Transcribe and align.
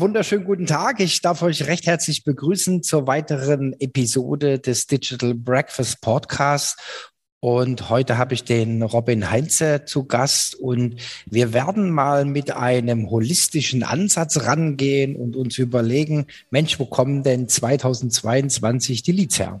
Wunderschönen 0.00 0.46
guten 0.46 0.64
Tag. 0.64 0.98
Ich 1.00 1.20
darf 1.20 1.42
euch 1.42 1.66
recht 1.66 1.84
herzlich 1.84 2.24
begrüßen 2.24 2.82
zur 2.82 3.06
weiteren 3.06 3.78
Episode 3.80 4.58
des 4.58 4.86
Digital 4.86 5.34
Breakfast 5.34 6.00
Podcast. 6.00 6.78
Und 7.40 7.90
heute 7.90 8.16
habe 8.16 8.32
ich 8.32 8.44
den 8.44 8.82
Robin 8.82 9.30
Heinze 9.30 9.84
zu 9.84 10.04
Gast 10.04 10.54
und 10.54 10.96
wir 11.26 11.52
werden 11.52 11.90
mal 11.90 12.24
mit 12.24 12.50
einem 12.50 13.10
holistischen 13.10 13.82
Ansatz 13.82 14.46
rangehen 14.46 15.16
und 15.16 15.36
uns 15.36 15.58
überlegen, 15.58 16.28
Mensch, 16.50 16.78
wo 16.78 16.86
kommen 16.86 17.22
denn 17.22 17.46
2022 17.46 19.02
die 19.02 19.12
Leads 19.12 19.38
her? 19.38 19.60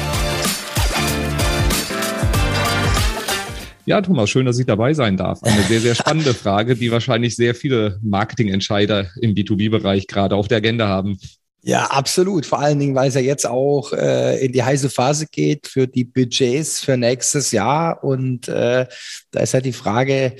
Ja, 3.85 4.01
Thomas, 4.01 4.29
schön, 4.29 4.45
dass 4.45 4.59
ich 4.59 4.65
dabei 4.65 4.93
sein 4.93 5.17
darf. 5.17 5.41
Eine 5.43 5.61
sehr, 5.63 5.79
sehr 5.79 5.95
spannende 5.95 6.33
Frage, 6.35 6.75
die 6.75 6.91
wahrscheinlich 6.91 7.35
sehr 7.35 7.55
viele 7.55 7.99
Marketingentscheider 8.01 9.07
im 9.21 9.33
B2B-Bereich 9.33 10.07
gerade 10.07 10.35
auf 10.35 10.47
der 10.47 10.57
Agenda 10.57 10.87
haben. 10.87 11.17
Ja, 11.63 11.85
absolut. 11.85 12.45
Vor 12.45 12.59
allen 12.59 12.79
Dingen, 12.79 12.95
weil 12.95 13.09
es 13.09 13.15
ja 13.15 13.21
jetzt 13.21 13.45
auch 13.45 13.93
äh, 13.93 14.43
in 14.43 14.51
die 14.51 14.63
heiße 14.63 14.89
Phase 14.89 15.27
geht 15.31 15.67
für 15.67 15.87
die 15.87 16.05
Budgets 16.05 16.79
für 16.79 16.97
nächstes 16.97 17.51
Jahr. 17.51 18.03
Und 18.03 18.47
äh, 18.47 18.87
da 19.31 19.39
ist 19.39 19.53
ja 19.53 19.61
die 19.61 19.73
Frage, 19.73 20.35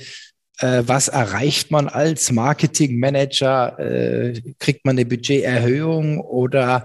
äh, 0.62 0.84
was 0.86 1.08
erreicht 1.08 1.70
man 1.70 1.88
als 1.88 2.30
Marketingmanager? 2.30 3.78
Äh, 3.78 4.40
kriegt 4.58 4.84
man 4.84 4.96
eine 4.96 5.06
Budgeterhöhung 5.06 6.20
oder 6.20 6.84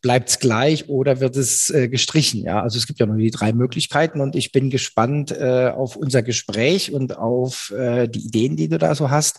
bleibt 0.00 0.28
es 0.28 0.38
gleich 0.38 0.88
oder 0.88 1.20
wird 1.20 1.36
es 1.36 1.70
äh, 1.70 1.88
gestrichen? 1.88 2.42
Ja, 2.42 2.62
also 2.62 2.78
es 2.78 2.86
gibt 2.86 3.00
ja 3.00 3.06
nur 3.06 3.16
die 3.16 3.30
drei 3.30 3.52
Möglichkeiten 3.52 4.20
und 4.20 4.36
ich 4.36 4.52
bin 4.52 4.70
gespannt 4.70 5.32
äh, 5.32 5.72
auf 5.74 5.96
unser 5.96 6.22
Gespräch 6.22 6.92
und 6.92 7.18
auf 7.18 7.72
äh, 7.76 8.06
die 8.08 8.26
Ideen, 8.26 8.56
die 8.56 8.68
du 8.68 8.78
da 8.78 8.94
so 8.94 9.10
hast. 9.10 9.38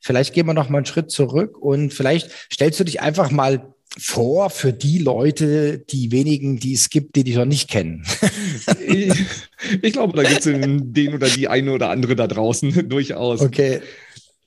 Vielleicht 0.00 0.32
gehen 0.32 0.46
wir 0.46 0.54
noch 0.54 0.70
mal 0.70 0.78
einen 0.78 0.86
Schritt 0.86 1.10
zurück 1.10 1.58
und 1.58 1.92
vielleicht 1.92 2.30
stellst 2.52 2.80
du 2.80 2.84
dich 2.84 3.00
einfach 3.00 3.30
mal 3.30 3.75
vor 3.98 4.50
für 4.50 4.72
die 4.72 4.98
Leute, 4.98 5.78
die 5.78 6.12
wenigen, 6.12 6.58
die 6.58 6.74
es 6.74 6.90
gibt, 6.90 7.16
die 7.16 7.24
dich 7.24 7.36
noch 7.36 7.46
nicht 7.46 7.68
kennen? 7.68 8.04
ich, 8.86 9.12
ich 9.82 9.92
glaube, 9.92 10.16
da 10.16 10.28
gibt 10.28 10.44
es 10.44 10.52
den 10.52 11.14
oder 11.14 11.28
die 11.28 11.48
eine 11.48 11.72
oder 11.72 11.90
andere 11.90 12.14
da 12.14 12.26
draußen 12.26 12.88
durchaus. 12.88 13.40
Okay. 13.40 13.80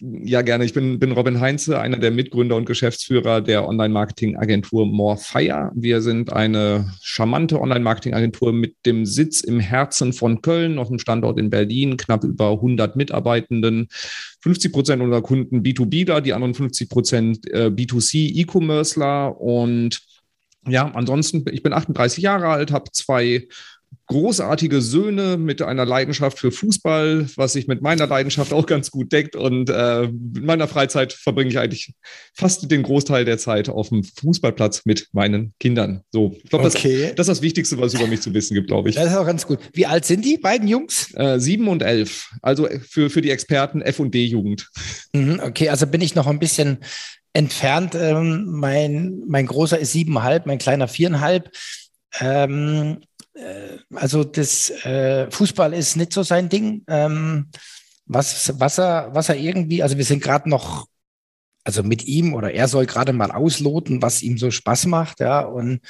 Ja, 0.01 0.43
gerne. 0.43 0.63
Ich 0.63 0.73
bin, 0.73 0.97
bin 0.97 1.11
Robin 1.11 1.41
Heinze, 1.41 1.77
einer 1.77 1.97
der 1.97 2.11
Mitgründer 2.11 2.55
und 2.55 2.63
Geschäftsführer 2.63 3.41
der 3.41 3.67
Online-Marketing-Agentur 3.67 4.85
Morefire. 4.85 5.71
Wir 5.75 6.01
sind 6.01 6.31
eine 6.31 6.89
charmante 7.01 7.59
Online-Marketing-Agentur 7.59 8.53
mit 8.53 8.77
dem 8.85 9.05
Sitz 9.05 9.41
im 9.41 9.59
Herzen 9.59 10.13
von 10.13 10.41
Köln, 10.41 10.75
noch 10.75 10.87
einem 10.87 10.99
Standort 10.99 11.37
in 11.37 11.49
Berlin, 11.49 11.97
knapp 11.97 12.23
über 12.23 12.51
100 12.51 12.95
Mitarbeitenden. 12.95 13.89
50 14.41 14.71
Prozent 14.71 15.01
unserer 15.01 15.21
Kunden 15.21 15.63
B2Bler, 15.63 16.21
die 16.21 16.31
anderen 16.31 16.53
50 16.53 16.89
Prozent 16.89 17.51
äh, 17.51 17.65
B2C 17.65 18.39
E-Commerceler 18.39 19.39
und 19.41 19.99
ja, 20.65 20.89
ansonsten, 20.93 21.43
ich 21.51 21.63
bin 21.63 21.73
38 21.73 22.23
Jahre 22.23 22.47
alt, 22.47 22.71
habe 22.71 22.91
zwei 22.91 23.47
großartige 24.09 24.81
Söhne 24.81 25.37
mit 25.37 25.61
einer 25.61 25.85
Leidenschaft 25.85 26.39
für 26.39 26.51
Fußball, 26.51 27.27
was 27.35 27.53
sich 27.53 27.67
mit 27.67 27.83
meiner 27.83 28.07
Leidenschaft 28.07 28.53
auch 28.53 28.65
ganz 28.65 28.89
gut 28.89 29.11
deckt. 29.11 29.35
Und 29.35 29.69
äh, 29.69 30.05
in 30.05 30.45
meiner 30.45 30.67
Freizeit 30.67 31.13
verbringe 31.13 31.51
ich 31.51 31.59
eigentlich 31.59 31.93
fast 32.33 32.69
den 32.69 32.81
Großteil 32.81 33.23
der 33.23 33.37
Zeit 33.37 33.69
auf 33.69 33.89
dem 33.89 34.03
Fußballplatz 34.03 34.81
mit 34.85 35.09
meinen 35.11 35.53
Kindern. 35.59 36.01
So, 36.11 36.35
ich 36.43 36.49
glaube, 36.49 36.65
okay. 36.65 37.03
das, 37.03 37.15
das, 37.15 37.27
ist 37.27 37.37
das 37.37 37.41
Wichtigste, 37.43 37.77
was 37.77 37.93
es 37.93 37.99
über 37.99 38.09
mich 38.09 38.21
zu 38.21 38.33
wissen 38.33 38.55
gibt, 38.55 38.67
glaube 38.67 38.89
ich. 38.89 38.95
Das 38.95 39.11
ist 39.11 39.15
auch 39.15 39.27
ganz 39.27 39.45
gut. 39.45 39.59
Wie 39.73 39.85
alt 39.85 40.05
sind 40.05 40.25
die 40.25 40.37
beiden 40.37 40.67
Jungs? 40.67 41.13
Äh, 41.13 41.39
sieben 41.39 41.67
und 41.67 41.83
elf. 41.83 42.31
Also 42.41 42.67
für, 42.81 43.11
für 43.11 43.21
die 43.21 43.29
Experten 43.29 43.81
F 43.83 43.99
und 43.99 44.13
D-Jugend. 44.15 44.69
Mhm, 45.13 45.39
okay, 45.43 45.69
also 45.69 45.85
bin 45.85 46.01
ich 46.01 46.15
noch 46.15 46.25
ein 46.25 46.39
bisschen 46.39 46.79
entfernt. 47.33 47.93
Ähm, 47.93 48.47
mein, 48.47 49.21
mein 49.27 49.45
großer 49.45 49.77
ist 49.77 49.91
siebeneinhalb, 49.91 50.47
mein 50.47 50.57
kleiner 50.57 50.87
viereinhalb. 50.87 51.51
Ähm, 52.19 52.97
äh, 53.01 53.08
also 53.93 54.23
das 54.23 54.69
äh, 54.85 55.29
Fußball 55.31 55.73
ist 55.73 55.95
nicht 55.95 56.13
so 56.13 56.23
sein 56.23 56.49
Ding. 56.49 56.83
Ähm, 56.87 57.47
was, 58.05 58.59
was, 58.59 58.79
er, 58.79 59.09
was 59.13 59.29
er 59.29 59.37
irgendwie, 59.37 59.83
also 59.83 59.97
wir 59.97 60.05
sind 60.05 60.23
gerade 60.23 60.49
noch, 60.49 60.87
also 61.63 61.83
mit 61.83 62.05
ihm 62.05 62.33
oder 62.33 62.51
er 62.51 62.67
soll 62.67 62.85
gerade 62.85 63.13
mal 63.13 63.31
ausloten, 63.31 64.01
was 64.01 64.21
ihm 64.21 64.37
so 64.37 64.49
Spaß 64.49 64.87
macht, 64.87 65.19
ja. 65.19 65.41
Und 65.41 65.81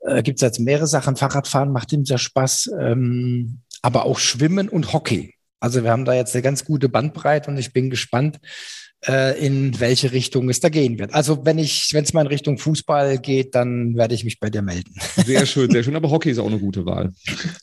äh, 0.00 0.22
gibt 0.22 0.38
es 0.38 0.42
jetzt 0.42 0.60
mehrere 0.60 0.86
Sachen. 0.86 1.16
Fahrradfahren 1.16 1.72
macht 1.72 1.92
ihm 1.92 2.04
sehr 2.04 2.18
Spaß, 2.18 2.72
ähm, 2.80 3.60
aber 3.82 4.04
auch 4.04 4.18
Schwimmen 4.18 4.68
und 4.68 4.92
Hockey. 4.92 5.34
Also 5.60 5.84
wir 5.84 5.90
haben 5.90 6.04
da 6.04 6.14
jetzt 6.14 6.34
eine 6.34 6.42
ganz 6.42 6.64
gute 6.64 6.88
Bandbreite 6.88 7.50
und 7.50 7.58
ich 7.58 7.72
bin 7.72 7.90
gespannt, 7.90 8.36
äh, 8.36 8.40
in 9.06 9.80
welche 9.80 10.12
Richtung 10.12 10.50
es 10.50 10.60
da 10.60 10.68
gehen 10.68 10.98
wird. 10.98 11.14
Also 11.14 11.46
wenn 11.46 11.58
ich, 11.58 11.94
wenn 11.94 12.04
es 12.04 12.12
mal 12.12 12.20
in 12.20 12.26
Richtung 12.26 12.58
Fußball 12.58 13.18
geht, 13.18 13.54
dann 13.54 13.96
werde 13.96 14.14
ich 14.14 14.24
mich 14.24 14.38
bei 14.40 14.50
dir 14.50 14.60
melden. 14.60 14.94
Sehr 15.24 15.46
schön, 15.46 15.70
sehr 15.70 15.82
schön. 15.82 15.96
Aber 15.96 16.10
Hockey 16.10 16.30
ist 16.30 16.38
auch 16.38 16.46
eine 16.46 16.58
gute 16.58 16.84
Wahl. 16.84 17.12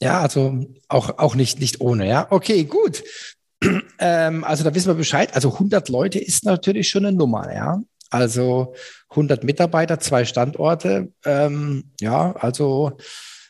Ja, 0.01 0.21
also 0.21 0.65
auch, 0.87 1.19
auch 1.19 1.35
nicht, 1.35 1.59
nicht 1.59 1.79
ohne, 1.79 2.07
ja. 2.07 2.25
Okay, 2.31 2.63
gut. 2.63 3.03
Ähm, 3.99 4.43
also 4.43 4.63
da 4.63 4.75
wissen 4.75 4.89
wir 4.89 4.93
Bescheid. 4.93 5.33
Also 5.33 5.53
100 5.53 5.89
Leute 5.89 6.19
ist 6.19 6.45
natürlich 6.45 6.87
schon 6.87 7.07
eine 7.07 7.17
Nummer, 7.17 7.51
ja. 7.51 7.81
Also 8.11 8.75
100 9.09 9.43
Mitarbeiter, 9.43 9.99
zwei 9.99 10.25
Standorte. 10.25 11.11
Ähm, 11.25 11.91
ja, 11.99 12.35
also 12.35 12.97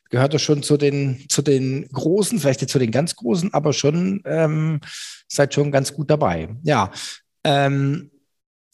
gehört 0.09 0.33
das 0.33 0.41
schon 0.41 0.63
zu 0.63 0.77
den, 0.77 1.25
zu 1.29 1.41
den 1.41 1.87
Großen, 1.89 2.39
vielleicht 2.39 2.61
nicht 2.61 2.71
zu 2.71 2.79
den 2.79 2.91
ganz 2.91 3.15
Großen, 3.15 3.53
aber 3.53 3.73
schon 3.73 4.21
ähm, 4.25 4.79
seid 5.27 5.53
schon 5.53 5.71
ganz 5.71 5.93
gut 5.93 6.09
dabei. 6.09 6.49
Ja, 6.63 6.91
ähm, 7.47 8.11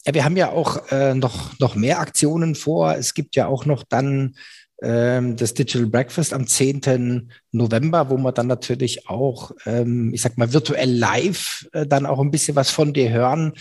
ja, 0.04 0.12
wir 0.14 0.24
haben 0.24 0.36
ja 0.36 0.50
auch 0.50 0.90
äh, 0.90 1.14
noch, 1.14 1.58
noch 1.60 1.76
mehr 1.76 2.00
Aktionen 2.00 2.54
vor. 2.56 2.94
Es 2.96 3.14
gibt 3.14 3.36
ja 3.36 3.46
auch 3.46 3.64
noch 3.64 3.84
dann 3.84 4.34
ähm, 4.82 5.36
das 5.36 5.54
Digital 5.54 5.86
Breakfast 5.86 6.34
am 6.34 6.46
10. 6.46 7.30
November, 7.52 8.10
wo 8.10 8.18
wir 8.18 8.32
dann 8.32 8.48
natürlich 8.48 9.08
auch, 9.08 9.52
ähm, 9.64 10.12
ich 10.12 10.20
sag 10.20 10.36
mal, 10.36 10.52
virtuell 10.52 10.90
live 10.90 11.68
äh, 11.72 11.86
dann 11.86 12.04
auch 12.04 12.18
ein 12.20 12.32
bisschen 12.32 12.56
was 12.56 12.70
von 12.70 12.92
dir 12.92 13.10
hören. 13.10 13.52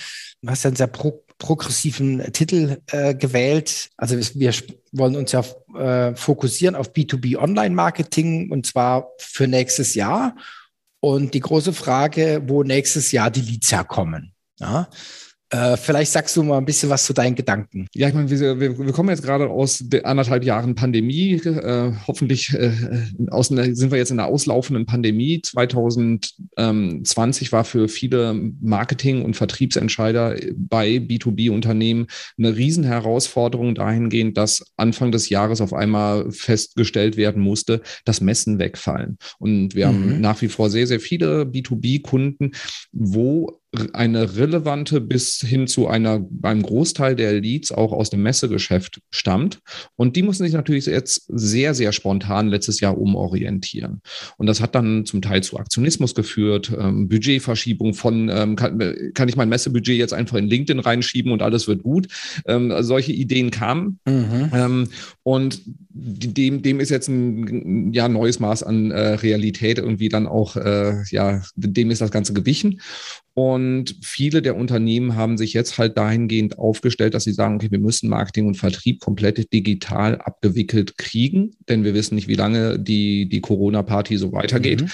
Du 0.42 0.50
hast 0.50 0.64
ja 0.64 0.70
einen 0.70 0.76
sehr 0.76 0.88
pro 0.88 1.24
progressiven 1.40 2.32
Titel 2.32 2.78
äh, 2.92 3.16
gewählt. 3.16 3.90
Also 3.98 4.18
wir, 4.18 4.26
wir, 4.36 4.54
wollen 4.94 5.16
uns 5.16 5.34
ja 5.34 5.44
äh, 5.76 6.16
fokussieren 6.16 6.76
auf 6.76 6.94
B2B 6.94 7.38
Online-Marketing 7.38 8.50
und 8.50 8.66
zwar 8.66 9.10
für 9.18 9.48
nächstes 9.48 9.94
Jahr. 9.96 10.36
Und 11.02 11.34
die 11.34 11.42
große 11.42 11.74
Frage, 11.74 12.44
wo 12.46 12.64
nächstes 12.64 13.12
Jahr 13.12 13.30
die 13.30 13.42
Leads 13.42 13.74
herkommen. 13.74 14.33
Ja? 14.60 14.88
Äh, 15.54 15.78
vielleicht 15.78 16.12
sagst 16.12 16.36
du 16.36 16.42
mal 16.42 16.58
ein 16.58 16.66
bisschen 16.66 16.90
was 16.90 17.06
zu 17.06 17.14
deinen 17.14 17.36
Gedanken. 17.36 17.86
Ja, 17.94 18.08
ich 18.08 18.16
meine, 18.16 18.32
wir, 18.32 18.60
wir, 18.60 18.92
kommen 18.92 19.10
jetzt 19.10 19.22
gerade 19.22 19.48
aus 19.50 19.86
anderthalb 20.04 20.44
Jahren 20.44 20.74
Pandemie. 20.74 21.34
Äh, 21.34 21.92
hoffentlich 22.08 22.52
äh, 22.56 22.72
aus 23.30 23.52
einer, 23.52 23.76
sind 23.76 23.92
wir 23.92 24.00
jetzt 24.00 24.10
in 24.10 24.20
einer 24.20 24.30
auslaufenden 24.30 24.88
Pandemie. 24.88 25.44
2020 25.44 27.52
war 27.52 27.66
für 27.66 27.88
viele 27.88 28.34
Marketing- 28.62 29.24
und 29.24 29.36
Vertriebsentscheider 29.36 30.38
bei 30.56 30.96
B2B-Unternehmen 30.96 32.08
eine 32.40 32.56
Riesenherausforderung 32.56 33.76
dahingehend, 33.76 34.38
dass 34.38 34.66
Anfang 34.76 35.12
des 35.12 35.30
Jahres 35.30 35.62
auf 35.62 35.76
einmal 35.76 36.32
festgestellt 36.32 37.16
werden 37.16 37.44
musste, 37.44 37.84
dass 38.06 38.22
Messen 38.22 38.58
wegfallen. 38.58 39.20
Und 39.38 39.76
wir 39.76 39.90
mhm. 39.90 39.94
haben 39.94 40.22
nach 40.22 40.42
wie 40.42 40.48
vor 40.48 40.72
sehr, 40.72 40.88
sehr 40.88 41.00
viele 41.00 41.44
B2B-Kunden, 41.44 42.54
wo 42.92 43.60
eine 43.94 44.36
relevante 44.38 45.02
bis 45.02 45.38
hin 45.38 45.68
zu 45.68 45.88
einer, 45.88 46.26
einem 46.44 46.62
Großteil 46.62 47.16
der 47.16 47.34
Leads 47.34 47.72
auch 47.72 47.92
aus 47.92 48.10
dem 48.10 48.22
Messegeschäft 48.22 49.02
stammt. 49.10 49.60
Und 49.96 50.16
die 50.16 50.22
mussten 50.22 50.44
sich 50.44 50.54
natürlich 50.54 50.86
jetzt 50.86 51.26
sehr, 51.28 51.74
sehr 51.74 51.92
spontan 51.92 52.50
letztes 52.50 52.80
Jahr 52.80 52.98
umorientieren. 52.98 54.02
Und 54.38 54.46
das 54.46 54.62
hat 54.62 54.76
dann 54.76 55.06
zum 55.06 55.22
Teil 55.22 55.42
zu 55.42 55.58
Aktionismus 55.58 56.14
geführt, 56.14 56.72
ähm, 56.78 57.08
Budgetverschiebung 57.10 57.94
von, 57.94 58.30
ähm, 58.30 58.56
kann, 58.56 58.80
kann, 59.14 59.30
ich 59.30 59.36
mein 59.36 59.50
Messebudget 59.50 59.98
jetzt 59.98 60.14
einfach 60.14 60.38
in 60.38 60.48
LinkedIn 60.48 60.80
reinschieben 60.80 61.32
und 61.32 61.42
alles 61.42 61.68
wird 61.68 61.82
gut. 61.82 62.08
Ähm, 62.46 62.72
also 62.72 62.90
solche 62.90 63.12
Ideen 63.12 63.50
kamen. 63.50 64.00
Mhm. 64.06 64.52
Ähm, 64.54 64.88
und 65.24 65.62
dem, 65.90 66.62
dem 66.62 66.80
ist 66.80 66.90
jetzt 66.90 67.08
ein 67.08 67.94
ja, 67.94 68.08
neues 68.08 68.40
Maß 68.40 68.64
an 68.64 68.92
äh, 68.92 69.14
Realität 69.16 69.78
irgendwie 69.78 70.10
dann 70.10 70.28
auch, 70.28 70.56
äh, 70.56 71.04
ja, 71.10 71.42
dem 71.56 71.92
ist 71.92 72.02
das 72.02 72.12
Ganze 72.12 72.34
gewichen. 72.34 72.82
Und 73.36 73.96
viele 74.04 74.44
der 74.44 74.56
Unternehmen 74.56 75.16
haben 75.16 75.38
sich 75.40 75.54
jetzt 75.54 75.80
halt 75.80 75.98
dahingehend 75.98 76.60
aufgestellt, 76.60 77.16
dass 77.16 77.24
sie 77.24 77.34
sagen, 77.34 77.56
okay, 77.56 77.72
wir 77.72 77.80
müssen 77.80 78.08
Marketing 78.08 78.46
und 78.46 78.58
Vertrieb 78.58 79.00
komplett 79.00 79.52
digital 79.52 80.18
abgewickelt 80.18 81.00
kriegen, 81.00 81.56
denn 81.68 81.84
wir 81.84 81.96
wissen 81.96 82.14
nicht, 82.14 82.28
wie 82.28 82.36
lange 82.36 82.78
die, 82.78 83.28
die 83.28 83.42
Corona-Party 83.42 84.18
so 84.18 84.34
weitergeht. 84.34 84.82
Mhm. 84.82 84.90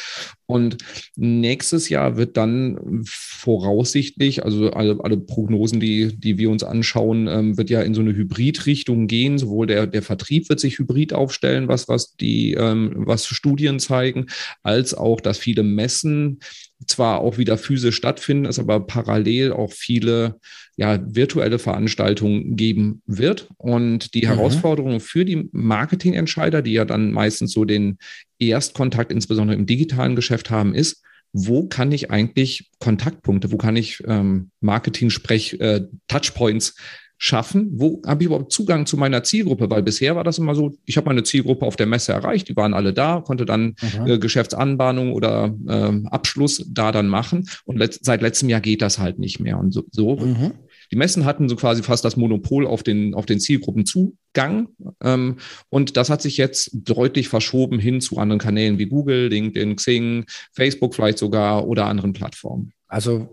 Und 0.46 0.78
nächstes 1.18 1.90
Jahr 1.90 2.16
wird 2.16 2.38
dann 2.38 3.02
voraussichtlich, 3.06 4.44
also 4.46 4.72
alle, 4.72 4.98
alle 5.04 5.18
Prognosen, 5.18 5.82
die, 5.82 6.18
die 6.18 6.38
wir 6.38 6.50
uns 6.50 6.64
anschauen, 6.64 7.28
ähm, 7.28 7.58
wird 7.58 7.70
ja 7.70 7.82
in 7.82 7.94
so 7.94 8.02
eine 8.02 8.16
Hybrid-Richtung 8.16 9.08
gehen. 9.08 9.38
Sowohl 9.38 9.68
der, 9.68 9.86
der 9.86 10.02
Vertrieb 10.02 10.48
wird 10.48 10.62
sich 10.62 10.80
hybrid 10.80 11.14
aufstellen, 11.14 11.68
was, 11.68 11.88
was 11.90 12.16
die, 12.16 12.54
ähm, 12.54 12.94
was 12.96 13.28
Studien 13.28 13.80
zeigen, 13.80 14.28
als 14.64 14.94
auch, 14.94 15.20
dass 15.20 15.38
viele 15.38 15.64
Messen 15.64 16.40
zwar 16.86 17.20
auch 17.20 17.38
wieder 17.38 17.58
physisch 17.58 17.96
stattfinden, 17.96 18.46
es 18.46 18.60
aber 18.60 18.80
parallel 18.80 19.52
auch 19.52 19.72
viele 19.72 20.40
ja, 20.78 21.00
virtuelle 21.04 21.60
Veranstaltungen 21.60 22.56
geben 22.56 23.02
wird. 23.06 23.50
Und 23.58 24.14
die 24.14 24.22
mhm. 24.22 24.28
Herausforderung 24.28 25.02
für 25.02 25.26
die 25.26 25.50
Marketingentscheider, 25.52 26.62
die 26.62 26.74
ja 26.74 26.86
dann 26.86 27.12
meistens 27.12 27.52
so 27.52 27.66
den 27.66 27.98
Erstkontakt 28.40 29.12
insbesondere 29.12 29.58
im 29.58 29.66
digitalen 29.66 30.16
Geschäft 30.16 30.50
haben, 30.50 30.74
ist, 30.74 31.04
wo 31.34 31.68
kann 31.68 31.92
ich 31.92 32.12
eigentlich 32.12 32.72
Kontaktpunkte, 32.80 33.52
wo 33.52 33.58
kann 33.58 33.76
ich 33.76 34.02
ähm, 34.08 34.52
Marketing-Sprech-Touchpoints 34.62 36.70
äh, 36.70 36.74
schaffen? 37.20 37.70
Wo 37.74 38.02
habe 38.08 38.24
ich 38.24 38.28
überhaupt 38.28 38.52
Zugang 38.52 38.86
zu 38.86 38.98
meiner 38.98 39.24
Zielgruppe? 39.24 39.70
Weil 39.70 39.84
bisher 39.84 40.16
war 40.16 40.24
das 40.24 40.40
immer 40.40 40.56
so, 40.56 40.74
ich 40.86 40.98
habe 40.98 41.08
meine 41.08 41.24
Zielgruppe 41.24 41.66
auf 41.66 41.76
der 41.76 41.86
Messe 41.86 42.14
erreicht, 42.14 42.48
die 42.48 42.56
waren 42.56 42.74
alle 42.74 42.94
da, 42.94 43.22
konnte 43.22 43.46
dann 43.46 43.76
äh, 44.06 44.18
Geschäftsanbahnung 44.18 45.14
oder 45.14 45.54
äh, 45.68 46.08
Abschluss 46.08 46.66
da 46.72 46.92
dann 46.92 47.08
machen. 47.08 47.48
Und 47.66 47.78
let 47.78 48.00
seit 48.02 48.22
letztem 48.22 48.50
Jahr 48.50 48.62
geht 48.62 48.82
das 48.82 48.98
halt 48.98 49.20
nicht 49.20 49.40
mehr. 49.40 49.60
Und 49.60 49.74
so, 49.74 49.84
so 49.92 50.16
mhm. 50.16 50.54
Die 50.92 50.96
Messen 50.96 51.26
hatten 51.26 51.50
so 51.50 51.56
quasi 51.56 51.84
fast 51.84 52.04
das 52.04 52.18
Monopol 52.18 52.66
auf 52.66 52.82
den, 52.84 53.14
auf 53.14 53.26
den 53.26 53.40
Zielgruppenzugang. 53.40 54.70
Ähm, 55.04 55.38
und 55.70 55.98
das 55.98 56.10
hat 56.10 56.22
sich 56.22 56.38
jetzt 56.38 56.72
deutlich 56.74 57.28
verschoben 57.28 57.80
hin 57.80 58.02
zu 58.02 58.18
anderen 58.18 58.40
Kanälen 58.40 58.80
wie 58.80 58.88
Google, 58.88 59.28
LinkedIn, 59.28 59.76
Xing, 59.76 60.26
Facebook 60.54 60.96
vielleicht 60.96 61.20
sogar 61.20 61.68
oder 61.68 61.86
anderen 61.86 62.14
Plattformen. 62.14 62.74
Also 62.88 63.30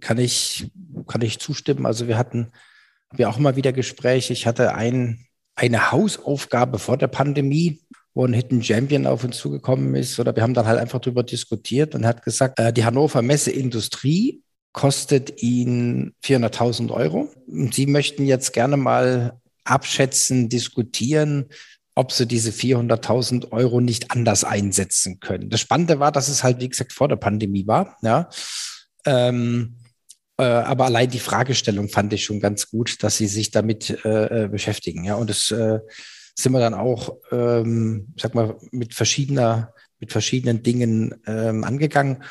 kann 0.00 0.18
ich, 0.18 0.72
kann 1.06 1.22
ich 1.22 1.38
zustimmen. 1.38 1.86
Also 1.86 2.08
wir 2.08 2.18
hatten 2.18 2.48
wir 3.14 3.28
auch 3.28 3.38
immer 3.38 3.56
wieder 3.56 3.72
Gespräche. 3.72 4.32
Ich 4.32 4.46
hatte 4.46 4.74
ein, 4.74 5.26
eine 5.54 5.90
Hausaufgabe 5.90 6.78
vor 6.78 6.96
der 6.96 7.08
Pandemie, 7.08 7.80
wo 8.14 8.26
ein 8.26 8.32
Hidden 8.32 8.62
Champion 8.62 9.06
auf 9.06 9.24
uns 9.24 9.38
zugekommen 9.38 9.94
ist. 9.94 10.18
Oder 10.18 10.34
wir 10.34 10.42
haben 10.42 10.54
dann 10.54 10.66
halt 10.66 10.78
einfach 10.78 11.00
darüber 11.00 11.22
diskutiert 11.22 11.94
und 11.94 12.06
hat 12.06 12.24
gesagt, 12.24 12.58
äh, 12.58 12.72
die 12.72 12.84
Hannover 12.84 13.22
Messe 13.22 13.50
Industrie 13.50 14.42
kostet 14.72 15.42
ihn 15.42 16.14
400.000 16.24 16.90
Euro. 16.90 17.28
Sie 17.72 17.86
möchten 17.86 18.26
jetzt 18.26 18.52
gerne 18.52 18.76
mal 18.76 19.40
abschätzen, 19.64 20.48
diskutieren, 20.48 21.46
ob 21.94 22.12
sie 22.12 22.26
diese 22.26 22.50
400.000 22.50 23.50
Euro 23.50 23.80
nicht 23.80 24.12
anders 24.12 24.44
einsetzen 24.44 25.18
können. 25.20 25.50
Das 25.50 25.60
Spannende 25.60 25.98
war, 25.98 26.12
dass 26.12 26.28
es 26.28 26.44
halt, 26.44 26.60
wie 26.60 26.68
gesagt, 26.68 26.92
vor 26.92 27.08
der 27.08 27.16
Pandemie 27.16 27.66
war. 27.66 27.96
Ja. 28.02 28.28
Ähm, 29.04 29.76
äh, 30.38 30.44
aber 30.44 30.86
allein 30.86 31.10
die 31.10 31.18
Fragestellung 31.18 31.88
fand 31.88 32.12
ich 32.12 32.24
schon 32.24 32.40
ganz 32.40 32.70
gut, 32.70 33.02
dass 33.02 33.16
sie 33.16 33.26
sich 33.26 33.50
damit 33.50 34.04
äh, 34.04 34.44
äh 34.44 34.48
beschäftigen. 34.48 35.04
Ja, 35.04 35.16
und 35.16 35.28
das 35.28 35.50
äh, 35.50 35.80
sind 36.34 36.52
wir 36.52 36.60
dann 36.60 36.74
auch, 36.74 37.16
ähm, 37.32 38.14
sag 38.16 38.34
mal, 38.34 38.56
mit 38.70 38.94
verschiedener, 38.94 39.74
mit 39.98 40.12
verschiedenen 40.12 40.62
Dingen 40.62 41.20
ähm, 41.26 41.64
angegangen. 41.64 42.22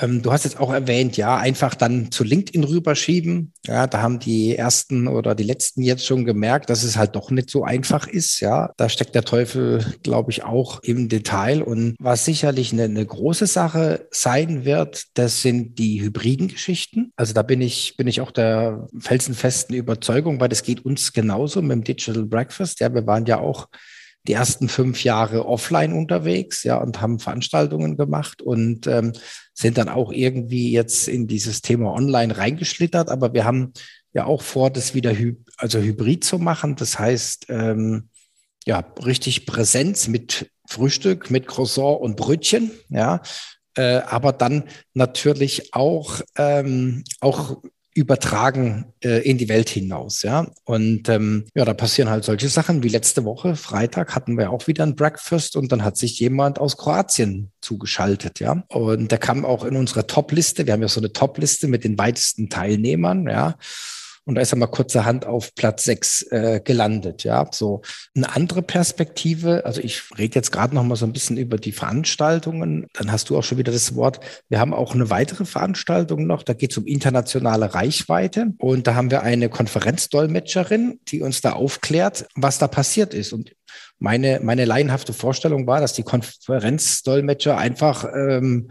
Ähm, 0.00 0.22
du 0.22 0.32
hast 0.32 0.44
jetzt 0.44 0.58
auch 0.58 0.72
erwähnt, 0.72 1.16
ja, 1.16 1.36
einfach 1.36 1.74
dann 1.74 2.10
zu 2.10 2.24
LinkedIn 2.24 2.64
rüberschieben. 2.64 3.52
Ja, 3.66 3.86
da 3.86 4.02
haben 4.02 4.18
die 4.18 4.56
ersten 4.56 5.06
oder 5.06 5.34
die 5.34 5.44
letzten 5.44 5.82
jetzt 5.82 6.04
schon 6.04 6.24
gemerkt, 6.24 6.68
dass 6.70 6.82
es 6.82 6.96
halt 6.96 7.14
doch 7.14 7.30
nicht 7.30 7.48
so 7.48 7.64
einfach 7.64 8.06
ist. 8.06 8.40
Ja, 8.40 8.72
da 8.76 8.88
steckt 8.88 9.14
der 9.14 9.24
Teufel, 9.24 9.84
glaube 10.02 10.32
ich, 10.32 10.44
auch 10.44 10.82
im 10.82 11.08
Detail. 11.08 11.62
Und 11.62 11.94
was 12.00 12.24
sicherlich 12.24 12.72
eine, 12.72 12.84
eine 12.84 13.06
große 13.06 13.46
Sache 13.46 14.08
sein 14.10 14.64
wird, 14.64 15.04
das 15.14 15.42
sind 15.42 15.78
die 15.78 16.00
hybriden 16.00 16.48
Geschichten. 16.48 17.12
Also 17.16 17.32
da 17.32 17.42
bin 17.42 17.60
ich, 17.60 17.96
bin 17.96 18.08
ich 18.08 18.20
auch 18.20 18.32
der 18.32 18.88
felsenfesten 18.98 19.76
Überzeugung, 19.76 20.40
weil 20.40 20.48
das 20.48 20.64
geht 20.64 20.84
uns 20.84 21.12
genauso 21.12 21.62
mit 21.62 21.72
dem 21.72 21.84
Digital 21.84 22.24
Breakfast. 22.24 22.80
Ja, 22.80 22.92
wir 22.92 23.06
waren 23.06 23.26
ja 23.26 23.38
auch 23.38 23.68
die 24.26 24.32
ersten 24.32 24.68
fünf 24.68 25.04
Jahre 25.04 25.46
offline 25.46 25.92
unterwegs, 25.92 26.64
ja, 26.64 26.76
und 26.76 27.00
haben 27.00 27.18
Veranstaltungen 27.18 27.96
gemacht 27.96 28.40
und 28.40 28.86
ähm, 28.86 29.12
sind 29.52 29.76
dann 29.78 29.88
auch 29.88 30.12
irgendwie 30.12 30.72
jetzt 30.72 31.08
in 31.08 31.26
dieses 31.26 31.60
Thema 31.60 31.92
online 31.92 32.36
reingeschlittert. 32.36 33.10
Aber 33.10 33.34
wir 33.34 33.44
haben 33.44 33.72
ja 34.12 34.24
auch 34.24 34.42
vor, 34.42 34.70
das 34.70 34.94
wieder 34.94 35.12
hy 35.12 35.36
also 35.58 35.78
hybrid 35.78 36.24
zu 36.24 36.38
machen. 36.38 36.76
Das 36.76 36.98
heißt, 36.98 37.46
ähm, 37.50 38.08
ja, 38.66 38.84
richtig 39.04 39.46
Präsenz 39.46 40.08
mit 40.08 40.50
Frühstück, 40.66 41.30
mit 41.30 41.46
Croissant 41.46 42.00
und 42.00 42.16
Brötchen, 42.16 42.70
ja. 42.88 43.20
Äh, 43.76 43.96
aber 44.06 44.32
dann 44.32 44.64
natürlich 44.94 45.74
auch, 45.74 46.20
ähm, 46.38 47.02
auch 47.20 47.60
übertragen 47.94 48.92
äh, 49.02 49.22
in 49.28 49.38
die 49.38 49.48
Welt 49.48 49.68
hinaus. 49.68 50.22
Ja, 50.22 50.46
und 50.64 51.08
ähm, 51.08 51.46
ja, 51.54 51.64
da 51.64 51.74
passieren 51.74 52.10
halt 52.10 52.24
solche 52.24 52.48
Sachen 52.48 52.82
wie 52.82 52.88
letzte 52.88 53.24
Woche, 53.24 53.56
Freitag, 53.56 54.14
hatten 54.14 54.36
wir 54.36 54.50
auch 54.50 54.66
wieder 54.66 54.84
ein 54.84 54.96
Breakfast 54.96 55.56
und 55.56 55.72
dann 55.72 55.84
hat 55.84 55.96
sich 55.96 56.18
jemand 56.18 56.58
aus 56.58 56.76
Kroatien 56.76 57.50
zugeschaltet. 57.60 58.40
Ja, 58.40 58.64
und 58.68 59.10
der 59.10 59.18
kam 59.18 59.44
auch 59.44 59.64
in 59.64 59.76
unsere 59.76 60.06
Top-Liste. 60.06 60.66
Wir 60.66 60.72
haben 60.72 60.82
ja 60.82 60.88
so 60.88 61.00
eine 61.00 61.12
Top-Liste 61.12 61.68
mit 61.68 61.84
den 61.84 61.96
weitesten 61.96 62.50
Teilnehmern. 62.50 63.28
Ja, 63.28 63.56
und 64.26 64.36
da 64.36 64.40
ist 64.40 64.52
er 64.52 64.58
mal 64.58 64.66
kurzerhand 64.66 65.26
auf 65.26 65.54
Platz 65.54 65.84
sechs 65.84 66.22
äh, 66.30 66.60
gelandet. 66.64 67.24
Ja, 67.24 67.46
so 67.52 67.82
eine 68.16 68.34
andere 68.34 68.62
Perspektive. 68.62 69.64
Also 69.66 69.82
ich 69.82 70.02
rede 70.16 70.36
jetzt 70.36 70.50
gerade 70.50 70.74
noch 70.74 70.82
mal 70.82 70.96
so 70.96 71.04
ein 71.04 71.12
bisschen 71.12 71.36
über 71.36 71.58
die 71.58 71.72
Veranstaltungen. 71.72 72.86
Dann 72.94 73.12
hast 73.12 73.28
du 73.28 73.36
auch 73.36 73.44
schon 73.44 73.58
wieder 73.58 73.72
das 73.72 73.94
Wort. 73.96 74.20
Wir 74.48 74.60
haben 74.60 74.72
auch 74.72 74.94
eine 74.94 75.10
weitere 75.10 75.44
Veranstaltung 75.44 76.26
noch. 76.26 76.42
Da 76.42 76.54
geht 76.54 76.70
es 76.70 76.78
um 76.78 76.86
internationale 76.86 77.74
Reichweite. 77.74 78.54
Und 78.58 78.86
da 78.86 78.94
haben 78.94 79.10
wir 79.10 79.22
eine 79.22 79.50
Konferenzdolmetscherin, 79.50 81.00
die 81.08 81.20
uns 81.20 81.42
da 81.42 81.52
aufklärt, 81.52 82.26
was 82.34 82.58
da 82.58 82.66
passiert 82.66 83.12
ist. 83.12 83.34
Und 83.34 83.54
meine, 83.98 84.40
meine 84.42 84.64
laienhafte 84.64 85.12
Vorstellung 85.12 85.66
war, 85.66 85.80
dass 85.80 85.92
die 85.92 86.02
Konferenzdolmetscher 86.02 87.58
einfach 87.58 88.06
ähm, 88.14 88.70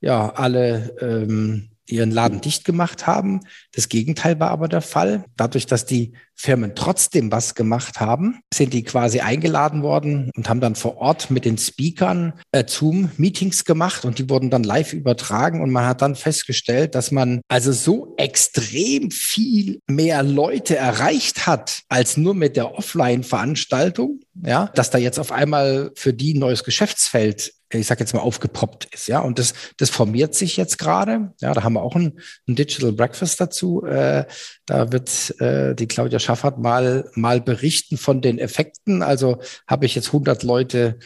ja 0.00 0.32
alle 0.34 0.96
ähm, 1.00 1.75
ihren 1.88 2.10
Laden 2.10 2.40
dicht 2.40 2.64
gemacht 2.64 3.06
haben. 3.06 3.40
Das 3.72 3.88
Gegenteil 3.88 4.40
war 4.40 4.50
aber 4.50 4.68
der 4.68 4.82
Fall. 4.82 5.24
Dadurch, 5.36 5.66
dass 5.66 5.86
die 5.86 6.14
Firmen 6.36 6.74
trotzdem 6.74 7.32
was 7.32 7.54
gemacht 7.54 7.98
haben, 7.98 8.40
sind 8.52 8.72
die 8.72 8.84
quasi 8.84 9.20
eingeladen 9.20 9.82
worden 9.82 10.30
und 10.36 10.48
haben 10.48 10.60
dann 10.60 10.74
vor 10.74 10.98
Ort 10.98 11.30
mit 11.30 11.44
den 11.44 11.58
Speakern 11.58 12.34
äh, 12.52 12.64
Zoom-Meetings 12.66 13.64
gemacht 13.64 14.04
und 14.04 14.18
die 14.18 14.28
wurden 14.28 14.50
dann 14.50 14.62
live 14.62 14.92
übertragen 14.92 15.62
und 15.62 15.70
man 15.70 15.86
hat 15.86 16.02
dann 16.02 16.14
festgestellt, 16.14 16.94
dass 16.94 17.10
man 17.10 17.40
also 17.48 17.72
so 17.72 18.14
extrem 18.18 19.10
viel 19.10 19.80
mehr 19.88 20.22
Leute 20.22 20.76
erreicht 20.76 21.46
hat 21.46 21.80
als 21.88 22.16
nur 22.16 22.34
mit 22.34 22.56
der 22.56 22.74
Offline-Veranstaltung, 22.74 24.20
ja, 24.42 24.70
dass 24.74 24.90
da 24.90 24.98
jetzt 24.98 25.18
auf 25.18 25.32
einmal 25.32 25.90
für 25.94 26.12
die 26.12 26.34
ein 26.34 26.40
neues 26.40 26.64
Geschäftsfeld 26.64 27.54
ich 27.72 27.86
sag 27.86 27.98
jetzt 27.98 28.14
mal, 28.14 28.20
aufgepoppt 28.20 28.86
ist. 28.94 29.08
Ja, 29.08 29.20
und 29.20 29.38
das, 29.38 29.54
das 29.76 29.90
formiert 29.90 30.34
sich 30.34 30.56
jetzt 30.56 30.78
gerade. 30.78 31.32
Ja, 31.40 31.52
da 31.52 31.62
haben 31.64 31.74
wir 31.74 31.82
auch 31.82 31.96
ein, 31.96 32.20
ein 32.46 32.54
Digital 32.54 32.92
Breakfast 32.92 33.40
dazu. 33.40 33.84
Äh, 33.84 34.24
da 34.66 34.92
wird 34.92 35.40
äh, 35.40 35.74
die 35.74 35.88
Claudia 35.88 36.18
Schaffert 36.26 36.58
mal, 36.58 37.08
mal 37.14 37.40
berichten 37.40 37.96
von 37.98 38.20
den 38.20 38.40
Effekten. 38.40 39.00
Also 39.00 39.38
habe 39.68 39.86
ich 39.86 39.94
jetzt 39.94 40.08
100 40.08 40.42
Leute 40.42 40.98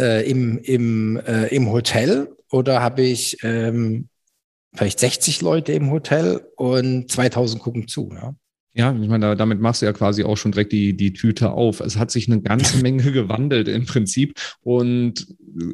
äh, 0.00 0.28
im, 0.28 0.58
im, 0.58 1.16
äh, 1.16 1.46
im 1.54 1.70
Hotel 1.70 2.34
oder 2.50 2.82
habe 2.82 3.02
ich 3.02 3.38
ähm, 3.44 4.08
vielleicht 4.74 4.98
60 4.98 5.42
Leute 5.42 5.72
im 5.74 5.92
Hotel 5.92 6.44
und 6.56 7.08
2000 7.08 7.62
gucken 7.62 7.86
zu. 7.86 8.10
Ja. 8.12 8.34
Ja, 8.74 8.94
ich 8.94 9.08
meine, 9.08 9.34
damit 9.34 9.60
machst 9.60 9.82
du 9.82 9.86
ja 9.86 9.92
quasi 9.92 10.22
auch 10.22 10.36
schon 10.36 10.52
direkt 10.52 10.72
die, 10.72 10.96
die 10.96 11.12
Tüte 11.12 11.50
auf. 11.50 11.80
Es 11.80 11.96
hat 11.96 12.10
sich 12.10 12.28
eine 12.28 12.40
ganze 12.40 12.78
Menge 12.82 13.10
gewandelt 13.10 13.66
im 13.66 13.86
Prinzip. 13.86 14.34
Und 14.60 15.26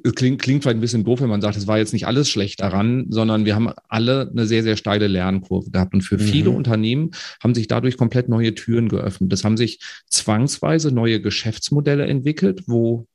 es 0.05 0.15
klingt, 0.15 0.41
klingt 0.41 0.63
vielleicht 0.63 0.79
ein 0.79 0.81
bisschen 0.81 1.05
doof, 1.05 1.21
wenn 1.21 1.29
man 1.29 1.43
sagt, 1.43 1.57
es 1.57 1.67
war 1.67 1.77
jetzt 1.77 1.93
nicht 1.93 2.07
alles 2.07 2.31
schlecht 2.31 2.61
daran, 2.61 3.07
sondern 3.11 3.45
wir 3.45 3.57
haben 3.57 3.71
alle 3.89 4.31
eine 4.31 4.47
sehr, 4.47 4.63
sehr 4.63 4.77
steile 4.77 5.09
Lernkurve 5.09 5.71
gehabt. 5.71 5.93
Und 5.93 6.03
für 6.03 6.17
mhm. 6.17 6.23
viele 6.23 6.51
Unternehmen 6.51 7.11
haben 7.43 7.55
sich 7.55 7.67
dadurch 7.69 7.97
komplett 7.97 8.29
neue 8.29 8.55
Türen 8.55 8.89
geöffnet. 8.89 9.33
Es 9.33 9.45
haben 9.45 9.57
sich 9.57 9.81
zwangsweise 10.09 10.93
neue 10.93 11.21
Geschäftsmodelle 11.21 12.07
entwickelt, 12.07 12.63
wo 12.67 13.07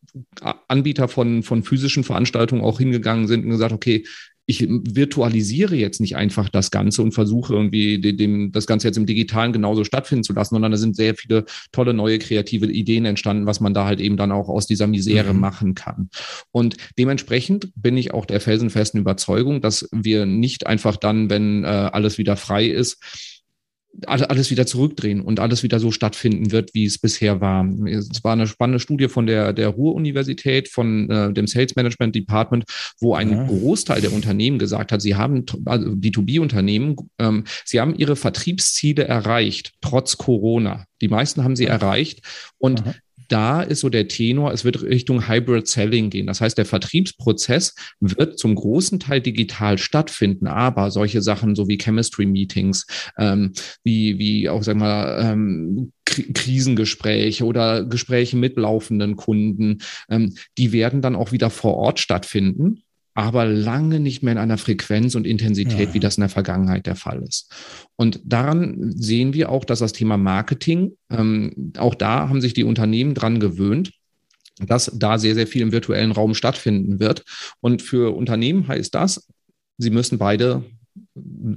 Anbieter 0.68 1.08
von, 1.08 1.44
von 1.44 1.64
physischen 1.64 2.04
Veranstaltungen 2.04 2.64
auch 2.64 2.80
hingegangen 2.80 3.28
sind 3.28 3.46
und 3.46 3.52
gesagt, 3.52 3.74
okay, 3.74 4.06
ich 4.50 4.66
virtualisiere 4.68 5.76
jetzt 5.76 6.02
nicht 6.02 6.16
einfach 6.16 6.50
das 6.50 6.72
Ganze 6.72 7.04
und 7.04 7.12
versuche 7.12 7.54
irgendwie 7.54 8.00
dem, 8.00 8.52
das 8.52 8.66
Ganze 8.66 8.88
jetzt 8.88 8.98
im 8.98 9.06
Digitalen 9.06 9.54
genauso 9.54 9.84
stattfinden 9.84 10.24
zu 10.24 10.34
lassen, 10.34 10.56
sondern 10.56 10.72
da 10.72 10.78
sind 10.78 10.96
sehr 10.96 11.14
viele 11.14 11.46
tolle 11.72 11.94
neue 11.94 12.18
kreative 12.18 12.66
Ideen 12.66 13.06
entstanden, 13.06 13.46
was 13.46 13.60
man 13.60 13.76
da 13.76 13.86
halt 13.86 14.00
eben 14.00 14.18
dann 14.18 14.32
auch 14.32 14.50
aus 14.50 14.66
dieser 14.66 14.88
Misere 14.88 15.36
mhm. 15.36 15.40
machen 15.40 15.76
kann. 15.76 16.10
Und 16.52 16.78
dementsprechend 16.98 17.72
bin 17.76 17.96
ich 17.96 18.12
auch 18.12 18.26
der 18.26 18.42
felsenfesten 18.42 19.00
Überzeugung, 19.00 19.62
dass 19.62 19.88
wir 19.92 20.26
nicht 20.26 20.66
einfach 20.66 20.98
dann, 20.98 21.30
wenn 21.30 21.64
äh, 21.64 21.68
alles 21.68 22.18
wieder 22.18 22.36
frei 22.36 22.66
ist, 22.66 23.39
alles 24.06 24.52
wieder 24.52 24.66
zurückdrehen 24.66 25.22
und 25.22 25.40
alles 25.40 25.64
wieder 25.64 25.80
so 25.80 25.92
stattfinden 25.92 26.52
wird, 26.52 26.74
wie 26.74 26.86
es 26.86 26.98
bisher 27.00 27.42
war. 27.42 27.68
Es 27.86 28.24
war 28.24 28.34
eine 28.34 28.48
spannende 28.48 28.80
Studie 28.80 29.08
von 29.08 29.26
der, 29.26 29.54
der 29.54 29.70
Ruhr-Universität, 29.70 30.70
von 30.70 31.10
äh, 31.10 31.34
dem 31.34 31.48
Sales 31.48 31.76
Management 31.76 32.16
Department, 32.16 32.66
wo 33.00 33.16
ein 33.16 33.32
ja. 33.32 33.44
Großteil 33.46 34.02
der 34.02 34.14
Unternehmen 34.14 34.60
gesagt 34.60 34.92
hat, 34.92 35.02
sie 35.02 35.16
haben, 35.16 35.46
also 35.66 35.90
B2B-Unternehmen, 35.90 36.96
ähm, 37.18 37.44
sie 37.66 37.82
haben 37.82 37.96
ihre 37.96 38.16
Vertriebsziele 38.16 39.06
erreicht, 39.06 39.74
trotz 39.82 40.18
Corona. 40.18 40.86
Die 41.02 41.08
meisten 41.08 41.44
haben 41.44 41.56
sie 41.56 41.66
erreicht 41.66 42.22
und 42.58 42.82
Aha 42.82 42.96
da 43.30 43.62
ist 43.62 43.80
so 43.80 43.90
der 43.90 44.08
Tenor, 44.08 44.52
es 44.52 44.66
wird 44.66 44.82
Richtung 44.84 45.28
Hybrid 45.28 45.68
Selling 45.68 46.10
gehen. 46.10 46.28
Das 46.28 46.42
heißt, 46.42 46.58
der 46.58 46.66
Vertriebsprozess 46.66 47.76
wird 48.00 48.38
zum 48.38 48.56
großen 48.56 49.00
Teil 49.00 49.22
digital 49.22 49.78
stattfinden, 49.78 50.48
aber 50.48 50.92
solche 50.92 51.22
Sachen 51.22 51.56
so 51.56 51.68
wie 51.68 51.78
Chemistry 51.78 52.26
Meetings, 52.26 52.86
ähm, 53.18 53.54
wie, 53.84 54.18
wie 54.20 54.50
auch, 54.50 54.64
sagen 54.64 54.82
wir, 54.82 55.20
ähm, 55.20 55.92
Krisengespräche 56.06 57.46
oder 57.46 57.86
Gespräche 57.86 58.36
mit 58.36 58.58
laufenden 58.58 59.16
Kunden, 59.16 59.80
ähm, 60.10 60.36
die 60.58 60.72
werden 60.72 61.02
dann 61.02 61.16
auch 61.16 61.32
wieder 61.32 61.50
vor 61.50 61.76
Ort 61.76 62.00
stattfinden 62.00 62.84
aber 63.24 63.46
lange 63.46 64.00
nicht 64.00 64.24
mehr 64.24 64.34
in 64.34 64.38
einer 64.38 64.58
Frequenz 64.58 65.16
und 65.16 65.28
Intensität, 65.28 65.90
ja. 65.90 65.94
wie 65.94 66.00
das 66.00 66.18
in 66.18 66.22
der 66.22 66.30
Vergangenheit 66.30 66.86
der 66.86 66.96
Fall 66.96 67.22
ist. 67.24 67.52
Und 67.96 68.20
daran 68.24 68.94
sehen 68.96 69.34
wir 69.34 69.50
auch, 69.50 69.66
dass 69.66 69.80
das 69.80 69.94
Thema 69.94 70.18
Marketing, 70.18 70.94
ähm, 71.10 71.74
auch 71.78 71.96
da 71.96 72.30
haben 72.30 72.42
sich 72.42 72.54
die 72.54 72.64
Unternehmen 72.64 73.14
dran 73.14 73.40
gewöhnt, 73.40 73.92
dass 74.60 74.92
da 74.94 75.18
sehr, 75.18 75.36
sehr 75.36 75.48
viel 75.48 75.62
im 75.62 75.72
virtuellen 75.72 76.12
Raum 76.12 76.34
stattfinden 76.34 77.00
wird. 77.00 77.24
Und 77.62 77.82
für 77.82 78.16
Unternehmen 78.16 78.68
heißt 78.68 78.94
das, 78.94 79.28
sie 79.78 79.90
müssen 79.90 80.18
beide 80.18 80.64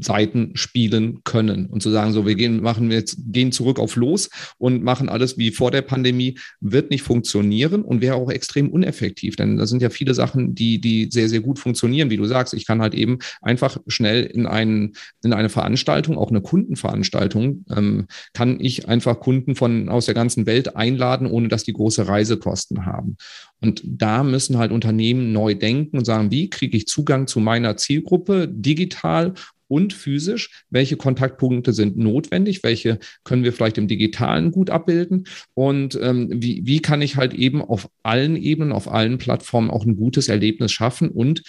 Seiten 0.00 0.52
spielen 0.54 1.22
können 1.24 1.66
und 1.66 1.82
zu 1.82 1.90
sagen, 1.90 2.12
so 2.12 2.26
wir 2.26 2.34
gehen, 2.34 2.62
machen 2.62 2.88
wir 2.90 2.98
jetzt, 2.98 3.18
gehen 3.26 3.52
zurück 3.52 3.78
auf 3.78 3.96
los 3.96 4.30
und 4.58 4.82
machen 4.82 5.08
alles 5.08 5.38
wie 5.38 5.50
vor 5.50 5.70
der 5.70 5.82
Pandemie, 5.82 6.38
wird 6.60 6.90
nicht 6.90 7.02
funktionieren 7.02 7.82
und 7.82 8.00
wäre 8.00 8.16
auch 8.16 8.30
extrem 8.30 8.70
uneffektiv, 8.70 9.36
denn 9.36 9.56
da 9.56 9.66
sind 9.66 9.82
ja 9.82 9.90
viele 9.90 10.14
Sachen, 10.14 10.54
die, 10.54 10.80
die 10.80 11.08
sehr, 11.10 11.28
sehr 11.28 11.40
gut 11.40 11.58
funktionieren, 11.58 12.10
wie 12.10 12.16
du 12.16 12.24
sagst. 12.24 12.54
Ich 12.54 12.66
kann 12.66 12.82
halt 12.82 12.94
eben 12.94 13.18
einfach 13.40 13.78
schnell 13.86 14.24
in, 14.24 14.46
einen, 14.46 14.92
in 15.22 15.32
eine 15.32 15.48
Veranstaltung, 15.48 16.16
auch 16.18 16.30
eine 16.30 16.42
Kundenveranstaltung, 16.42 17.64
ähm, 17.70 18.06
kann 18.32 18.58
ich 18.60 18.88
einfach 18.88 19.20
Kunden 19.20 19.54
von 19.54 19.88
aus 19.88 20.06
der 20.06 20.14
ganzen 20.14 20.46
Welt 20.46 20.76
einladen, 20.76 21.26
ohne 21.26 21.48
dass 21.48 21.64
die 21.64 21.72
große 21.72 22.06
Reisekosten 22.08 22.86
haben. 22.86 23.16
Und 23.62 23.82
da 23.84 24.24
müssen 24.24 24.58
halt 24.58 24.72
Unternehmen 24.72 25.32
neu 25.32 25.54
denken 25.54 25.98
und 25.98 26.04
sagen, 26.04 26.30
wie 26.30 26.50
kriege 26.50 26.76
ich 26.76 26.86
Zugang 26.86 27.26
zu 27.26 27.40
meiner 27.40 27.76
Zielgruppe 27.76 28.48
digital 28.48 29.34
und 29.72 29.94
physisch? 29.94 30.64
Welche 30.68 30.96
Kontaktpunkte 30.96 31.72
sind 31.72 31.96
notwendig? 31.96 32.62
Welche 32.62 32.98
können 33.24 33.42
wir 33.42 33.54
vielleicht 33.54 33.78
im 33.78 33.88
Digitalen 33.88 34.50
gut 34.50 34.68
abbilden? 34.68 35.24
Und 35.54 35.98
ähm, 36.02 36.28
wie, 36.30 36.60
wie 36.66 36.80
kann 36.80 37.00
ich 37.00 37.16
halt 37.16 37.32
eben 37.32 37.62
auf 37.62 37.88
allen 38.02 38.36
Ebenen, 38.36 38.72
auf 38.72 38.92
allen 38.92 39.16
Plattformen 39.16 39.70
auch 39.70 39.86
ein 39.86 39.96
gutes 39.96 40.28
Erlebnis 40.28 40.72
schaffen 40.72 41.08
und 41.08 41.42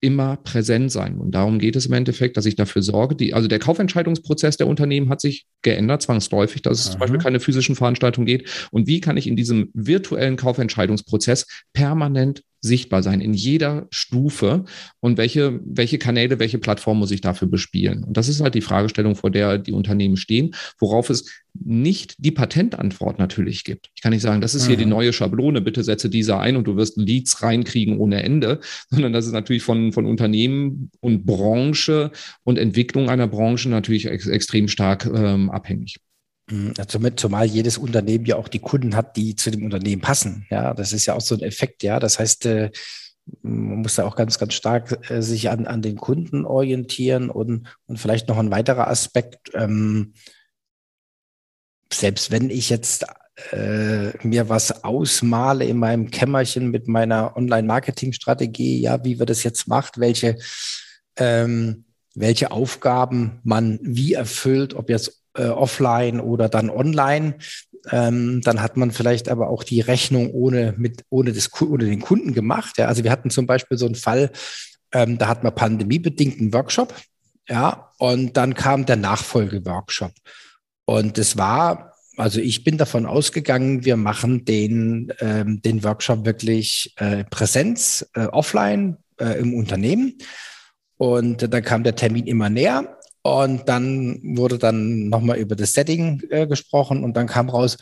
immer 0.00 0.36
präsent 0.36 0.92
sein. 0.92 1.18
Und 1.18 1.32
darum 1.32 1.58
geht 1.58 1.74
es 1.74 1.86
im 1.86 1.92
Endeffekt, 1.92 2.36
dass 2.36 2.46
ich 2.46 2.54
dafür 2.54 2.82
sorge, 2.82 3.16
die, 3.16 3.34
also 3.34 3.48
der 3.48 3.58
Kaufentscheidungsprozess 3.58 4.56
der 4.56 4.68
Unternehmen 4.68 5.08
hat 5.08 5.20
sich 5.20 5.46
geändert, 5.62 6.02
zwangsläufig, 6.02 6.62
dass 6.62 6.78
es 6.78 6.86
Aha. 6.86 6.92
zum 6.92 7.00
Beispiel 7.00 7.18
keine 7.18 7.40
physischen 7.40 7.74
Veranstaltungen 7.74 8.26
geht. 8.26 8.68
Und 8.70 8.86
wie 8.86 9.00
kann 9.00 9.16
ich 9.16 9.26
in 9.26 9.36
diesem 9.36 9.70
virtuellen 9.74 10.36
Kaufentscheidungsprozess 10.36 11.46
permanent 11.72 12.42
sichtbar 12.60 13.02
sein 13.02 13.20
in 13.20 13.34
jeder 13.34 13.86
Stufe 13.90 14.64
und 15.00 15.16
welche, 15.18 15.60
welche 15.64 15.98
Kanäle, 15.98 16.38
welche 16.38 16.58
Plattform 16.58 16.98
muss 16.98 17.10
ich 17.10 17.20
dafür 17.20 17.48
bespielen? 17.48 18.04
Und 18.04 18.16
das 18.16 18.28
ist 18.28 18.40
halt 18.40 18.54
die 18.54 18.60
Fragestellung, 18.60 19.14
vor 19.14 19.30
der 19.30 19.58
die 19.58 19.72
Unternehmen 19.72 20.16
stehen, 20.16 20.54
worauf 20.78 21.10
es 21.10 21.30
nicht 21.64 22.14
die 22.18 22.30
Patentantwort 22.30 23.18
natürlich 23.18 23.64
gibt. 23.64 23.90
Ich 23.94 24.02
kann 24.02 24.12
nicht 24.12 24.22
sagen, 24.22 24.40
das 24.40 24.54
ist 24.54 24.66
hier 24.66 24.76
die 24.76 24.84
mhm. 24.84 24.90
neue 24.90 25.12
Schablone, 25.12 25.60
bitte 25.60 25.82
setze 25.82 26.08
diese 26.08 26.38
ein 26.38 26.56
und 26.56 26.66
du 26.66 26.76
wirst 26.76 26.96
Leads 26.96 27.42
reinkriegen 27.42 27.98
ohne 27.98 28.22
Ende, 28.22 28.60
sondern 28.90 29.12
das 29.12 29.26
ist 29.26 29.32
natürlich 29.32 29.62
von, 29.62 29.92
von 29.92 30.06
Unternehmen 30.06 30.90
und 31.00 31.26
Branche 31.26 32.10
und 32.44 32.58
Entwicklung 32.58 33.08
einer 33.08 33.28
Branche 33.28 33.68
natürlich 33.68 34.06
ex 34.06 34.26
extrem 34.26 34.68
stark 34.68 35.06
ähm, 35.06 35.50
abhängig. 35.50 35.98
Mit, 36.50 37.20
zumal 37.20 37.46
jedes 37.46 37.76
Unternehmen 37.76 38.24
ja 38.24 38.36
auch 38.36 38.48
die 38.48 38.58
Kunden 38.58 38.96
hat, 38.96 39.16
die 39.16 39.36
zu 39.36 39.50
dem 39.50 39.64
Unternehmen 39.64 40.00
passen. 40.00 40.46
Ja, 40.50 40.72
das 40.74 40.92
ist 40.92 41.06
ja 41.06 41.14
auch 41.14 41.20
so 41.20 41.34
ein 41.34 41.42
Effekt. 41.42 41.82
Ja, 41.82 42.00
das 42.00 42.18
heißt, 42.18 42.46
äh, 42.46 42.70
man 43.42 43.82
muss 43.82 43.96
da 43.96 44.04
auch 44.04 44.16
ganz, 44.16 44.38
ganz 44.38 44.54
stark 44.54 45.10
äh, 45.10 45.20
sich 45.22 45.50
an, 45.50 45.66
an 45.66 45.82
den 45.82 45.96
Kunden 45.96 46.44
orientieren 46.44 47.30
und, 47.30 47.68
und 47.86 47.98
vielleicht 47.98 48.28
noch 48.28 48.38
ein 48.38 48.50
weiterer 48.50 48.88
Aspekt. 48.88 49.50
Ähm, 49.54 50.14
selbst 51.92 52.30
wenn 52.30 52.50
ich 52.50 52.70
jetzt 52.70 53.06
äh, 53.52 54.12
mir 54.26 54.48
was 54.48 54.84
ausmale 54.84 55.64
in 55.64 55.78
meinem 55.78 56.10
Kämmerchen 56.10 56.70
mit 56.70 56.88
meiner 56.88 57.36
Online-Marketing-Strategie, 57.36 58.80
ja, 58.80 59.04
wie 59.04 59.18
wir 59.18 59.26
das 59.26 59.42
jetzt 59.42 59.68
macht, 59.68 59.98
welche, 59.98 60.36
ähm, 61.16 61.84
welche 62.14 62.50
Aufgaben 62.50 63.40
man 63.44 63.78
wie 63.82 64.14
erfüllt, 64.14 64.74
ob 64.74 64.90
jetzt 64.90 65.22
äh, 65.38 65.48
offline 65.48 66.20
oder 66.20 66.48
dann 66.48 66.68
online. 66.68 67.38
Ähm, 67.90 68.40
dann 68.42 68.60
hat 68.60 68.76
man 68.76 68.90
vielleicht 68.90 69.28
aber 69.28 69.48
auch 69.48 69.64
die 69.64 69.80
Rechnung 69.80 70.30
ohne, 70.32 70.74
mit, 70.76 71.04
ohne, 71.10 71.32
das, 71.32 71.50
ohne 71.60 71.84
den 71.84 72.00
Kunden 72.00 72.34
gemacht. 72.34 72.76
Ja. 72.78 72.86
Also 72.86 73.04
wir 73.04 73.10
hatten 73.10 73.30
zum 73.30 73.46
Beispiel 73.46 73.78
so 73.78 73.86
einen 73.86 73.94
Fall, 73.94 74.30
ähm, 74.92 75.16
da 75.16 75.28
hat 75.28 75.44
man 75.44 75.54
pandemiebedingt 75.54 76.40
einen 76.40 76.52
Workshop, 76.52 76.94
ja, 77.48 77.92
und 77.98 78.36
dann 78.36 78.54
kam 78.54 78.84
der 78.84 78.96
Nachfolgeworkshop. 78.96 80.12
Und 80.84 81.18
es 81.18 81.38
war, 81.38 81.94
also 82.16 82.40
ich 82.40 82.64
bin 82.64 82.78
davon 82.78 83.06
ausgegangen, 83.06 83.84
wir 83.84 83.96
machen 83.96 84.44
den, 84.44 85.12
ähm, 85.20 85.62
den 85.62 85.82
Workshop 85.84 86.26
wirklich 86.26 86.92
äh, 86.96 87.24
Präsenz, 87.24 88.06
äh, 88.14 88.26
offline 88.26 88.98
äh, 89.18 89.38
im 89.38 89.54
Unternehmen. 89.54 90.18
Und 90.96 91.52
dann 91.52 91.62
kam 91.62 91.84
der 91.84 91.94
Termin 91.94 92.26
immer 92.26 92.50
näher. 92.50 92.97
Und 93.28 93.68
dann 93.68 94.20
wurde 94.22 94.56
dann 94.56 95.10
nochmal 95.10 95.36
über 95.36 95.54
das 95.54 95.74
Setting 95.74 96.22
äh, 96.30 96.46
gesprochen 96.46 97.04
und 97.04 97.14
dann 97.14 97.26
kam 97.26 97.50
raus, 97.50 97.76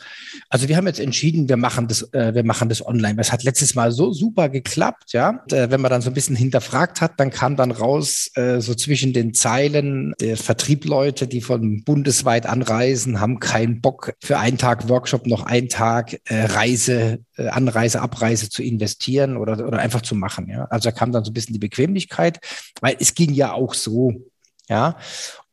also 0.49 0.67
wir 0.67 0.75
haben 0.75 0.87
jetzt 0.87 0.99
entschieden, 0.99 1.47
wir 1.47 1.55
machen 1.55 1.87
das, 1.87 2.01
äh, 2.13 2.33
wir 2.33 2.43
machen 2.43 2.67
das 2.67 2.85
online. 2.85 3.15
Es 3.21 3.31
hat 3.31 3.43
letztes 3.43 3.73
Mal 3.73 3.93
so 3.93 4.11
super 4.11 4.49
geklappt, 4.49 5.13
ja. 5.13 5.29
Und, 5.29 5.53
äh, 5.53 5.71
wenn 5.71 5.79
man 5.79 5.89
dann 5.89 6.01
so 6.01 6.09
ein 6.09 6.13
bisschen 6.13 6.35
hinterfragt 6.35 6.99
hat, 6.99 7.17
dann 7.17 7.29
kam 7.29 7.55
dann 7.55 7.71
raus, 7.71 8.29
äh, 8.35 8.59
so 8.59 8.75
zwischen 8.75 9.13
den 9.13 9.33
Zeilen, 9.33 10.13
der 10.19 10.35
Vertriebleute, 10.35 11.27
die 11.27 11.39
von 11.39 11.81
bundesweit 11.85 12.45
anreisen, 12.45 13.21
haben 13.21 13.39
keinen 13.39 13.79
Bock 13.79 14.15
für 14.21 14.39
einen 14.39 14.57
Tag 14.57 14.89
Workshop 14.89 15.27
noch 15.27 15.45
einen 15.45 15.69
Tag 15.69 16.19
äh, 16.25 16.43
Reise, 16.43 17.19
äh, 17.37 17.47
Anreise, 17.47 18.01
Abreise 18.01 18.49
zu 18.49 18.63
investieren 18.63 19.37
oder, 19.37 19.65
oder 19.65 19.79
einfach 19.79 20.01
zu 20.01 20.13
machen. 20.13 20.49
Ja. 20.49 20.65
Also 20.65 20.89
da 20.89 20.91
kam 20.91 21.13
dann 21.13 21.23
so 21.23 21.31
ein 21.31 21.33
bisschen 21.33 21.53
die 21.53 21.59
Bequemlichkeit, 21.59 22.41
weil 22.81 22.97
es 22.99 23.15
ging 23.15 23.31
ja 23.31 23.53
auch 23.53 23.73
so, 23.73 24.11
ja. 24.69 24.97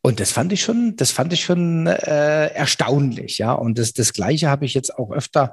Und 0.02 0.20
das 0.20 0.32
fand 0.32 0.52
ich 0.52 0.62
schon, 0.62 0.96
das 0.96 1.10
fand 1.10 1.32
ich 1.32 1.44
schon 1.44 1.86
äh, 1.86 2.48
erstaunlich, 2.48 3.38
ja. 3.38 3.52
Und 3.52 3.78
das, 3.78 3.94
das 3.94 4.12
Gleiche 4.12 4.50
habe 4.50 4.66
ich 4.66 4.74
jetzt 4.74 4.98
auch 4.98 5.10
öfter 5.10 5.52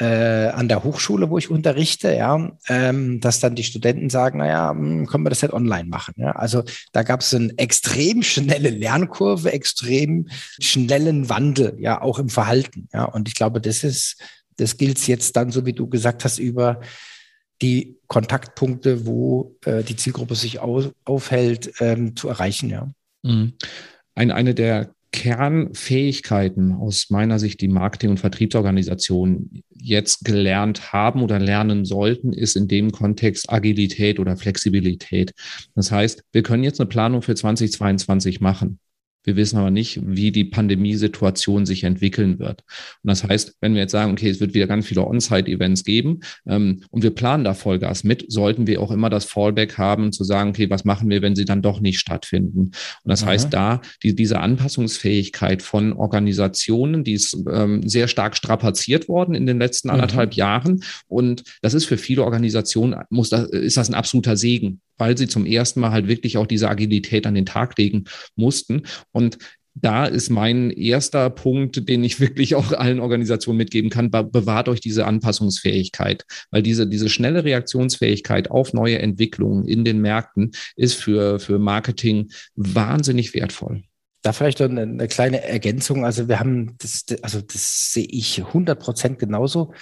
äh, 0.00 0.48
an 0.48 0.68
der 0.68 0.82
Hochschule, 0.84 1.28
wo 1.30 1.38
ich 1.38 1.50
unterrichte, 1.50 2.14
ja, 2.14 2.52
ähm, 2.68 3.20
dass 3.20 3.40
dann 3.40 3.54
die 3.54 3.64
Studenten 3.64 4.08
sagen, 4.08 4.38
naja, 4.38 4.70
hm, 4.70 5.06
können 5.06 5.24
wir 5.24 5.30
das 5.30 5.42
halt 5.42 5.52
online 5.52 5.88
machen. 5.88 6.14
Ja? 6.16 6.32
Also 6.32 6.62
da 6.92 7.02
gab 7.02 7.20
es 7.20 7.34
eine 7.34 7.52
extrem 7.58 8.22
schnelle 8.22 8.70
Lernkurve, 8.70 9.52
extrem 9.52 10.28
schnellen 10.58 11.28
Wandel, 11.28 11.76
ja, 11.78 12.00
auch 12.00 12.18
im 12.18 12.30
Verhalten. 12.30 12.88
Ja. 12.92 13.04
Und 13.04 13.28
ich 13.28 13.34
glaube, 13.34 13.60
das 13.60 13.84
ist, 13.84 14.16
das 14.56 14.76
gilt 14.76 15.06
jetzt 15.06 15.36
dann, 15.36 15.50
so 15.50 15.66
wie 15.66 15.72
du 15.72 15.88
gesagt 15.88 16.24
hast, 16.24 16.38
über 16.38 16.80
die 17.62 17.96
Kontaktpunkte, 18.08 19.06
wo 19.06 19.56
äh, 19.64 19.82
die 19.82 19.96
Zielgruppe 19.96 20.34
sich 20.34 20.58
auf, 20.58 20.92
aufhält, 21.04 21.72
ähm, 21.80 22.16
zu 22.16 22.28
erreichen. 22.28 22.68
Ja. 22.68 22.92
Mhm. 23.22 23.54
Ein, 24.14 24.30
eine 24.30 24.54
der 24.54 24.92
Kernfähigkeiten 25.12 26.72
aus 26.72 27.10
meiner 27.10 27.38
Sicht, 27.38 27.60
die 27.60 27.68
Marketing- 27.68 28.10
und 28.10 28.20
Vertriebsorganisationen 28.20 29.62
jetzt 29.70 30.24
gelernt 30.24 30.92
haben 30.92 31.22
oder 31.22 31.38
lernen 31.38 31.84
sollten, 31.84 32.32
ist 32.32 32.56
in 32.56 32.66
dem 32.66 32.92
Kontext 32.92 33.52
Agilität 33.52 34.18
oder 34.18 34.36
Flexibilität. 34.36 35.32
Das 35.74 35.92
heißt, 35.92 36.24
wir 36.32 36.42
können 36.42 36.64
jetzt 36.64 36.80
eine 36.80 36.88
Planung 36.88 37.22
für 37.22 37.34
2022 37.34 38.40
machen. 38.40 38.78
Wir 39.24 39.36
wissen 39.36 39.58
aber 39.58 39.70
nicht, 39.70 40.00
wie 40.04 40.32
die 40.32 40.44
Pandemiesituation 40.44 41.66
sich 41.66 41.84
entwickeln 41.84 42.38
wird. 42.38 42.62
Und 43.02 43.08
das 43.08 43.24
heißt, 43.24 43.56
wenn 43.60 43.74
wir 43.74 43.82
jetzt 43.82 43.92
sagen, 43.92 44.12
okay, 44.12 44.28
es 44.28 44.40
wird 44.40 44.54
wieder 44.54 44.66
ganz 44.66 44.86
viele 44.86 45.06
On-Site-Events 45.06 45.84
geben 45.84 46.20
ähm, 46.46 46.82
und 46.90 47.02
wir 47.02 47.10
planen 47.10 47.44
da 47.44 47.54
Vollgas 47.54 48.04
mit, 48.04 48.24
sollten 48.28 48.66
wir 48.66 48.80
auch 48.80 48.90
immer 48.90 49.10
das 49.10 49.24
Fallback 49.24 49.78
haben, 49.78 50.12
zu 50.12 50.24
sagen, 50.24 50.50
okay, 50.50 50.70
was 50.70 50.84
machen 50.84 51.08
wir, 51.08 51.22
wenn 51.22 51.36
sie 51.36 51.44
dann 51.44 51.62
doch 51.62 51.80
nicht 51.80 51.98
stattfinden? 51.98 52.60
Und 52.60 52.74
das 53.04 53.22
mhm. 53.24 53.28
heißt, 53.28 53.52
da 53.52 53.80
die, 54.02 54.14
diese 54.14 54.40
Anpassungsfähigkeit 54.40 55.62
von 55.62 55.92
Organisationen, 55.92 57.04
die 57.04 57.14
ist 57.14 57.36
ähm, 57.50 57.88
sehr 57.88 58.08
stark 58.08 58.36
strapaziert 58.36 59.08
worden 59.08 59.34
in 59.34 59.46
den 59.46 59.58
letzten 59.58 59.88
mhm. 59.88 59.94
anderthalb 59.94 60.34
Jahren. 60.34 60.82
Und 61.08 61.44
das 61.62 61.74
ist 61.74 61.84
für 61.84 61.98
viele 61.98 62.24
Organisationen, 62.24 63.02
muss 63.10 63.30
das, 63.30 63.48
ist 63.50 63.76
das 63.76 63.88
ein 63.88 63.94
absoluter 63.94 64.36
Segen 64.36 64.80
weil 64.98 65.16
sie 65.16 65.28
zum 65.28 65.46
ersten 65.46 65.80
Mal 65.80 65.90
halt 65.90 66.08
wirklich 66.08 66.36
auch 66.38 66.46
diese 66.46 66.68
Agilität 66.68 67.26
an 67.26 67.34
den 67.34 67.46
Tag 67.46 67.76
legen 67.78 68.04
mussten. 68.36 68.82
Und 69.12 69.38
da 69.74 70.04
ist 70.04 70.30
mein 70.30 70.70
erster 70.70 71.30
Punkt, 71.30 71.88
den 71.88 72.04
ich 72.04 72.20
wirklich 72.20 72.54
auch 72.54 72.72
allen 72.72 73.00
Organisationen 73.00 73.58
mitgeben 73.58 73.90
kann, 73.90 74.10
bewahrt 74.10 74.68
euch 74.68 74.80
diese 74.80 75.06
Anpassungsfähigkeit, 75.06 76.24
weil 76.50 76.62
diese, 76.62 76.86
diese 76.86 77.08
schnelle 77.08 77.44
Reaktionsfähigkeit 77.44 78.50
auf 78.50 78.72
neue 78.72 78.98
Entwicklungen 78.98 79.66
in 79.66 79.84
den 79.84 80.00
Märkten 80.00 80.52
ist 80.76 80.94
für, 80.94 81.38
für 81.40 81.58
Marketing 81.58 82.30
wahnsinnig 82.54 83.34
wertvoll. 83.34 83.82
Da 84.22 84.32
vielleicht 84.32 84.62
eine 84.62 85.08
kleine 85.08 85.42
Ergänzung. 85.42 86.04
Also 86.04 86.28
wir 86.28 86.38
haben 86.38 86.76
das, 86.78 87.04
also 87.22 87.40
das 87.40 87.92
sehe 87.92 88.06
ich 88.08 88.38
100 88.38 88.78
Prozent 88.78 89.18
genauso. 89.18 89.72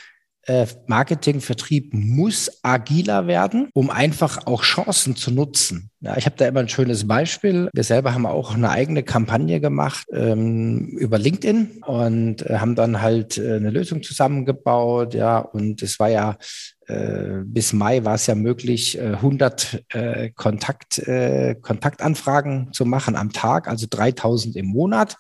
Äh, 0.47 0.67
Marketing, 0.87 1.41
Vertrieb 1.41 1.93
muss 1.93 2.61
agiler 2.63 3.27
werden, 3.27 3.69
um 3.75 3.91
einfach 3.91 4.47
auch 4.47 4.63
Chancen 4.63 5.15
zu 5.15 5.31
nutzen. 5.31 5.91
Ja, 6.01 6.17
ich 6.17 6.25
habe 6.25 6.37
da 6.37 6.47
immer 6.47 6.61
ein 6.61 6.69
schönes 6.69 7.07
Beispiel. 7.07 7.69
Wir 7.75 7.85
selber 7.85 8.15
haben 8.15 8.25
auch 8.25 8.55
eine 8.55 8.71
eigene 8.71 9.03
Kampagne 9.03 9.61
gemacht 9.61 10.07
ähm, 10.13 10.97
über 10.99 11.19
LinkedIn 11.19 11.83
und 11.87 12.49
äh, 12.49 12.59
haben 12.59 12.75
dann 12.75 13.03
halt 13.03 13.37
äh, 13.37 13.57
eine 13.57 13.69
Lösung 13.69 14.03
zusammengebaut. 14.03 15.13
Ja, 15.13 15.41
und 15.41 15.83
es 15.83 15.99
war 16.01 16.09
ja 16.09 16.39
äh, 16.87 17.43
bis 17.45 17.75
Mai 17.75 18.05
war 18.05 18.15
es 18.15 18.27
ja 18.27 18.35
möglich, 18.35 18.99
100 18.99 19.85
äh, 19.91 20.31
Kontakt, 20.31 20.99
äh, 21.01 21.55
Kontaktanfragen 21.61 22.73
zu 22.73 22.87
machen 22.87 23.15
am 23.15 23.33
Tag, 23.33 23.69
also 23.69 23.87
3000 23.91 24.57
im 24.57 24.67
Monat. 24.67 25.17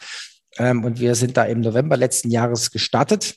Ähm, 0.59 0.83
und 0.85 0.99
wir 0.99 1.15
sind 1.15 1.37
da 1.37 1.45
im 1.45 1.61
November 1.61 1.99
letzten 1.99 2.31
Jahres 2.31 2.71
gestartet 2.71 3.37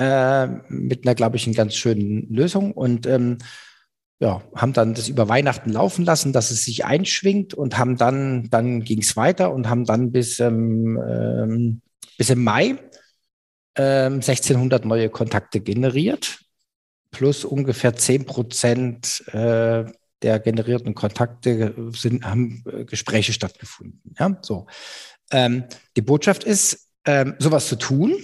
äh, 0.00 0.46
mit 0.68 1.04
einer, 1.04 1.14
glaube 1.14 1.36
ich, 1.36 1.46
einen 1.46 1.54
ganz 1.54 1.74
schönen 1.74 2.26
Lösung 2.32 2.72
und 2.72 3.06
ähm, 3.06 3.36
ja, 4.18 4.42
haben 4.54 4.72
dann 4.72 4.94
das 4.94 5.08
über 5.08 5.28
Weihnachten 5.28 5.70
laufen 5.70 6.04
lassen, 6.04 6.32
dass 6.32 6.50
es 6.50 6.64
sich 6.64 6.86
einschwingt 6.86 7.52
und 7.52 7.76
haben 7.76 7.96
dann, 7.96 8.48
dann 8.50 8.82
ging 8.82 9.00
es 9.00 9.16
weiter 9.16 9.52
und 9.52 9.68
haben 9.68 9.84
dann 9.84 10.10
bis, 10.10 10.40
ähm, 10.40 10.98
ähm, 11.06 11.82
bis 12.16 12.30
im 12.30 12.42
Mai 12.42 12.76
ähm, 13.76 14.14
1600 14.14 14.86
neue 14.86 15.10
Kontakte 15.10 15.60
generiert, 15.60 16.40
plus 17.10 17.44
ungefähr 17.44 17.94
10 17.94 18.24
Prozent 18.24 19.22
äh, 19.28 19.84
der 20.22 20.40
generierten 20.40 20.94
Kontakte 20.94 21.74
sind, 21.92 22.24
haben 22.24 22.64
äh, 22.70 22.84
Gespräche 22.84 23.34
stattgefunden. 23.34 24.14
Ja, 24.18 24.38
so. 24.40 24.66
Ähm, 25.30 25.64
die 25.96 26.02
Botschaft 26.02 26.44
ist, 26.44 26.88
ähm, 27.06 27.36
sowas 27.38 27.68
zu 27.68 27.76
tun, 27.76 28.14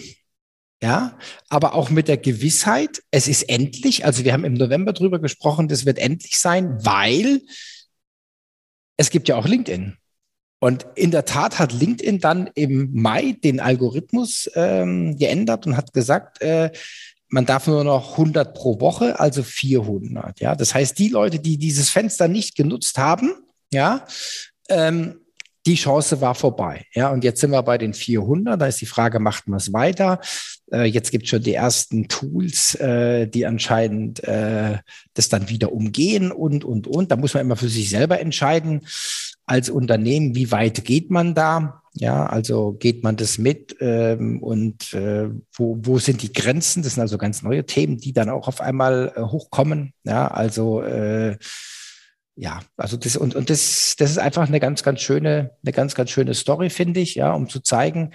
ja, 0.86 1.18
aber 1.48 1.74
auch 1.74 1.90
mit 1.90 2.06
der 2.06 2.16
Gewissheit, 2.16 3.02
es 3.10 3.26
ist 3.26 3.42
endlich, 3.48 4.04
also 4.04 4.22
wir 4.22 4.32
haben 4.32 4.44
im 4.44 4.54
November 4.54 4.92
drüber 4.92 5.18
gesprochen, 5.18 5.66
das 5.66 5.84
wird 5.84 5.98
endlich 5.98 6.38
sein, 6.38 6.78
weil 6.84 7.40
es 8.96 9.10
gibt 9.10 9.26
ja 9.26 9.34
auch 9.34 9.48
LinkedIn. 9.48 9.96
Und 10.60 10.86
in 10.94 11.10
der 11.10 11.24
Tat 11.24 11.58
hat 11.58 11.72
LinkedIn 11.72 12.20
dann 12.20 12.50
im 12.54 12.90
Mai 12.92 13.36
den 13.42 13.58
Algorithmus 13.58 14.48
ähm, 14.54 15.16
geändert 15.16 15.66
und 15.66 15.76
hat 15.76 15.92
gesagt, 15.92 16.40
äh, 16.40 16.70
man 17.26 17.46
darf 17.46 17.66
nur 17.66 17.82
noch 17.82 18.12
100 18.12 18.54
pro 18.54 18.80
Woche, 18.80 19.18
also 19.18 19.42
400. 19.42 20.38
Ja, 20.38 20.54
das 20.54 20.72
heißt, 20.72 20.96
die 21.00 21.08
Leute, 21.08 21.40
die 21.40 21.58
dieses 21.58 21.90
Fenster 21.90 22.28
nicht 22.28 22.54
genutzt 22.54 22.96
haben, 22.96 23.34
ja, 23.72 24.06
ähm, 24.68 25.18
die 25.66 25.74
Chance 25.74 26.20
war 26.20 26.34
vorbei. 26.34 26.86
Ja, 26.94 27.10
und 27.10 27.24
jetzt 27.24 27.40
sind 27.40 27.50
wir 27.50 27.62
bei 27.62 27.76
den 27.76 27.92
400. 27.92 28.60
Da 28.60 28.66
ist 28.66 28.80
die 28.80 28.86
Frage, 28.86 29.18
macht 29.18 29.48
man 29.48 29.58
es 29.58 29.72
weiter? 29.72 30.20
Äh, 30.72 30.84
jetzt 30.84 31.10
gibt 31.10 31.24
es 31.24 31.30
schon 31.30 31.42
die 31.42 31.54
ersten 31.54 32.08
Tools, 32.08 32.76
äh, 32.76 33.26
die 33.26 33.44
anscheinend 33.46 34.22
äh, 34.24 34.78
das 35.14 35.28
dann 35.28 35.48
wieder 35.48 35.72
umgehen 35.72 36.30
und, 36.30 36.64
und, 36.64 36.86
und. 36.86 37.10
Da 37.10 37.16
muss 37.16 37.34
man 37.34 37.42
immer 37.42 37.56
für 37.56 37.68
sich 37.68 37.90
selber 37.90 38.20
entscheiden 38.20 38.82
als 39.46 39.70
Unternehmen, 39.70 40.34
wie 40.34 40.50
weit 40.50 40.84
geht 40.84 41.10
man 41.10 41.34
da? 41.34 41.82
Ja, 41.94 42.26
also 42.26 42.72
geht 42.72 43.04
man 43.04 43.16
das 43.16 43.38
mit 43.38 43.76
ähm, 43.80 44.42
und 44.42 44.92
äh, 44.92 45.30
wo, 45.52 45.78
wo 45.80 45.98
sind 45.98 46.20
die 46.22 46.32
Grenzen? 46.32 46.82
Das 46.82 46.94
sind 46.94 47.00
also 47.00 47.16
ganz 47.16 47.42
neue 47.42 47.64
Themen, 47.64 47.96
die 47.96 48.12
dann 48.12 48.28
auch 48.28 48.48
auf 48.48 48.60
einmal 48.60 49.12
äh, 49.16 49.22
hochkommen. 49.22 49.94
Ja, 50.04 50.28
also 50.28 50.82
äh, 50.82 51.38
ja, 52.36 52.60
also 52.76 52.96
das 52.96 53.16
und, 53.16 53.34
und 53.34 53.48
das, 53.50 53.96
das 53.98 54.10
ist 54.10 54.18
einfach 54.18 54.46
eine 54.46 54.60
ganz, 54.60 54.82
ganz 54.82 55.00
schöne, 55.00 55.52
eine 55.64 55.72
ganz, 55.72 55.94
ganz 55.94 56.10
schöne 56.10 56.34
Story, 56.34 56.70
finde 56.70 57.00
ich, 57.00 57.14
ja, 57.14 57.32
um 57.32 57.48
zu 57.48 57.60
zeigen, 57.60 58.12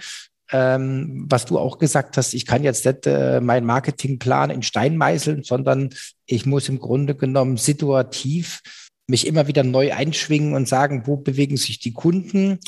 ähm, 0.52 1.26
was 1.28 1.44
du 1.44 1.58
auch 1.58 1.78
gesagt 1.78 2.16
hast, 2.16 2.34
ich 2.34 2.46
kann 2.46 2.62
jetzt 2.62 2.84
nicht 2.84 3.06
äh, 3.06 3.40
meinen 3.40 3.66
Marketingplan 3.66 4.50
in 4.50 4.62
Stein 4.62 4.96
meißeln, 4.96 5.42
sondern 5.42 5.90
ich 6.26 6.46
muss 6.46 6.68
im 6.68 6.78
Grunde 6.78 7.16
genommen 7.16 7.56
situativ 7.56 8.60
mich 9.08 9.26
immer 9.26 9.48
wieder 9.48 9.64
neu 9.64 9.92
einschwingen 9.92 10.54
und 10.54 10.68
sagen, 10.68 11.06
wo 11.06 11.16
bewegen 11.16 11.56
sich 11.56 11.80
die 11.80 11.92
Kunden, 11.92 12.60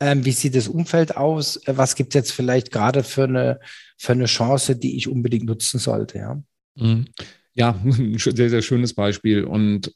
ähm, 0.00 0.24
wie 0.24 0.32
sieht 0.32 0.54
das 0.54 0.68
Umfeld 0.68 1.16
aus, 1.16 1.56
äh, 1.66 1.76
was 1.76 1.96
gibt 1.96 2.14
es 2.14 2.18
jetzt 2.18 2.32
vielleicht 2.32 2.70
gerade 2.70 3.02
für 3.02 3.24
eine, 3.24 3.60
für 3.98 4.12
eine 4.12 4.26
Chance, 4.26 4.76
die 4.76 4.96
ich 4.96 5.08
unbedingt 5.08 5.46
nutzen 5.46 5.78
sollte. 5.78 6.18
Ja. 6.18 6.42
Mhm. 6.76 7.06
Ja, 7.54 7.78
ein 7.84 8.16
sehr, 8.18 8.50
sehr 8.50 8.62
schönes 8.62 8.94
Beispiel. 8.94 9.44
Und 9.44 9.92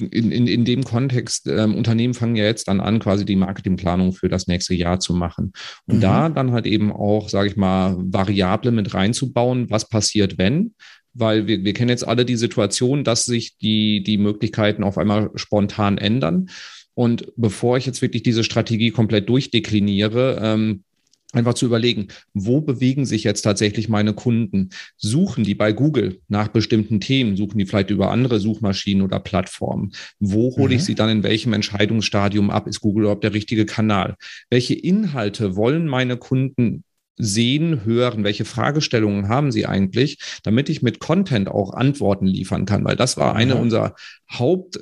in, 0.00 0.30
in, 0.30 0.46
in 0.46 0.64
dem 0.64 0.84
Kontext, 0.84 1.46
ähm, 1.46 1.74
Unternehmen 1.74 2.14
fangen 2.14 2.36
ja 2.36 2.44
jetzt 2.44 2.68
dann 2.68 2.80
an, 2.80 2.98
quasi 2.98 3.24
die 3.24 3.36
Marketingplanung 3.36 4.12
für 4.12 4.28
das 4.28 4.46
nächste 4.46 4.74
Jahr 4.74 5.00
zu 5.00 5.14
machen. 5.14 5.52
Und 5.86 5.96
mhm. 5.96 6.00
da 6.00 6.28
dann 6.28 6.52
halt 6.52 6.66
eben 6.66 6.92
auch, 6.92 7.28
sage 7.28 7.48
ich 7.48 7.56
mal, 7.56 7.96
Variable 7.98 8.72
mit 8.72 8.94
reinzubauen, 8.94 9.70
was 9.70 9.88
passiert, 9.88 10.38
wenn 10.38 10.74
weil 11.14 11.46
wir, 11.46 11.64
wir 11.64 11.74
kennen 11.74 11.88
jetzt 11.88 12.06
alle 12.06 12.24
die 12.24 12.36
Situation, 12.36 13.04
dass 13.04 13.24
sich 13.24 13.58
die, 13.58 14.02
die 14.02 14.18
Möglichkeiten 14.18 14.84
auf 14.84 14.98
einmal 14.98 15.30
spontan 15.34 15.98
ändern. 15.98 16.48
Und 16.94 17.32
bevor 17.36 17.76
ich 17.76 17.86
jetzt 17.86 18.02
wirklich 18.02 18.22
diese 18.22 18.44
Strategie 18.44 18.90
komplett 18.90 19.28
durchdekliniere, 19.28 20.40
ähm, 20.42 20.84
einfach 21.32 21.54
zu 21.54 21.66
überlegen, 21.66 22.08
wo 22.32 22.60
bewegen 22.60 23.04
sich 23.04 23.24
jetzt 23.24 23.42
tatsächlich 23.42 23.88
meine 23.88 24.14
Kunden? 24.14 24.70
Suchen 24.96 25.44
die 25.44 25.54
bei 25.54 25.72
Google 25.72 26.20
nach 26.28 26.48
bestimmten 26.48 27.00
Themen? 27.00 27.36
Suchen 27.36 27.58
die 27.58 27.66
vielleicht 27.66 27.90
über 27.90 28.10
andere 28.10 28.40
Suchmaschinen 28.40 29.02
oder 29.02 29.20
Plattformen? 29.20 29.92
Wo 30.18 30.56
hole 30.56 30.70
mhm. 30.70 30.76
ich 30.76 30.84
sie 30.84 30.94
dann 30.94 31.10
in 31.10 31.22
welchem 31.22 31.52
Entscheidungsstadium 31.52 32.50
ab? 32.50 32.66
Ist 32.66 32.80
Google 32.80 33.04
überhaupt 33.04 33.24
der 33.24 33.34
richtige 33.34 33.66
Kanal? 33.66 34.16
Welche 34.50 34.74
Inhalte 34.74 35.56
wollen 35.56 35.86
meine 35.86 36.16
Kunden 36.16 36.84
sehen, 37.18 37.84
hören, 37.84 38.24
welche 38.24 38.44
Fragestellungen 38.44 39.28
haben 39.28 39.52
sie 39.52 39.66
eigentlich, 39.66 40.18
damit 40.42 40.68
ich 40.68 40.82
mit 40.82 41.00
Content 41.00 41.48
auch 41.48 41.74
Antworten 41.74 42.26
liefern 42.26 42.64
kann, 42.64 42.84
weil 42.84 42.96
das 42.96 43.16
war 43.16 43.34
eine 43.34 43.54
ja. 43.54 43.60
unserer 43.60 43.94
Haupt, 44.30 44.80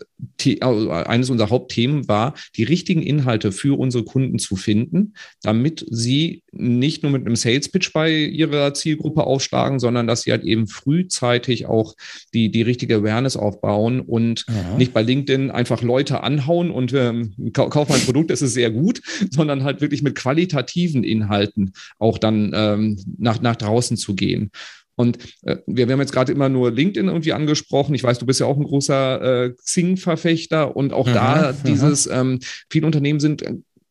also 0.61 0.91
eines 0.91 1.31
unserer 1.31 1.51
Hauptthemen 1.51 2.09
war, 2.09 2.35
die 2.57 2.65
richtigen 2.65 3.03
Inhalte 3.03 3.53
für 3.53 3.79
unsere 3.79 4.05
Kunden 4.05 4.39
zu 4.39 4.57
finden, 4.57 5.15
damit 5.43 5.87
sie 5.89 6.43
nicht 6.53 7.03
nur 7.03 7.13
mit 7.13 7.25
einem 7.25 7.37
Sales 7.37 7.69
Pitch 7.69 7.93
bei 7.93 8.13
ihrer 8.13 8.75
Zielgruppe 8.75 9.25
aufschlagen, 9.25 9.79
sondern 9.79 10.07
dass 10.07 10.23
sie 10.23 10.33
halt 10.33 10.43
eben 10.43 10.67
frühzeitig 10.67 11.67
auch 11.67 11.95
die, 12.35 12.51
die 12.51 12.63
richtige 12.63 12.97
Awareness 12.97 13.37
aufbauen 13.37 14.01
und 14.01 14.47
ja. 14.49 14.77
nicht 14.77 14.93
bei 14.93 15.03
LinkedIn 15.03 15.51
einfach 15.51 15.83
Leute 15.83 16.23
anhauen 16.23 16.71
und 16.71 16.93
ähm, 16.93 17.53
kauf 17.53 17.89
mein 17.89 18.01
Produkt, 18.01 18.31
das 18.31 18.43
ist 18.43 18.55
sehr 18.55 18.71
gut, 18.71 19.01
sondern 19.31 19.63
halt 19.63 19.81
wirklich 19.81 20.03
mit 20.03 20.17
qualitativen 20.17 21.05
Inhalten 21.05 21.73
auch 21.99 22.19
dann 22.27 22.53
ähm, 22.55 22.99
nach, 23.19 23.41
nach 23.41 23.57
draußen 23.57 23.97
zu 23.97 24.15
gehen. 24.15 24.51
Und 24.97 25.19
äh, 25.43 25.59
wir, 25.67 25.87
wir 25.87 25.93
haben 25.93 26.01
jetzt 26.01 26.13
gerade 26.13 26.33
immer 26.33 26.49
nur 26.49 26.71
LinkedIn 26.71 27.09
irgendwie 27.09 27.35
angesprochen. 27.35 27.95
Ich 27.95 28.03
weiß, 28.03 28.19
du 28.19 28.27
bist 28.27 28.41
ja 28.41 28.47
auch 28.47 28.57
ein 28.57 28.65
großer 28.65 29.45
äh, 29.45 29.51
Xing-Verfechter 29.53 30.75
und 30.75 30.93
auch 30.93 31.07
mhm, 31.07 31.13
da 31.13 31.53
dieses, 31.53 32.07
ähm, 32.07 32.41
viele 32.71 32.87
Unternehmen 32.87 33.21
sind 33.21 33.45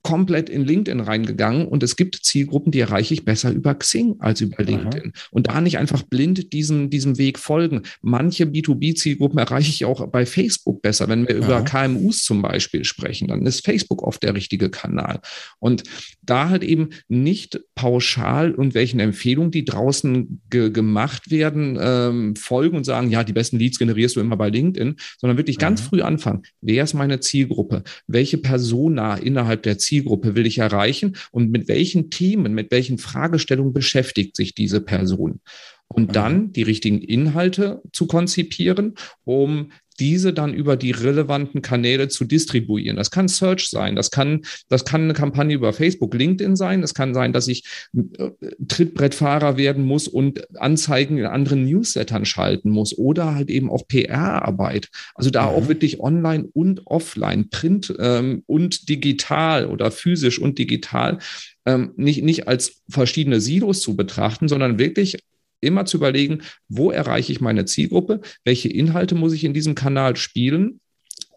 komplett 0.05 0.49
in 0.49 0.63
LinkedIn 0.63 0.99
reingegangen 0.99 1.67
und 1.67 1.81
es 1.81 1.95
gibt 1.95 2.17
Zielgruppen, 2.17 2.71
die 2.71 2.79
erreiche 2.79 3.15
ich 3.15 3.25
besser 3.25 3.51
über 3.51 3.73
Xing 3.73 4.17
als 4.19 4.39
über 4.39 4.63
LinkedIn. 4.63 5.13
Aha. 5.15 5.27
Und 5.31 5.47
da 5.47 5.61
nicht 5.61 5.79
einfach 5.79 6.03
blind 6.03 6.53
diesem, 6.53 6.91
diesem 6.91 7.17
Weg 7.17 7.39
folgen. 7.39 7.81
Manche 8.03 8.43
B2B-Zielgruppen 8.43 9.39
erreiche 9.39 9.71
ich 9.71 9.83
auch 9.83 10.05
bei 10.09 10.27
Facebook 10.27 10.83
besser. 10.83 11.09
Wenn 11.09 11.27
wir 11.27 11.37
Aha. 11.37 11.45
über 11.45 11.61
KMUs 11.63 12.23
zum 12.23 12.43
Beispiel 12.43 12.85
sprechen, 12.85 13.29
dann 13.29 13.47
ist 13.47 13.65
Facebook 13.65 14.03
oft 14.03 14.21
der 14.21 14.35
richtige 14.35 14.69
Kanal. 14.69 15.21
Und 15.57 15.81
da 16.21 16.49
halt 16.49 16.63
eben 16.63 16.89
nicht 17.07 17.61
pauschal 17.73 18.51
irgendwelchen 18.51 18.99
Empfehlungen, 18.99 19.49
die 19.49 19.65
draußen 19.65 20.39
ge 20.51 20.69
gemacht 20.69 21.31
werden, 21.31 21.79
ähm, 21.81 22.35
folgen 22.35 22.77
und 22.77 22.83
sagen, 22.83 23.09
ja, 23.09 23.23
die 23.23 23.33
besten 23.33 23.57
Leads 23.57 23.79
generierst 23.79 24.17
du 24.17 24.19
immer 24.19 24.37
bei 24.37 24.49
LinkedIn, 24.49 24.97
sondern 25.17 25.37
wirklich 25.37 25.57
ganz 25.57 25.81
früh 25.81 26.03
anfangen. 26.03 26.43
Wer 26.61 26.83
ist 26.83 26.93
meine 26.93 27.21
Zielgruppe? 27.21 27.83
Welche 28.05 28.37
Persona 28.37 29.15
innerhalb 29.15 29.63
der 29.63 29.79
Zielgruppe 29.79 29.94
Zielgruppe 29.95 30.35
will 30.35 30.45
ich 30.45 30.57
erreichen 30.57 31.15
und 31.31 31.51
mit 31.51 31.67
welchen 31.69 32.09
Themen, 32.09 32.53
mit 32.53 32.71
welchen 32.71 32.97
Fragestellungen 32.97 33.73
beschäftigt 33.73 34.35
sich 34.35 34.53
diese 34.53 34.81
Person? 34.81 35.39
Und 35.87 36.09
mhm. 36.09 36.13
dann 36.13 36.51
die 36.51 36.63
richtigen 36.63 36.99
Inhalte 36.99 37.81
zu 37.93 38.07
konzipieren, 38.07 38.95
um 39.23 39.71
diese 39.99 40.33
dann 40.33 40.53
über 40.53 40.77
die 40.77 40.91
relevanten 40.91 41.61
Kanäle 41.61 42.07
zu 42.07 42.25
distribuieren. 42.25 42.97
Das 42.97 43.11
kann 43.11 43.27
Search 43.27 43.69
sein, 43.69 43.95
das 43.95 44.11
kann, 44.11 44.41
das 44.69 44.85
kann 44.85 45.03
eine 45.03 45.13
Kampagne 45.13 45.55
über 45.55 45.73
Facebook, 45.73 46.13
LinkedIn 46.13 46.55
sein, 46.55 46.83
es 46.83 46.93
kann 46.93 47.13
sein, 47.13 47.33
dass 47.33 47.47
ich 47.47 47.65
äh, 47.93 48.29
Trittbrettfahrer 48.67 49.57
werden 49.57 49.85
muss 49.85 50.07
und 50.07 50.47
Anzeigen 50.59 51.17
in 51.17 51.25
anderen 51.25 51.65
Newslettern 51.65 52.25
schalten 52.25 52.69
muss 52.69 52.97
oder 52.97 53.35
halt 53.35 53.49
eben 53.49 53.69
auch 53.69 53.87
PR-Arbeit. 53.87 54.89
Also 55.15 55.29
da 55.29 55.43
mhm. 55.43 55.49
auch 55.49 55.67
wirklich 55.67 55.99
online 55.99 56.47
und 56.53 56.81
offline, 56.85 57.49
Print 57.49 57.93
ähm, 57.99 58.43
und 58.45 58.89
digital 58.89 59.67
oder 59.67 59.91
physisch 59.91 60.39
und 60.39 60.59
digital 60.59 61.19
ähm, 61.65 61.93
nicht, 61.95 62.23
nicht 62.23 62.47
als 62.47 62.83
verschiedene 62.89 63.41
Silos 63.41 63.81
zu 63.81 63.95
betrachten, 63.95 64.47
sondern 64.47 64.77
wirklich 64.77 65.17
immer 65.65 65.85
zu 65.85 65.97
überlegen, 65.97 66.41
wo 66.69 66.91
erreiche 66.91 67.31
ich 67.31 67.41
meine 67.41 67.65
Zielgruppe, 67.65 68.21
welche 68.43 68.69
Inhalte 68.69 69.15
muss 69.15 69.33
ich 69.33 69.43
in 69.43 69.53
diesem 69.53 69.75
Kanal 69.75 70.15
spielen 70.15 70.79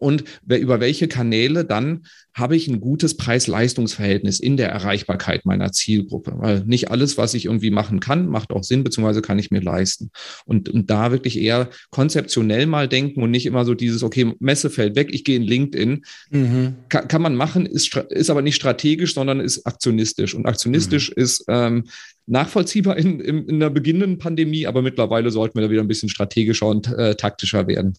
und 0.01 0.25
über 0.47 0.81
welche 0.81 1.09
Kanäle 1.09 1.65
dann 1.65 2.05
habe 2.35 2.57
ich 2.57 2.69
ein 2.69 2.81
gutes 2.81 3.17
Preis-Leistungs-Verhältnis 3.17 4.39
in 4.39 4.57
der 4.57 4.71
Erreichbarkeit 4.71 5.45
meiner 5.45 5.73
Zielgruppe. 5.73 6.35
Weil 6.37 6.65
nicht 6.65 6.91
alles, 6.91 7.19
was 7.19 7.35
ich 7.35 7.47
irgendwie 7.47 7.71
machen 7.71 8.01
kann, 8.01 8.29
macht 8.29 8.53
auch 8.53 8.63
Sinn, 8.63 8.85
beziehungsweise 8.85 9.23
kann 9.23 9.39
ich 9.39 9.51
mir 9.51 9.61
leisten. 9.61 10.11
Und, 10.45 10.69
und 10.69 10.89
da 10.89 11.11
wirklich 11.11 11.39
eher 11.41 11.69
konzeptionell 11.91 12.67
mal 12.67 12.89
denken 12.89 13.23
und 13.23 13.31
nicht 13.31 13.47
immer 13.47 13.65
so 13.65 13.75
dieses, 13.75 14.03
okay, 14.03 14.35
Messe 14.39 14.71
fällt 14.71 14.95
weg, 14.95 15.09
ich 15.13 15.25
gehe 15.25 15.37
in 15.37 15.43
LinkedIn. 15.43 16.05
Mhm. 16.31 16.75
Kann, 16.89 17.09
kann 17.09 17.23
man 17.23 17.35
machen, 17.35 17.67
ist, 17.67 17.95
ist 17.97 18.31
aber 18.31 18.43
nicht 18.43 18.57
strategisch, 18.57 19.15
sondern 19.15 19.41
ist 19.41 19.67
aktionistisch. 19.67 20.35
Und 20.35 20.47
aktionistisch 20.47 21.11
mhm. 21.11 21.23
ist 21.23 21.45
ähm, 21.49 21.85
nachvollziehbar 22.27 22.97
in, 22.99 23.21
in, 23.21 23.49
in 23.49 23.61
der 23.61 23.71
beginnenden 23.71 24.19
Pandemie, 24.19 24.67
aber 24.67 24.83
mittlerweile 24.83 25.31
sollten 25.31 25.59
wir 25.59 25.63
da 25.63 25.71
wieder 25.71 25.83
ein 25.83 25.89
bisschen 25.89 26.09
strategischer 26.09 26.67
und 26.67 26.87
äh, 26.87 27.17
taktischer 27.17 27.67
werden. 27.67 27.95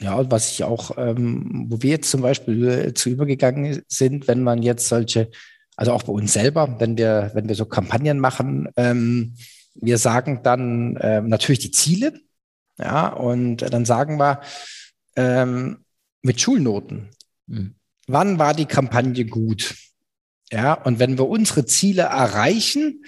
Ja, 0.00 0.14
und 0.14 0.30
was 0.30 0.50
ich 0.50 0.64
auch, 0.64 0.96
ähm, 0.96 1.66
wo 1.68 1.82
wir 1.82 1.90
jetzt 1.90 2.10
zum 2.10 2.22
Beispiel 2.22 2.68
äh, 2.68 2.94
zu 2.94 3.10
übergegangen 3.10 3.82
sind, 3.88 4.28
wenn 4.28 4.42
man 4.42 4.62
jetzt 4.62 4.88
solche, 4.88 5.30
also 5.76 5.92
auch 5.92 6.04
bei 6.04 6.12
uns 6.12 6.32
selber, 6.32 6.76
wenn 6.80 6.96
wir, 6.96 7.30
wenn 7.34 7.48
wir 7.48 7.54
so 7.54 7.66
Kampagnen 7.66 8.18
machen, 8.18 8.68
ähm, 8.76 9.34
wir 9.74 9.98
sagen 9.98 10.40
dann 10.42 10.98
ähm, 11.00 11.28
natürlich 11.28 11.58
die 11.60 11.70
Ziele, 11.70 12.14
ja, 12.78 13.08
und 13.08 13.58
dann 13.58 13.84
sagen 13.84 14.16
wir 14.18 14.40
ähm, 15.16 15.84
mit 16.22 16.40
Schulnoten, 16.40 17.10
mhm. 17.46 17.74
wann 18.06 18.38
war 18.38 18.54
die 18.54 18.66
Kampagne 18.66 19.26
gut? 19.26 19.74
Ja, 20.50 20.74
und 20.74 20.98
wenn 20.98 21.18
wir 21.18 21.28
unsere 21.28 21.66
Ziele 21.66 22.02
erreichen, 22.02 23.04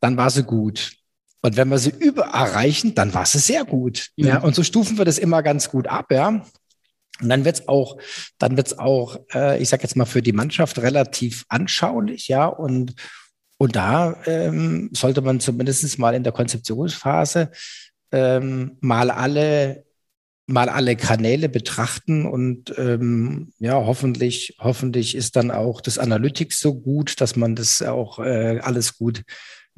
dann 0.00 0.16
war 0.16 0.30
sie 0.30 0.44
gut. 0.44 0.97
Und 1.40 1.56
wenn 1.56 1.68
wir 1.68 1.78
sie 1.78 1.92
über 1.98 2.24
erreichen, 2.24 2.94
dann 2.94 3.14
war 3.14 3.26
sie 3.26 3.38
sehr 3.38 3.64
gut. 3.64 4.08
Mhm. 4.16 4.26
Ja, 4.26 4.38
und 4.38 4.54
so 4.54 4.62
stufen 4.62 4.98
wir 4.98 5.04
das 5.04 5.18
immer 5.18 5.42
ganz 5.42 5.70
gut 5.70 5.86
ab, 5.86 6.10
ja. 6.10 6.44
Und 7.20 7.28
dann 7.28 7.44
wird's 7.44 7.66
auch, 7.66 7.98
dann 8.38 8.56
wird's 8.56 8.78
auch, 8.78 9.18
äh, 9.34 9.60
ich 9.60 9.68
sag 9.68 9.82
jetzt 9.82 9.96
mal 9.96 10.04
für 10.04 10.22
die 10.22 10.32
Mannschaft 10.32 10.78
relativ 10.78 11.44
anschaulich, 11.48 12.28
ja. 12.28 12.46
Und 12.46 12.94
und 13.60 13.74
da 13.74 14.16
ähm, 14.26 14.88
sollte 14.92 15.20
man 15.20 15.40
zumindest 15.40 15.98
mal 15.98 16.14
in 16.14 16.22
der 16.22 16.32
Konzeptionsphase 16.32 17.50
ähm, 18.12 18.76
mal 18.80 19.10
alle 19.10 19.84
mal 20.46 20.70
alle 20.70 20.96
Kanäle 20.96 21.50
betrachten 21.50 22.24
und 22.24 22.72
ähm, 22.78 23.52
ja, 23.58 23.74
hoffentlich, 23.74 24.56
hoffentlich 24.58 25.14
ist 25.14 25.36
dann 25.36 25.50
auch 25.50 25.82
das 25.82 25.98
Analytics 25.98 26.58
so 26.58 26.74
gut, 26.74 27.20
dass 27.20 27.36
man 27.36 27.54
das 27.54 27.82
auch 27.82 28.18
äh, 28.18 28.58
alles 28.62 28.96
gut 28.96 29.24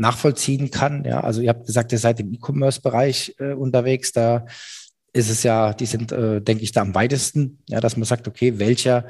nachvollziehen 0.00 0.70
kann. 0.70 1.04
Ja, 1.04 1.20
also 1.20 1.40
ihr 1.40 1.50
habt 1.50 1.66
gesagt, 1.66 1.92
ihr 1.92 1.98
seid 1.98 2.18
im 2.20 2.32
E-Commerce-Bereich 2.32 3.36
äh, 3.38 3.52
unterwegs. 3.52 4.12
Da 4.12 4.46
ist 5.12 5.30
es 5.30 5.42
ja, 5.42 5.74
die 5.74 5.86
sind, 5.86 6.10
äh, 6.10 6.40
denke 6.40 6.64
ich, 6.64 6.72
da 6.72 6.80
am 6.80 6.94
weitesten, 6.94 7.62
ja, 7.68 7.80
dass 7.80 7.96
man 7.96 8.04
sagt, 8.04 8.26
okay, 8.26 8.58
welcher, 8.58 9.06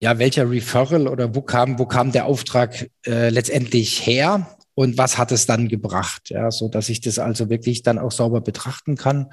ja, 0.00 0.18
welcher 0.18 0.50
Referral 0.50 1.06
oder 1.06 1.34
wo 1.34 1.42
kam, 1.42 1.78
wo 1.78 1.86
kam 1.86 2.12
der 2.12 2.26
Auftrag 2.26 2.90
äh, 3.06 3.28
letztendlich 3.28 4.06
her 4.06 4.56
und 4.74 4.96
was 4.98 5.18
hat 5.18 5.32
es 5.32 5.46
dann 5.46 5.68
gebracht? 5.68 6.30
Ja, 6.30 6.50
so 6.50 6.68
dass 6.68 6.88
ich 6.88 7.00
das 7.00 7.18
also 7.18 7.50
wirklich 7.50 7.82
dann 7.82 7.98
auch 7.98 8.12
sauber 8.12 8.40
betrachten 8.40 8.96
kann. 8.96 9.32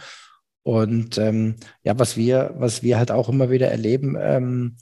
Und 0.64 1.18
ähm, 1.18 1.56
ja, 1.84 1.98
was 1.98 2.18
wir, 2.18 2.54
was 2.58 2.84
wir 2.84 2.98
halt 2.98 3.12
auch 3.12 3.30
immer 3.30 3.50
wieder 3.50 3.72
erleben, 3.72 4.18
ähm, 4.20 4.76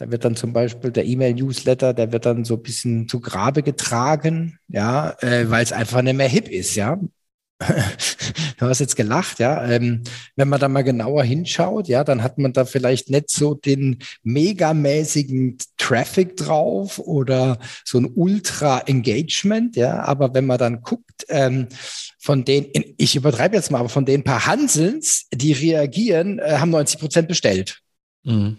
da 0.00 0.10
wird 0.10 0.24
dann 0.24 0.34
zum 0.34 0.54
Beispiel 0.54 0.90
der 0.90 1.04
E-Mail-Newsletter, 1.04 1.92
der 1.92 2.10
wird 2.10 2.24
dann 2.24 2.46
so 2.46 2.54
ein 2.54 2.62
bisschen 2.62 3.06
zu 3.06 3.20
Grabe 3.20 3.62
getragen, 3.62 4.58
ja, 4.66 5.14
äh, 5.20 5.50
weil 5.50 5.62
es 5.62 5.74
einfach 5.74 6.00
nicht 6.00 6.16
mehr 6.16 6.26
hip 6.26 6.48
ist, 6.48 6.74
ja. 6.74 6.98
du 7.60 8.66
hast 8.66 8.78
jetzt 8.78 8.96
gelacht, 8.96 9.40
ja. 9.40 9.62
Ähm, 9.68 10.02
wenn 10.36 10.48
man 10.48 10.58
da 10.58 10.68
mal 10.68 10.84
genauer 10.84 11.22
hinschaut, 11.22 11.86
ja, 11.86 12.02
dann 12.02 12.22
hat 12.22 12.38
man 12.38 12.54
da 12.54 12.64
vielleicht 12.64 13.10
nicht 13.10 13.30
so 13.30 13.52
den 13.52 13.98
megamäßigen 14.22 15.58
Traffic 15.76 16.38
drauf 16.38 16.98
oder 16.98 17.58
so 17.84 17.98
ein 17.98 18.06
Ultra-Engagement, 18.06 19.76
ja. 19.76 20.02
Aber 20.04 20.32
wenn 20.32 20.46
man 20.46 20.56
dann 20.56 20.80
guckt, 20.80 21.26
ähm, 21.28 21.68
von 22.18 22.46
denen, 22.46 22.68
ich 22.96 23.16
übertreibe 23.16 23.54
jetzt 23.54 23.70
mal, 23.70 23.80
aber 23.80 23.90
von 23.90 24.06
den 24.06 24.24
paar 24.24 24.46
Hansels, 24.46 25.26
die 25.30 25.52
reagieren, 25.52 26.38
äh, 26.38 26.56
haben 26.56 26.70
90 26.70 26.98
Prozent 26.98 27.28
bestellt. 27.28 27.82
Mhm. 28.24 28.56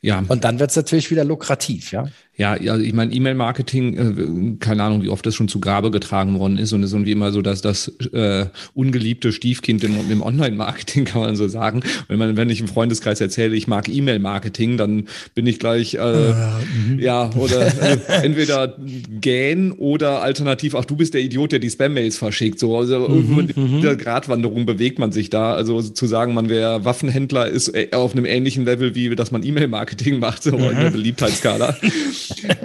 Ja. 0.00 0.24
Und 0.28 0.44
dann 0.44 0.58
wird 0.58 0.70
es 0.70 0.76
natürlich 0.76 1.10
wieder 1.10 1.24
lukrativ, 1.24 1.92
ja. 1.92 2.08
Ja, 2.40 2.56
ja, 2.58 2.78
ich 2.78 2.94
meine, 2.94 3.12
E-Mail-Marketing, 3.12 3.96
äh, 3.98 4.56
keine 4.60 4.84
Ahnung, 4.84 5.02
wie 5.02 5.10
oft 5.10 5.26
das 5.26 5.34
schon 5.34 5.48
zu 5.48 5.60
Grabe 5.60 5.90
getragen 5.90 6.38
worden 6.38 6.56
ist 6.56 6.72
und 6.72 6.82
ist 6.82 6.94
irgendwie 6.94 7.12
immer 7.12 7.32
so, 7.32 7.42
dass 7.42 7.60
das 7.60 7.88
äh, 8.14 8.46
ungeliebte 8.72 9.30
Stiefkind 9.32 9.84
im, 9.84 10.10
im 10.10 10.22
Online-Marketing, 10.22 11.04
kann 11.10 11.20
man 11.20 11.36
so 11.36 11.48
sagen. 11.48 11.82
Wenn 12.08 12.18
man, 12.18 12.38
wenn 12.38 12.48
ich 12.48 12.62
im 12.62 12.66
Freundeskreis 12.68 13.20
erzähle, 13.20 13.54
ich 13.56 13.68
mag 13.68 13.90
E-Mail-Marketing, 13.90 14.78
dann 14.78 15.04
bin 15.34 15.46
ich 15.46 15.58
gleich, 15.58 15.96
äh, 15.96 16.32
mhm. 16.32 16.98
ja, 16.98 17.28
oder 17.34 17.66
äh, 17.66 17.98
entweder 18.22 18.74
gähn 19.20 19.72
oder 19.72 20.22
alternativ, 20.22 20.74
ach, 20.74 20.86
du 20.86 20.96
bist 20.96 21.12
der 21.12 21.20
Idiot, 21.20 21.52
der 21.52 21.58
die 21.58 21.68
Spam-Mails 21.68 22.16
verschickt. 22.16 22.58
So, 22.58 22.78
also 22.78 23.06
mhm, 23.06 23.50
in 23.54 23.62
mhm. 23.62 23.76
dieser 23.82 23.96
Gratwanderung 23.96 24.64
bewegt 24.64 24.98
man 24.98 25.12
sich 25.12 25.28
da. 25.28 25.52
Also 25.52 25.82
zu 25.82 26.06
sagen, 26.06 26.32
man 26.32 26.48
wäre 26.48 26.86
Waffenhändler, 26.86 27.48
ist 27.48 27.68
äh, 27.68 27.88
auf 27.92 28.14
einem 28.14 28.24
ähnlichen 28.24 28.64
Level, 28.64 28.94
wie 28.94 29.14
dass 29.14 29.30
man 29.30 29.42
E-Mail-Marketing 29.42 30.20
macht, 30.20 30.42
so 30.42 30.56
mhm. 30.56 30.70
in 30.70 30.76
der 30.76 30.90
Beliebtheitsskala. 30.90 31.76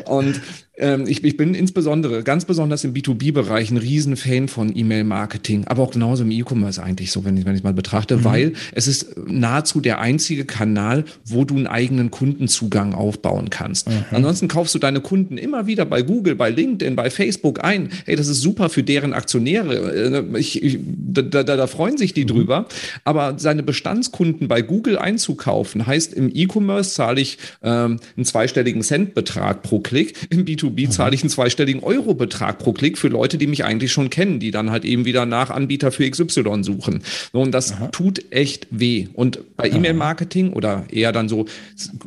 Und 0.06 0.42
ich, 0.78 1.24
ich 1.24 1.38
bin 1.38 1.54
insbesondere, 1.54 2.24
ganz 2.24 2.46
besonders 2.46 2.84
im 2.84 2.94
B2B-Bereich 2.94 3.72
ein 3.72 3.78
Riesenfan 3.78 4.48
von 4.48 4.76
E-Mail-Marketing, 4.76 5.66
aber 5.68 5.84
auch 5.84 5.92
genauso 5.92 6.24
im 6.24 6.32
E-Commerce 6.32 6.84
eigentlich 6.84 7.12
so, 7.12 7.24
wenn 7.24 7.38
ich 7.38 7.46
ich 7.46 7.64
mal 7.64 7.74
betrachte, 7.74 8.18
mhm. 8.18 8.24
weil 8.26 8.54
es 8.74 8.88
ist 8.88 9.16
nahezu 9.28 9.80
der 9.80 10.00
einzige 10.00 10.46
Kanal, 10.46 11.06
wo 11.26 11.46
du 11.46 11.56
einen 11.56 11.68
eigenen 11.68 12.12
Kundenzugang 12.12 12.94
aufbauen 12.94 13.50
kannst. 13.50 13.90
Mhm. 13.90 14.06
Ansonsten 14.12 14.48
kaufst 14.48 14.76
du 14.76 14.80
deine 14.80 15.00
Kunden 15.00 15.38
immer 15.38 15.68
wieder 15.68 15.86
bei 15.86 16.02
Google, 16.02 16.36
bei 16.36 16.50
LinkedIn, 16.50 16.96
bei 16.96 17.10
Facebook 17.10 17.64
ein. 17.64 17.90
Hey, 18.06 18.16
das 18.16 18.28
ist 18.28 18.42
super 18.42 18.70
für 18.70 18.84
deren 18.84 19.14
Aktionäre. 19.14 20.26
Äh, 20.34 20.40
ich, 20.40 20.62
ich, 20.62 20.80
da, 20.86 21.22
da, 21.22 21.44
da 21.44 21.68
freuen 21.68 21.98
sich 21.98 22.14
die 22.14 22.24
mhm. 22.24 22.28
drüber. 22.28 22.66
Aber 23.04 23.36
seine 23.38 23.64
Bestandskunden 23.64 24.48
bei 24.48 24.62
Google 24.62 24.98
einzukaufen, 24.98 25.88
heißt 25.88 26.14
im 26.14 26.32
E-Commerce 26.34 26.94
zahle 26.94 27.22
ich 27.22 27.38
ähm, 27.64 28.00
einen 28.18 28.26
zweistelligen 28.26 28.82
Centbetrag 28.82 29.64
pro 29.64 29.80
Klick. 29.80 30.16
Im 30.30 30.46
B2B 30.46 30.65
B2B 30.70 30.90
zahle 30.90 31.16
ich 31.16 31.24
einen 31.24 31.30
zweistelligen 31.30 31.84
Eurobetrag 31.84 32.60
pro 32.60 32.74
Klick 32.74 32.98
für 32.98 33.08
Leute, 33.08 33.38
die 33.38 33.48
mich 33.48 33.64
eigentlich 33.64 33.92
schon 33.92 34.10
kennen, 34.10 34.40
die 34.40 34.52
dann 34.52 34.72
halt 34.72 34.86
eben 34.86 35.06
wieder 35.06 35.26
nach 35.26 35.50
Anbieter 35.50 35.92
für 35.92 36.10
XY 36.10 36.64
suchen. 36.64 37.02
Und 37.32 37.52
das 37.52 37.74
Aha. 37.74 37.88
tut 37.88 38.32
echt 38.32 38.68
weh. 38.72 39.08
Und 39.14 39.56
bei 39.58 39.70
E-Mail-Marketing 39.70 40.54
oder 40.54 40.86
eher 40.90 41.12
dann 41.12 41.30
so 41.30 41.46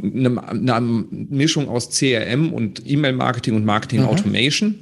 eine, 0.03 0.49
eine 0.49 0.81
Mischung 1.11 1.69
aus 1.69 1.91
CRM 1.91 2.53
und 2.53 2.83
E-Mail-Marketing 2.87 3.55
und 3.55 3.65
Marketing-Automation, 3.65 4.77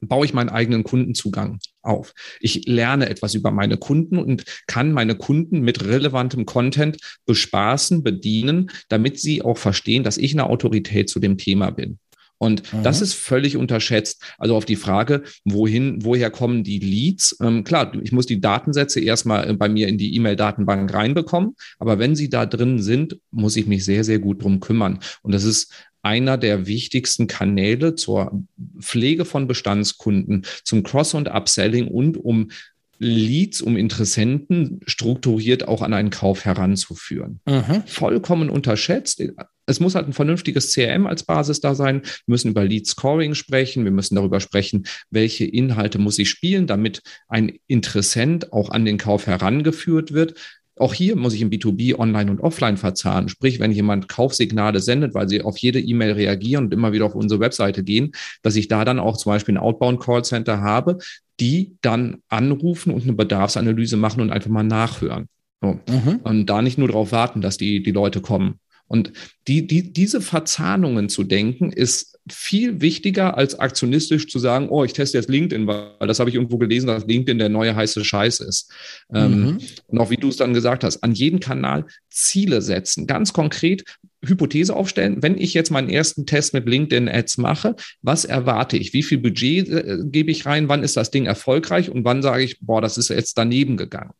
baue 0.00 0.24
ich 0.24 0.34
meinen 0.34 0.48
eigenen 0.48 0.82
Kundenzugang 0.82 1.58
auf. 1.82 2.14
Ich 2.40 2.66
lerne 2.66 3.08
etwas 3.08 3.34
über 3.34 3.50
meine 3.50 3.76
Kunden 3.76 4.18
und 4.18 4.44
kann 4.66 4.92
meine 4.92 5.14
Kunden 5.14 5.60
mit 5.60 5.84
relevantem 5.84 6.46
Content 6.46 6.98
bespaßen, 7.26 8.02
bedienen, 8.02 8.70
damit 8.88 9.20
sie 9.20 9.42
auch 9.42 9.58
verstehen, 9.58 10.02
dass 10.02 10.16
ich 10.16 10.32
eine 10.32 10.46
Autorität 10.46 11.08
zu 11.10 11.20
dem 11.20 11.38
Thema 11.38 11.70
bin. 11.70 11.98
Und 12.40 12.72
mhm. 12.72 12.82
das 12.82 13.02
ist 13.02 13.12
völlig 13.12 13.58
unterschätzt. 13.58 14.22
Also 14.38 14.56
auf 14.56 14.64
die 14.64 14.76
Frage, 14.76 15.22
wohin, 15.44 16.02
woher 16.04 16.30
kommen 16.30 16.64
die 16.64 16.78
Leads? 16.78 17.36
Ähm, 17.42 17.64
klar, 17.64 17.92
ich 18.02 18.12
muss 18.12 18.24
die 18.24 18.40
Datensätze 18.40 18.98
erstmal 18.98 19.50
äh, 19.50 19.52
bei 19.52 19.68
mir 19.68 19.88
in 19.88 19.98
die 19.98 20.14
E-Mail-Datenbank 20.16 20.92
reinbekommen. 20.92 21.54
Aber 21.78 21.98
wenn 21.98 22.16
sie 22.16 22.30
da 22.30 22.46
drin 22.46 22.80
sind, 22.80 23.18
muss 23.30 23.56
ich 23.56 23.66
mich 23.66 23.84
sehr, 23.84 24.04
sehr 24.04 24.18
gut 24.18 24.42
drum 24.42 24.58
kümmern. 24.60 25.00
Und 25.22 25.34
das 25.34 25.44
ist 25.44 25.70
einer 26.02 26.38
der 26.38 26.66
wichtigsten 26.66 27.26
Kanäle 27.26 27.94
zur 27.94 28.42
Pflege 28.80 29.26
von 29.26 29.46
Bestandskunden, 29.46 30.46
zum 30.64 30.82
Cross- 30.82 31.12
und 31.12 31.28
Upselling 31.28 31.88
und 31.88 32.16
um 32.16 32.48
Leads, 33.02 33.62
um 33.62 33.78
Interessenten 33.78 34.80
strukturiert 34.86 35.66
auch 35.66 35.80
an 35.80 35.94
einen 35.94 36.10
Kauf 36.10 36.44
heranzuführen. 36.44 37.40
Mhm. 37.46 37.82
Vollkommen 37.86 38.50
unterschätzt. 38.50 39.22
es 39.64 39.80
muss 39.80 39.94
halt 39.94 40.06
ein 40.06 40.12
vernünftiges 40.12 40.74
CRM 40.74 41.06
als 41.06 41.22
Basis 41.22 41.60
da 41.60 41.74
sein. 41.74 42.02
Wir 42.02 42.32
müssen 42.32 42.50
über 42.50 42.62
Lead 42.62 42.86
Scoring 42.86 43.34
sprechen. 43.34 43.84
Wir 43.84 43.90
müssen 43.90 44.16
darüber 44.16 44.38
sprechen, 44.38 44.86
welche 45.08 45.46
Inhalte 45.46 45.98
muss 45.98 46.18
ich 46.18 46.28
spielen, 46.28 46.66
damit 46.66 47.00
ein 47.28 47.58
Interessent 47.68 48.52
auch 48.52 48.68
an 48.68 48.84
den 48.84 48.98
Kauf 48.98 49.26
herangeführt 49.26 50.12
wird. 50.12 50.34
Auch 50.80 50.94
hier 50.94 51.14
muss 51.14 51.34
ich 51.34 51.42
im 51.42 51.50
B2B 51.50 51.98
online 51.98 52.30
und 52.30 52.40
offline 52.40 52.78
verzahnen. 52.78 53.28
Sprich, 53.28 53.60
wenn 53.60 53.70
jemand 53.70 54.08
Kaufsignale 54.08 54.80
sendet, 54.80 55.12
weil 55.12 55.28
sie 55.28 55.42
auf 55.42 55.58
jede 55.58 55.78
E-Mail 55.78 56.12
reagieren 56.12 56.64
und 56.64 56.72
immer 56.72 56.92
wieder 56.92 57.04
auf 57.04 57.14
unsere 57.14 57.38
Webseite 57.38 57.84
gehen, 57.84 58.12
dass 58.42 58.56
ich 58.56 58.66
da 58.66 58.86
dann 58.86 58.98
auch 58.98 59.18
zum 59.18 59.32
Beispiel 59.32 59.54
ein 59.54 59.58
Outbound 59.58 60.00
Callcenter 60.00 60.62
habe, 60.62 60.96
die 61.38 61.76
dann 61.82 62.22
anrufen 62.30 62.94
und 62.94 63.02
eine 63.02 63.12
Bedarfsanalyse 63.12 63.98
machen 63.98 64.22
und 64.22 64.30
einfach 64.30 64.48
mal 64.48 64.62
nachhören. 64.62 65.28
So. 65.60 65.78
Mhm. 65.86 66.20
Und 66.22 66.46
da 66.46 66.62
nicht 66.62 66.78
nur 66.78 66.88
darauf 66.88 67.12
warten, 67.12 67.42
dass 67.42 67.58
die, 67.58 67.82
die 67.82 67.92
Leute 67.92 68.22
kommen. 68.22 68.58
Und 68.90 69.12
die, 69.46 69.68
die, 69.68 69.92
diese 69.92 70.20
Verzahnungen 70.20 71.08
zu 71.08 71.22
denken, 71.22 71.70
ist 71.70 72.18
viel 72.28 72.80
wichtiger 72.80 73.38
als 73.38 73.56
aktionistisch 73.56 74.26
zu 74.26 74.40
sagen, 74.40 74.68
oh, 74.68 74.82
ich 74.82 74.92
teste 74.94 75.16
jetzt 75.16 75.30
LinkedIn, 75.30 75.68
weil 75.68 76.08
das 76.08 76.18
habe 76.18 76.28
ich 76.28 76.34
irgendwo 76.34 76.58
gelesen, 76.58 76.88
dass 76.88 77.06
LinkedIn 77.06 77.38
der 77.38 77.50
neue 77.50 77.76
heiße 77.76 78.04
Scheiß 78.04 78.40
ist. 78.40 78.72
Ähm, 79.14 79.42
mhm. 79.42 79.58
und 79.86 79.98
auch 80.00 80.10
wie 80.10 80.16
du 80.16 80.28
es 80.28 80.36
dann 80.36 80.54
gesagt 80.54 80.82
hast, 80.82 81.04
an 81.04 81.12
jeden 81.12 81.38
Kanal 81.38 81.86
Ziele 82.10 82.62
setzen, 82.62 83.06
ganz 83.06 83.32
konkret 83.32 83.84
Hypothese 84.24 84.74
aufstellen, 84.74 85.22
wenn 85.22 85.38
ich 85.38 85.54
jetzt 85.54 85.70
meinen 85.70 85.88
ersten 85.88 86.26
Test 86.26 86.52
mit 86.52 86.68
LinkedIn 86.68 87.08
Ads 87.08 87.38
mache, 87.38 87.76
was 88.02 88.24
erwarte 88.24 88.76
ich? 88.76 88.92
Wie 88.92 89.04
viel 89.04 89.18
Budget 89.18 89.68
äh, 89.68 89.98
gebe 90.02 90.32
ich 90.32 90.46
rein? 90.46 90.68
Wann 90.68 90.82
ist 90.82 90.96
das 90.96 91.12
Ding 91.12 91.26
erfolgreich? 91.26 91.90
Und 91.90 92.04
wann 92.04 92.22
sage 92.22 92.42
ich, 92.42 92.58
boah, 92.60 92.80
das 92.80 92.98
ist 92.98 93.08
jetzt 93.10 93.38
daneben 93.38 93.76
gegangen? 93.76 94.10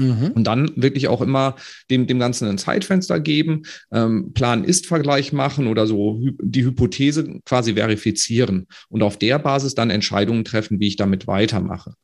Mhm. 0.00 0.32
Und 0.32 0.44
dann 0.44 0.70
wirklich 0.76 1.08
auch 1.08 1.20
immer 1.20 1.56
dem, 1.90 2.06
dem 2.06 2.18
Ganzen 2.18 2.48
ein 2.48 2.58
Zeitfenster 2.58 3.20
geben, 3.20 3.62
ähm, 3.92 4.32
Plan-Ist-Vergleich 4.32 5.32
machen 5.32 5.66
oder 5.66 5.86
so 5.86 6.20
die 6.40 6.64
Hypothese 6.64 7.40
quasi 7.44 7.74
verifizieren 7.74 8.66
und 8.88 9.02
auf 9.02 9.18
der 9.18 9.38
Basis 9.38 9.74
dann 9.74 9.90
Entscheidungen 9.90 10.44
treffen, 10.44 10.80
wie 10.80 10.88
ich 10.88 10.96
damit 10.96 11.26
weitermache. 11.26 11.94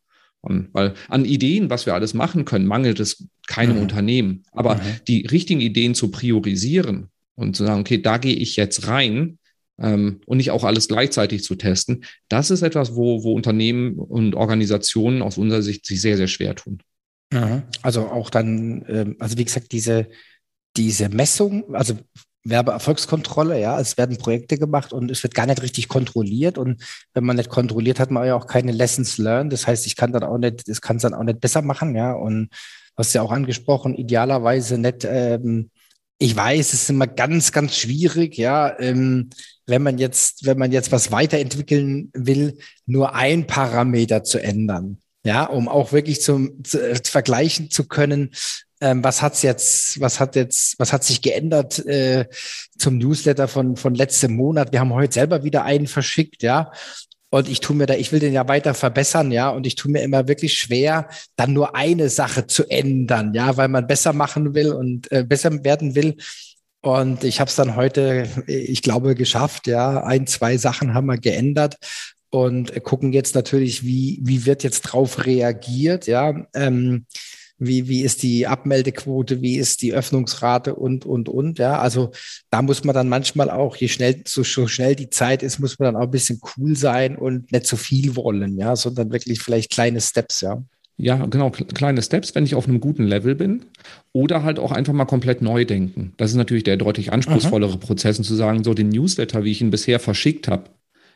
Und 0.41 0.69
weil 0.73 0.95
an 1.09 1.25
Ideen, 1.25 1.71
was 1.71 1.87
wir 1.87 1.95
alles 1.95 2.15
machen 2.15 2.45
können, 2.45 2.67
mangelt 2.67 3.01
es 3.01 3.27
keinem 3.49 3.77
mhm. 3.77 3.83
Unternehmen. 3.83 4.43
Aber 4.53 4.77
mhm. 4.77 4.81
die 5.09 5.27
richtigen 5.27 5.61
Ideen 5.61 5.95
zu 5.95 6.11
priorisieren 6.11 7.09
und 7.35 7.57
zu 7.57 7.65
sagen, 7.65 7.81
okay, 7.81 8.01
da 8.01 8.19
gehe 8.19 8.37
ich 8.37 8.57
jetzt 8.57 8.87
rein, 8.87 9.39
ähm, 9.79 10.21
und 10.27 10.39
nicht 10.39 10.51
auch 10.51 10.65
alles 10.65 10.89
gleichzeitig 10.89 11.43
zu 11.43 11.55
testen, 11.55 12.05
das 12.29 12.51
ist 12.51 12.63
etwas, 12.63 12.95
wo, 12.95 13.23
wo 13.23 13.35
Unternehmen 13.35 13.99
und 13.99 14.35
Organisationen 14.35 15.23
aus 15.23 15.39
unserer 15.39 15.63
Sicht 15.63 15.87
sich 15.87 16.01
sehr, 16.01 16.17
sehr 16.17 16.29
schwer 16.29 16.55
tun. 16.55 16.79
Also 17.83 18.09
auch 18.09 18.31
dann, 18.31 18.85
ähm, 18.89 19.17
also 19.19 19.37
wie 19.37 19.45
gesagt, 19.45 19.73
diese, 19.73 20.09
diese 20.77 21.09
Messung, 21.09 21.75
also 21.75 21.95
Werbeerfolgskontrolle, 22.45 23.61
ja, 23.61 23.81
es 23.81 23.99
werden 23.99 24.19
Projekte 24.19 24.57
gemacht 24.59 24.93
und 24.93 25.11
es 25.11 25.23
wird 25.23 25.35
gar 25.35 25.47
nicht 25.47 25.63
richtig 25.63 25.89
kontrolliert 25.89 26.59
und 26.59 26.83
wenn 27.13 27.25
man 27.25 27.37
nicht 27.37 27.51
kontrolliert, 27.51 27.99
hat 27.99 28.11
man 28.11 28.27
ja 28.27 28.37
auch 28.37 28.47
keine 28.47 28.73
Lessons 28.73 29.19
learned. 29.19 29.53
Das 29.53 29.67
heißt, 29.67 29.87
ich 29.87 29.97
kann 29.97 30.13
dann 30.13 30.23
auch 30.23 30.39
nicht, 30.39 30.69
das 30.69 30.81
kann 30.81 30.97
es 30.97 31.03
dann 31.03 31.15
auch 31.15 31.25
nicht 31.25 31.41
besser 31.41 31.63
machen, 31.63 31.97
ja. 31.97 32.13
Und 32.13 32.49
was 32.95 33.13
ja 33.13 33.23
auch 33.23 33.33
angesprochen, 33.33 33.95
idealerweise 33.95 34.79
nicht, 34.79 35.05
ähm, 35.05 35.71
ich 36.19 36.35
weiß, 36.35 36.73
es 36.73 36.83
ist 36.83 36.91
immer 36.91 37.07
ganz, 37.09 37.53
ganz 37.53 37.77
schwierig, 37.77 38.37
ja, 38.39 38.79
ähm, 38.79 39.29
wenn 39.67 39.83
man 39.83 39.99
jetzt, 39.99 40.47
wenn 40.47 40.59
man 40.59 40.73
jetzt 40.73 40.93
was 40.93 41.11
weiterentwickeln 41.11 42.11
will, 42.15 42.59
nur 42.87 43.15
ein 43.15 43.47
Parameter 43.47 44.23
zu 44.23 44.39
ändern 44.39 44.99
ja, 45.27 45.45
um 45.45 45.69
auch 45.69 45.93
wirklich 45.93 46.23
zum, 46.23 46.63
zu, 46.65 46.81
äh, 46.81 46.95
vergleichen 47.05 47.71
zu 47.71 47.87
können, 47.87 48.31
ähm, 48.81 49.03
was 49.03 49.23
hat's 49.23 49.43
jetzt, 49.43 50.01
was 50.01 50.21
hat 50.21 50.37
jetzt, 50.37 50.79
was 50.79 50.93
hat 50.93 51.03
sich 51.03 51.23
geändert 51.23 51.85
äh, 51.87 52.27
zum 52.79 52.99
Newsletter 52.99 53.49
von 53.49 53.77
von 53.77 53.95
letztem 53.95 54.35
Monat? 54.37 54.73
Wir 54.73 54.81
haben 54.81 54.93
heute 54.93 55.15
selber 55.15 55.45
wieder 55.45 55.65
einen 55.65 55.87
verschickt, 55.87 56.43
ja. 56.43 56.71
Und 57.31 57.49
ich 57.49 57.61
tue 57.61 57.75
mir 57.75 57.87
da, 57.87 57.95
ich 57.95 58.13
will 58.13 58.21
den 58.21 58.33
ja 58.33 58.47
weiter 58.49 58.75
verbessern, 58.75 59.33
ja, 59.33 59.49
und 59.51 59.67
ich 59.67 59.75
tue 59.75 59.91
mir 59.91 60.03
immer 60.03 60.29
wirklich 60.29 60.55
schwer, 60.55 61.09
dann 61.37 61.53
nur 61.53 61.75
eine 61.75 62.09
Sache 62.09 62.47
zu 62.47 62.69
ändern, 62.71 63.35
ja, 63.35 63.57
weil 63.57 63.69
man 63.69 63.87
besser 63.87 64.13
machen 64.13 64.55
will 64.55 64.73
und 64.73 65.11
äh, 65.11 65.25
besser 65.25 65.65
werden 65.65 65.95
will. 65.95 66.17
Und 66.83 67.25
ich 67.25 67.41
habe 67.41 67.49
es 67.49 67.57
dann 67.57 67.75
heute, 67.77 68.29
ich 68.47 68.83
glaube, 68.83 69.15
geschafft, 69.17 69.67
ja. 69.67 70.05
Ein, 70.05 70.27
zwei 70.27 70.57
Sachen 70.59 70.95
haben 70.95 71.07
wir 71.07 71.19
geändert 71.19 71.77
und 72.31 72.83
gucken 72.83 73.13
jetzt 73.13 73.35
natürlich, 73.35 73.85
wie, 73.85 74.21
wie 74.23 74.47
wird 74.47 74.65
jetzt 74.65 74.83
drauf 74.83 75.27
reagiert, 75.27 76.07
ja. 76.07 76.47
Ähm, 76.55 77.07
wie, 77.59 77.89
wie 77.89 78.03
ist 78.03 78.23
die 78.23 78.47
Abmeldequote, 78.47 79.41
wie 79.41 79.57
ist 79.57 79.81
die 79.81 79.95
Öffnungsrate 79.95 80.75
und, 80.75 81.07
und, 81.07 81.29
und, 81.29 81.59
ja. 81.59 81.79
Also 81.79 82.11
da 82.51 82.63
muss 82.63 82.85
man 82.85 82.95
dann 82.95 83.09
manchmal 83.09 83.51
auch, 83.51 83.77
je 83.77 83.89
schnell, 83.89 84.23
so, 84.27 84.43
so 84.43 84.67
schnell 84.67 84.95
die 84.95 85.11
Zeit 85.11 85.43
ist, 85.43 85.59
muss 85.59 85.79
man 85.79 85.87
dann 85.87 85.97
auch 85.97 86.07
ein 86.07 86.11
bisschen 86.11 86.41
cool 86.57 86.77
sein 86.77 87.17
und 87.17 87.51
nicht 87.53 87.67
zu 87.67 87.77
viel 87.77 88.15
wollen, 88.17 88.59
ja, 88.59 88.77
sondern 88.77 89.11
wirklich 89.11 89.41
vielleicht 89.41 89.71
kleine 89.71 90.01
Steps, 90.01 90.43
ja. 90.43 90.63
Ja, 90.99 91.27
genau, 91.27 91.51
kleine 91.51 92.01
Steps, 92.01 92.35
wenn 92.35 92.45
ich 92.45 92.55
auf 92.55 92.67
einem 92.67 92.81
guten 92.81 93.05
Level 93.05 93.35
bin. 93.35 93.67
Oder 94.13 94.45
halt 94.45 94.59
auch 94.59 94.73
einfach 94.73 94.95
mal 94.95 95.05
komplett 95.05 95.43
neu 95.43 95.67
denken. 95.67 96.15
Das 96.17 96.31
ist 96.31 96.37
natürlich 96.37 96.65
der 96.65 96.79
deutlich 96.79 97.13
anspruchsvollere 97.13 97.73
Aha. 97.73 97.79
Prozess, 97.79 98.17
und 98.17 98.25
zu 98.25 98.35
sagen, 98.35 98.65
so 98.65 98.73
den 98.73 98.89
Newsletter, 98.89 99.45
wie 99.45 99.51
ich 99.51 99.61
ihn 99.61 99.71
bisher 99.71 100.01
verschickt 100.01 100.49
habe, 100.49 100.71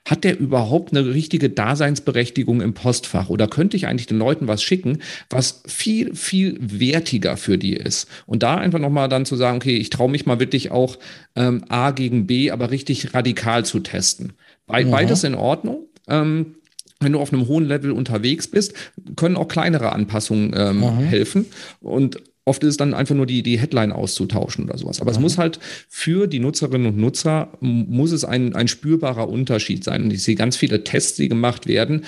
hat 0.07 0.25
der 0.25 0.39
überhaupt 0.39 0.93
eine 0.93 1.07
richtige 1.15 1.51
Daseinsberechtigung 1.51 2.61
im 2.61 2.75
Postfach? 2.75 3.29
Oder 3.29 3.49
könnte 3.49 3.77
ich 3.77 3.87
eigentlich 3.87 4.07
den 4.07 4.19
Leuten 4.19 4.49
was 4.49 4.63
schicken, 4.63 4.99
was 5.29 5.63
viel, 5.67 6.15
viel 6.15 6.59
wertiger 6.61 7.37
für 7.37 7.59
die 7.59 7.75
ist? 7.75 8.09
Und 8.27 8.43
da 8.43 8.57
einfach 8.57 8.79
nochmal 8.79 9.09
dann 9.09 9.27
zu 9.27 9.37
sagen, 9.37 9.59
okay, 9.59 9.77
ich 9.77 9.91
traue 9.91 10.11
mich 10.11 10.27
mal 10.27 10.41
wirklich 10.41 10.71
auch 10.71 10.99
ähm, 11.37 11.65
A 11.69 11.91
gegen 11.91 12.27
B, 12.27 12.51
aber 12.51 12.71
richtig 12.71 13.15
radikal 13.15 13.65
zu 13.65 13.81
testen. 13.81 14.33
Be 14.67 14.85
mhm. 14.85 14.91
Beides 14.91 15.25
in 15.25 15.35
Ordnung. 15.35 15.87
Ähm, 16.09 16.57
wenn 17.01 17.13
du 17.13 17.21
auf 17.21 17.33
einem 17.33 17.49
hohen 17.49 17.65
Level 17.65 17.93
unterwegs 17.93 18.47
bist, 18.49 18.75
können 19.17 19.37
auch 19.37 19.49
kleinere 19.49 19.93
Anpassungen 19.93 20.53
ähm, 20.55 20.81
mhm. 20.81 20.99
helfen. 20.99 21.47
Und 21.81 22.21
Oft 22.47 22.65
ist 22.65 22.71
es 22.71 22.77
dann 22.79 22.95
einfach 22.95 23.15
nur 23.15 23.27
die, 23.27 23.43
die 23.43 23.59
Headline 23.59 23.93
auszutauschen 23.93 24.65
oder 24.65 24.79
sowas. 24.79 25.01
Aber 25.01 25.11
mhm. 25.11 25.17
es 25.17 25.21
muss 25.21 25.39
halt 25.39 25.61
für 25.89 26.27
die 26.27 26.39
Nutzerinnen 26.39 26.87
und 26.89 26.97
Nutzer, 26.97 27.53
muss 27.61 28.13
es 28.13 28.25
ein, 28.25 28.55
ein 28.55 28.69
spürbarer 28.69 29.29
Unterschied 29.29 29.85
sein. 29.85 30.05
Und 30.05 30.13
ich 30.13 30.23
sehe 30.23 30.37
ganz 30.37 30.57
viele 30.57 30.83
Tests, 30.83 31.17
die 31.17 31.29
gemacht 31.29 31.67
werden. 31.67 32.05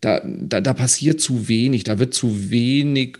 Da, 0.00 0.20
da, 0.24 0.60
da 0.60 0.74
passiert 0.74 1.20
zu 1.20 1.48
wenig, 1.48 1.84
da 1.84 1.98
wird 1.98 2.12
zu 2.14 2.50
wenig 2.50 3.18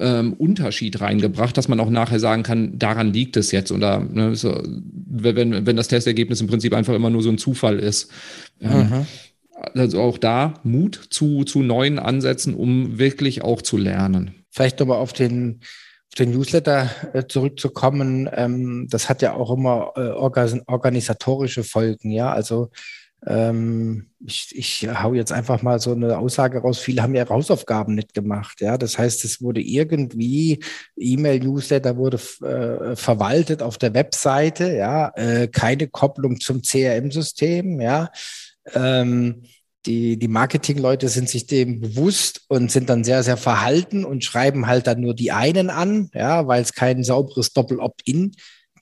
ähm, 0.00 0.34
Unterschied 0.34 1.00
reingebracht, 1.00 1.56
dass 1.56 1.66
man 1.66 1.80
auch 1.80 1.90
nachher 1.90 2.20
sagen 2.20 2.42
kann, 2.44 2.78
daran 2.78 3.12
liegt 3.12 3.36
es 3.36 3.52
jetzt. 3.52 3.72
Oder 3.72 4.00
ne, 4.00 4.34
so, 4.36 4.62
wenn, 4.64 5.66
wenn 5.66 5.76
das 5.76 5.88
Testergebnis 5.88 6.40
im 6.40 6.46
Prinzip 6.46 6.74
einfach 6.74 6.94
immer 6.94 7.10
nur 7.10 7.22
so 7.22 7.30
ein 7.30 7.38
Zufall 7.38 7.78
ist. 7.78 8.10
Ähm, 8.60 8.70
mhm. 8.70 9.06
Also 9.74 10.00
auch 10.00 10.18
da 10.18 10.54
Mut 10.64 11.00
zu, 11.10 11.44
zu 11.44 11.62
neuen 11.62 11.98
Ansätzen, 11.98 12.54
um 12.54 12.98
wirklich 12.98 13.42
auch 13.42 13.62
zu 13.62 13.76
lernen. 13.76 14.41
Vielleicht 14.52 14.78
nochmal 14.78 14.98
auf 14.98 15.12
den, 15.12 15.60
auf 15.62 16.14
den 16.18 16.30
Newsletter 16.30 16.90
äh, 17.14 17.26
zurückzukommen. 17.26 18.28
Ähm, 18.32 18.86
das 18.90 19.08
hat 19.08 19.22
ja 19.22 19.34
auch 19.34 19.50
immer 19.50 19.92
äh, 19.96 20.10
organisatorische 20.10 21.64
Folgen, 21.64 22.10
ja. 22.10 22.32
Also 22.32 22.70
ähm, 23.26 24.08
ich, 24.24 24.48
ich 24.52 24.88
hau 24.88 25.14
jetzt 25.14 25.32
einfach 25.32 25.62
mal 25.62 25.78
so 25.78 25.92
eine 25.92 26.18
Aussage 26.18 26.58
raus. 26.58 26.78
Viele 26.78 27.02
haben 27.02 27.14
ja 27.14 27.28
Hausaufgaben 27.28 27.94
nicht 27.94 28.14
gemacht. 28.14 28.60
Ja, 28.60 28.76
das 28.76 28.98
heißt, 28.98 29.24
es 29.24 29.40
wurde 29.40 29.60
irgendwie 29.60 30.62
E-Mail-Newsletter 30.96 31.96
wurde 31.96 32.18
äh, 32.42 32.96
verwaltet 32.96 33.62
auf 33.62 33.78
der 33.78 33.94
Webseite. 33.94 34.74
Ja, 34.76 35.12
äh, 35.14 35.48
keine 35.48 35.88
Kopplung 35.88 36.40
zum 36.40 36.62
CRM-System. 36.62 37.80
Ja, 37.80 38.10
ähm, 38.74 39.42
die, 39.86 40.18
die 40.18 40.28
Marketingleute 40.28 41.08
sind 41.08 41.28
sich 41.28 41.46
dem 41.46 41.80
bewusst 41.80 42.42
und 42.48 42.70
sind 42.70 42.88
dann 42.88 43.04
sehr, 43.04 43.22
sehr 43.22 43.36
verhalten 43.36 44.04
und 44.04 44.24
schreiben 44.24 44.66
halt 44.66 44.86
dann 44.86 45.00
nur 45.00 45.14
die 45.14 45.32
einen 45.32 45.70
an, 45.70 46.10
ja, 46.14 46.46
weil 46.46 46.62
es 46.62 46.72
kein 46.72 47.04
sauberes 47.04 47.52
Doppel-Opt-in 47.52 48.32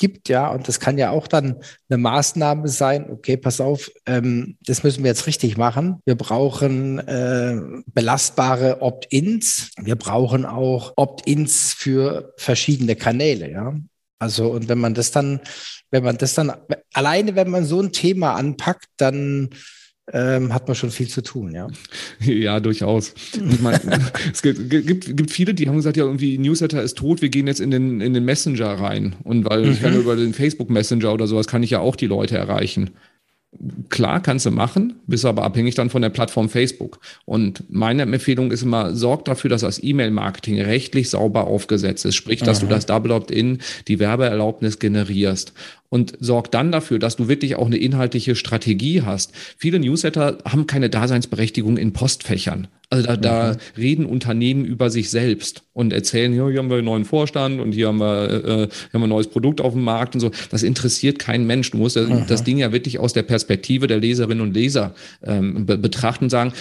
gibt, 0.01 0.29
ja, 0.29 0.49
und 0.49 0.67
das 0.67 0.81
kann 0.81 0.99
ja 0.99 1.11
auch 1.11 1.29
dann 1.29 1.57
eine 1.89 1.99
Maßnahme 1.99 2.67
sein, 2.69 3.11
okay, 3.11 3.37
pass 3.37 3.61
auf, 3.61 3.91
ähm, 4.07 4.57
das 4.65 4.83
müssen 4.83 5.05
wir 5.05 5.11
jetzt 5.11 5.27
richtig 5.27 5.57
machen. 5.57 6.01
Wir 6.07 6.17
brauchen 6.17 6.99
äh, 6.99 7.61
belastbare 7.87 8.83
Opt-ins, 8.83 9.71
wir 9.81 9.97
brauchen 9.97 10.47
auch 10.47 10.95
Opt-ins 10.97 11.75
für 11.75 12.33
verschiedene 12.39 12.97
Kanäle, 12.97 13.51
ja. 13.51 13.75
Also, 14.19 14.51
und 14.51 14.69
wenn 14.69 14.79
man 14.79 14.95
das 14.95 15.13
dann, 15.13 15.41
wenn 15.91 16.05
man 16.05 16.19
das 16.19 16.35
dann, 16.35 16.53
alleine 16.93 17.37
wenn 17.37 17.51
man 17.51 17.65
so 17.65 17.81
ein 17.81 17.93
Thema 17.93 18.35
anpackt, 18.35 18.89
dann 18.97 19.51
ähm, 20.13 20.53
hat 20.53 20.67
man 20.67 20.75
schon 20.75 20.91
viel 20.91 21.09
zu 21.09 21.23
tun, 21.23 21.53
ja. 21.53 21.69
Ja, 22.21 22.61
durchaus. 22.61 23.15
Ich 23.35 23.61
meine, 23.61 23.81
es 24.33 24.43
gibt, 24.43 24.71
gibt, 24.71 25.17
gibt, 25.17 25.31
viele, 25.31 25.55
die 25.55 25.69
haben 25.69 25.77
gesagt, 25.77 25.97
ja, 25.97 26.05
irgendwie 26.05 26.39
Newsletter 26.39 26.83
ist 26.83 26.99
tot, 26.99 27.23
wir 27.23 27.29
gehen 27.29 27.47
jetzt 27.47 27.61
in 27.61 27.71
den, 27.71 28.01
in 28.01 28.15
den 28.15 28.25
Messenger 28.25 28.69
rein. 28.69 29.17
Und 29.25 29.49
weil 29.49 29.65
mhm. 29.65 29.73
ich 29.73 29.83
kann 29.83 29.97
über 29.97 30.17
den 30.17 30.35
Facebook 30.35 30.71
Messenger 30.71 31.13
oder 31.13 31.27
sowas 31.27 31.47
kann 31.47 31.63
ich 31.63 31.71
ja 31.71 31.81
auch 31.81 31.97
die 31.97 32.07
Leute 32.07 32.37
erreichen. 32.37 32.91
Klar, 33.89 34.23
kannst 34.23 34.47
du 34.47 34.53
machen, 34.53 35.01
bist 35.09 35.25
aber 35.25 35.43
abhängig 35.43 35.75
dann 35.75 35.91
von 35.91 36.03
der 36.03 36.11
Plattform 36.11 36.49
Facebook. 36.49 37.01
Und 37.25 37.65
meine 37.69 38.03
Empfehlung 38.03 38.53
ist 38.53 38.63
immer, 38.63 38.95
sorg 38.95 39.25
dafür, 39.25 39.51
dass 39.51 39.63
das 39.63 39.83
E-Mail-Marketing 39.83 40.61
rechtlich 40.61 41.11
sauber 41.11 41.49
aufgesetzt 41.49 42.05
ist. 42.05 42.15
Sprich, 42.15 42.41
dass 42.41 42.59
Aha. 42.59 42.67
du 42.67 42.73
das 42.73 42.87
Double 42.87 43.11
Opt-in, 43.11 43.59
die 43.89 43.99
Werbeerlaubnis 43.99 44.79
generierst. 44.79 45.53
Und 45.91 46.15
sorg 46.21 46.53
dann 46.53 46.71
dafür, 46.71 47.01
dass 47.01 47.17
du 47.17 47.27
wirklich 47.27 47.57
auch 47.57 47.67
eine 47.67 47.77
inhaltliche 47.77 48.37
Strategie 48.37 49.03
hast. 49.03 49.33
Viele 49.59 49.81
Newsletter 49.81 50.39
haben 50.45 50.69
keine 50.69 50.89
Daseinsberechtigung 50.89 51.77
in 51.77 51.93
Postfächern. 51.93 52.69
Also 52.91 53.07
da, 53.07 53.17
da 53.17 53.53
mhm. 53.53 53.57
reden 53.77 54.07
Unternehmen 54.07 54.65
über 54.65 54.91
sich 54.91 55.11
selbst 55.11 55.63
und 55.73 55.93
erzählen, 55.93 56.33
ja, 56.35 56.49
hier 56.49 56.59
haben 56.59 56.71
wir 56.71 56.77
einen 56.77 56.87
neuen 56.87 57.05
Vorstand 57.05 57.61
und 57.61 57.73
hier 57.73 57.89
haben 57.89 57.99
wir, 57.99 58.31
äh, 58.31 58.41
hier 58.41 58.69
haben 58.93 59.01
wir 59.01 59.07
ein 59.07 59.09
neues 59.11 59.29
Produkt 59.29 59.61
auf 59.61 59.75
dem 59.75 59.83
Markt 59.83 60.15
und 60.15 60.21
so. 60.21 60.31
Das 60.51 60.63
interessiert 60.63 61.19
keinen 61.19 61.47
Mensch. 61.47 61.71
Du 61.71 61.79
musst 61.79 61.97
mhm. 61.97 62.25
das 62.29 62.45
Ding 62.45 62.59
ja 62.59 62.73
wirklich 62.73 62.99
aus 62.99 63.13
der 63.13 63.23
Perspektive 63.23 63.87
der 63.87 63.99
Leserinnen 63.99 64.41
und 64.41 64.55
Leser 64.55 64.95
ähm, 65.25 65.67
be 65.67 65.77
betrachten 65.77 66.25
und 66.25 66.31
sagen, 66.31 66.53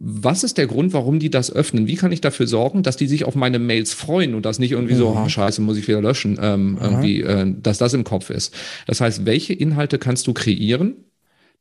was 0.00 0.44
ist 0.44 0.58
der 0.58 0.66
Grund, 0.66 0.92
warum 0.92 1.18
die 1.18 1.30
das 1.30 1.52
öffnen? 1.52 1.86
Wie 1.86 1.96
kann 1.96 2.12
ich 2.12 2.20
dafür 2.20 2.46
sorgen, 2.46 2.82
dass 2.82 2.96
die 2.96 3.08
sich 3.08 3.24
auf 3.24 3.34
meine 3.34 3.58
Mails 3.58 3.92
freuen 3.92 4.34
und 4.34 4.46
das 4.46 4.58
nicht 4.58 4.72
irgendwie 4.72 4.94
mhm. 4.94 4.98
so, 4.98 5.14
ah, 5.16 5.28
scheiße, 5.28 5.60
muss 5.60 5.76
ich 5.76 5.88
wieder 5.88 6.00
löschen, 6.00 6.38
ähm, 6.40 6.72
mhm. 6.72 6.78
irgendwie, 6.80 7.22
äh, 7.22 7.54
dass 7.60 7.78
das 7.78 7.94
im 7.94 8.04
Kopf 8.04 8.30
ist. 8.30 8.54
Das 8.86 9.00
heißt, 9.00 9.26
welche 9.26 9.54
Inhalte 9.54 9.98
kannst 9.98 10.26
du 10.26 10.32
kreieren, 10.34 10.96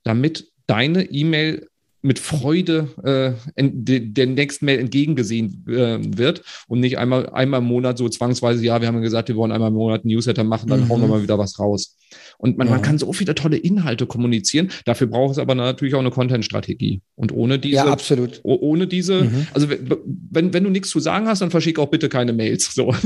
damit 0.03 0.51
deine 0.67 1.03
E-Mail 1.03 1.67
mit 2.07 2.19
Freude 2.19 2.87
äh, 3.03 3.63
de, 3.69 3.99
der 3.99 4.27
nächsten 4.27 4.63
Mail 4.63 4.79
entgegengesehen 4.79 5.65
äh, 5.67 5.99
wird 6.17 6.41
und 6.69 6.79
nicht 6.79 6.97
einmal, 6.97 7.29
einmal 7.31 7.59
im 7.59 7.67
Monat 7.67 7.97
so 7.97 8.07
zwangsweise, 8.07 8.63
ja, 8.63 8.79
wir 8.79 8.87
haben 8.87 8.95
ja 8.95 9.01
gesagt, 9.01 9.27
wir 9.27 9.35
wollen 9.35 9.51
einmal 9.51 9.67
im 9.67 9.75
Monat 9.75 10.05
ein 10.05 10.07
Newsletter 10.07 10.45
machen, 10.45 10.69
dann 10.69 10.85
mhm. 10.85 10.89
hauen 10.89 11.01
wir 11.01 11.09
mal 11.09 11.21
wieder 11.21 11.37
was 11.37 11.59
raus. 11.59 11.97
Und 12.37 12.57
man, 12.57 12.67
ja. 12.67 12.73
man 12.73 12.81
kann 12.81 12.97
so 12.97 13.11
viele 13.11 13.35
tolle 13.35 13.57
Inhalte 13.57 14.05
kommunizieren. 14.05 14.71
Dafür 14.85 15.07
braucht 15.07 15.33
es 15.33 15.37
aber 15.37 15.53
natürlich 15.53 15.95
auch 15.95 15.99
eine 15.99 16.11
Content-Strategie. 16.11 17.01
Und 17.15 17.33
ohne 17.33 17.59
diese, 17.59 17.75
ja, 17.75 17.85
absolut. 17.85 18.39
ohne 18.43 18.87
diese, 18.87 19.25
mhm. 19.25 19.47
also 19.53 19.67
wenn, 19.69 20.53
wenn 20.53 20.63
du 20.63 20.69
nichts 20.69 20.89
zu 20.89 21.01
sagen 21.01 21.27
hast, 21.27 21.41
dann 21.41 21.51
verschick 21.51 21.77
auch 21.77 21.89
bitte 21.89 22.07
keine 22.07 22.33
Mails. 22.33 22.73
So. 22.73 22.95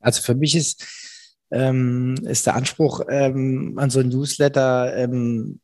Also 0.00 0.22
für 0.22 0.36
mich 0.36 0.54
ist, 0.54 0.86
ähm, 1.50 2.14
ist 2.22 2.46
der 2.46 2.54
Anspruch 2.54 3.00
ähm, 3.10 3.74
an 3.78 3.90
so 3.90 3.98
ein 3.98 4.08
Newsletter 4.08 4.96
ähm, 4.96 5.58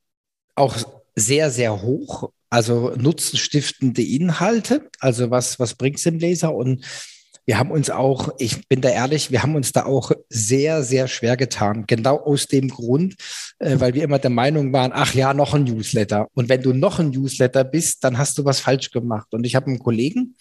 auch 0.56 0.76
sehr, 1.14 1.50
sehr 1.50 1.82
hoch. 1.82 2.30
Also 2.50 2.92
nutzenstiftende 2.96 4.02
Inhalte. 4.02 4.88
Also 5.00 5.30
was, 5.30 5.58
was 5.58 5.74
bringt 5.74 5.96
es 5.96 6.04
dem 6.04 6.18
Leser? 6.18 6.54
Und 6.54 6.84
wir 7.46 7.58
haben 7.58 7.70
uns 7.70 7.90
auch, 7.90 8.30
ich 8.38 8.68
bin 8.68 8.80
da 8.80 8.88
ehrlich, 8.88 9.30
wir 9.30 9.42
haben 9.42 9.54
uns 9.54 9.72
da 9.72 9.84
auch 9.84 10.12
sehr, 10.28 10.82
sehr 10.82 11.08
schwer 11.08 11.36
getan. 11.36 11.84
Genau 11.86 12.18
aus 12.18 12.46
dem 12.46 12.68
Grund, 12.68 13.16
äh, 13.58 13.78
weil 13.80 13.94
wir 13.94 14.02
immer 14.02 14.18
der 14.18 14.30
Meinung 14.30 14.72
waren, 14.72 14.92
ach 14.94 15.14
ja, 15.14 15.34
noch 15.34 15.52
ein 15.52 15.64
Newsletter. 15.64 16.28
Und 16.34 16.48
wenn 16.48 16.62
du 16.62 16.72
noch 16.72 16.98
ein 16.98 17.10
Newsletter 17.10 17.64
bist, 17.64 18.04
dann 18.04 18.18
hast 18.18 18.38
du 18.38 18.44
was 18.44 18.60
falsch 18.60 18.90
gemacht. 18.92 19.28
Und 19.32 19.44
ich 19.44 19.54
habe 19.54 19.66
einen 19.66 19.78
Kollegen, 19.78 20.36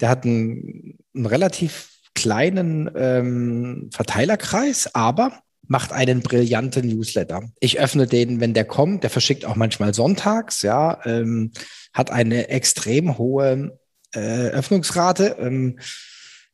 der 0.00 0.10
hat 0.10 0.24
einen, 0.24 0.98
einen 1.14 1.26
relativ 1.26 1.88
kleinen 2.14 2.90
ähm, 2.96 3.88
Verteilerkreis, 3.92 4.94
aber 4.94 5.40
macht 5.72 5.90
einen 5.90 6.20
brillanten 6.20 6.86
Newsletter. 6.86 7.50
Ich 7.58 7.80
öffne 7.80 8.06
den, 8.06 8.40
wenn 8.40 8.52
der 8.52 8.66
kommt. 8.66 9.04
Der 9.04 9.10
verschickt 9.10 9.46
auch 9.46 9.56
manchmal 9.56 9.94
sonntags, 9.94 10.60
ja, 10.60 11.00
ähm, 11.06 11.50
hat 11.94 12.10
eine 12.10 12.50
extrem 12.50 13.16
hohe 13.16 13.78
äh, 14.14 14.48
Öffnungsrate. 14.48 15.36
Ähm, 15.40 15.78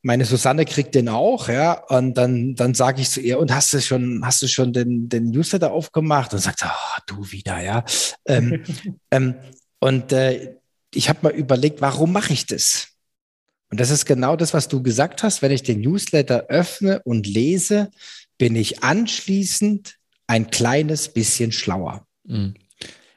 meine 0.02 0.24
Susanne 0.24 0.64
kriegt 0.66 0.94
den 0.94 1.08
auch, 1.08 1.48
ja, 1.48 1.72
und 1.88 2.14
dann, 2.14 2.54
dann 2.54 2.74
sage 2.74 3.02
ich 3.02 3.10
zu 3.10 3.20
ihr, 3.20 3.40
und 3.40 3.52
hast 3.52 3.72
du 3.72 3.80
schon, 3.80 4.24
hast 4.24 4.40
du 4.40 4.46
schon 4.46 4.72
den, 4.72 5.08
den 5.08 5.30
Newsletter 5.30 5.72
aufgemacht? 5.72 6.32
Und 6.32 6.38
sagt, 6.38 6.64
oh, 6.64 7.00
du 7.08 7.32
wieder, 7.32 7.60
ja. 7.60 7.84
ähm, 8.24 8.62
ähm, 9.10 9.34
und 9.80 10.12
äh, 10.12 10.54
ich 10.94 11.08
habe 11.08 11.18
mal 11.22 11.32
überlegt, 11.32 11.80
warum 11.80 12.12
mache 12.12 12.32
ich 12.32 12.46
das? 12.46 12.86
Und 13.68 13.80
das 13.80 13.90
ist 13.90 14.06
genau 14.06 14.36
das, 14.36 14.54
was 14.54 14.68
du 14.68 14.80
gesagt 14.80 15.24
hast. 15.24 15.42
Wenn 15.42 15.50
ich 15.50 15.64
den 15.64 15.80
Newsletter 15.80 16.46
öffne 16.48 17.02
und 17.02 17.26
lese, 17.26 17.90
bin 18.38 18.56
ich 18.56 18.82
anschließend 18.82 19.96
ein 20.26 20.50
kleines 20.50 21.08
bisschen 21.08 21.52
schlauer. 21.52 22.06
Mhm. 22.24 22.54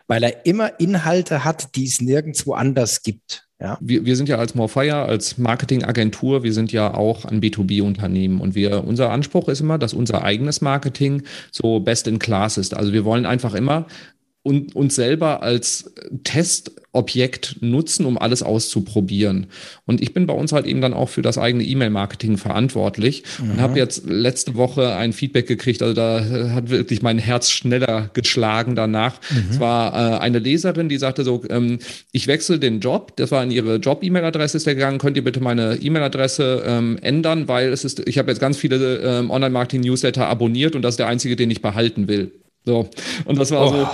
Weil 0.07 0.23
er 0.23 0.45
immer 0.45 0.79
Inhalte 0.79 1.45
hat, 1.45 1.75
die 1.75 1.85
es 1.85 2.01
nirgendwo 2.01 2.53
anders 2.53 3.03
gibt. 3.03 3.47
Ja. 3.61 3.77
Wir, 3.79 4.05
wir 4.05 4.15
sind 4.15 4.27
ja 4.27 4.37
als 4.37 4.55
Morfire, 4.55 5.03
als 5.03 5.37
Marketingagentur, 5.37 6.41
wir 6.41 6.51
sind 6.51 6.71
ja 6.71 6.95
auch 6.95 7.25
ein 7.25 7.41
B2B-Unternehmen 7.41 8.41
und 8.41 8.55
wir, 8.55 8.83
unser 8.83 9.11
Anspruch 9.11 9.47
ist 9.49 9.61
immer, 9.61 9.77
dass 9.77 9.93
unser 9.93 10.23
eigenes 10.23 10.61
Marketing 10.61 11.23
so 11.51 11.79
best 11.79 12.07
in 12.07 12.17
class 12.17 12.57
ist. 12.57 12.75
Also 12.75 12.91
wir 12.91 13.05
wollen 13.05 13.27
einfach 13.27 13.53
immer 13.53 13.85
und 14.43 14.75
uns 14.75 14.95
selber 14.95 15.43
als 15.43 15.93
Testobjekt 16.23 17.57
nutzen, 17.61 18.07
um 18.07 18.17
alles 18.17 18.41
auszuprobieren. 18.41 19.45
Und 19.85 20.01
ich 20.01 20.15
bin 20.15 20.25
bei 20.25 20.33
uns 20.33 20.51
halt 20.51 20.65
eben 20.65 20.81
dann 20.81 20.95
auch 20.95 21.09
für 21.09 21.21
das 21.21 21.37
eigene 21.37 21.63
E-Mail-Marketing 21.63 22.37
verantwortlich 22.37 23.23
mhm. 23.39 23.51
und 23.51 23.61
habe 23.61 23.77
jetzt 23.77 24.09
letzte 24.09 24.55
Woche 24.55 24.95
ein 24.95 25.13
Feedback 25.13 25.45
gekriegt. 25.45 25.83
Also 25.83 25.93
da 25.93 26.25
hat 26.53 26.71
wirklich 26.71 27.03
mein 27.03 27.19
Herz 27.19 27.51
schneller 27.51 28.09
geschlagen 28.13 28.75
danach. 28.75 29.19
Mhm. 29.29 29.45
Es 29.51 29.59
war 29.59 29.93
äh, 29.93 30.17
eine 30.17 30.39
Leserin, 30.39 30.89
die 30.89 30.97
sagte 30.97 31.23
so, 31.23 31.43
ähm, 31.49 31.77
ich 32.11 32.25
wechsle 32.25 32.57
den 32.57 32.79
Job. 32.79 33.15
Das 33.17 33.29
war 33.29 33.43
in 33.43 33.51
ihre 33.51 33.75
Job-E-Mail-Adresse 33.75 34.57
ist 34.57 34.65
gegangen. 34.65 34.97
Könnt 34.97 35.17
ihr 35.17 35.23
bitte 35.23 35.39
meine 35.39 35.75
E-Mail-Adresse 35.75 36.63
ähm, 36.65 36.97
ändern, 37.03 37.47
weil 37.47 37.71
es 37.71 37.85
ist, 37.85 38.07
ich 38.07 38.17
habe 38.17 38.31
jetzt 38.31 38.39
ganz 38.39 38.57
viele 38.57 38.97
ähm, 38.97 39.29
Online-Marketing-Newsletter 39.29 40.25
abonniert 40.27 40.75
und 40.75 40.81
das 40.81 40.93
ist 40.93 40.99
der 40.99 41.07
einzige, 41.07 41.35
den 41.35 41.51
ich 41.51 41.61
behalten 41.61 42.07
will. 42.07 42.31
So. 42.65 42.89
Und 43.25 43.37
das 43.39 43.51
war 43.51 43.67
oh. 43.67 43.71
so 43.71 43.87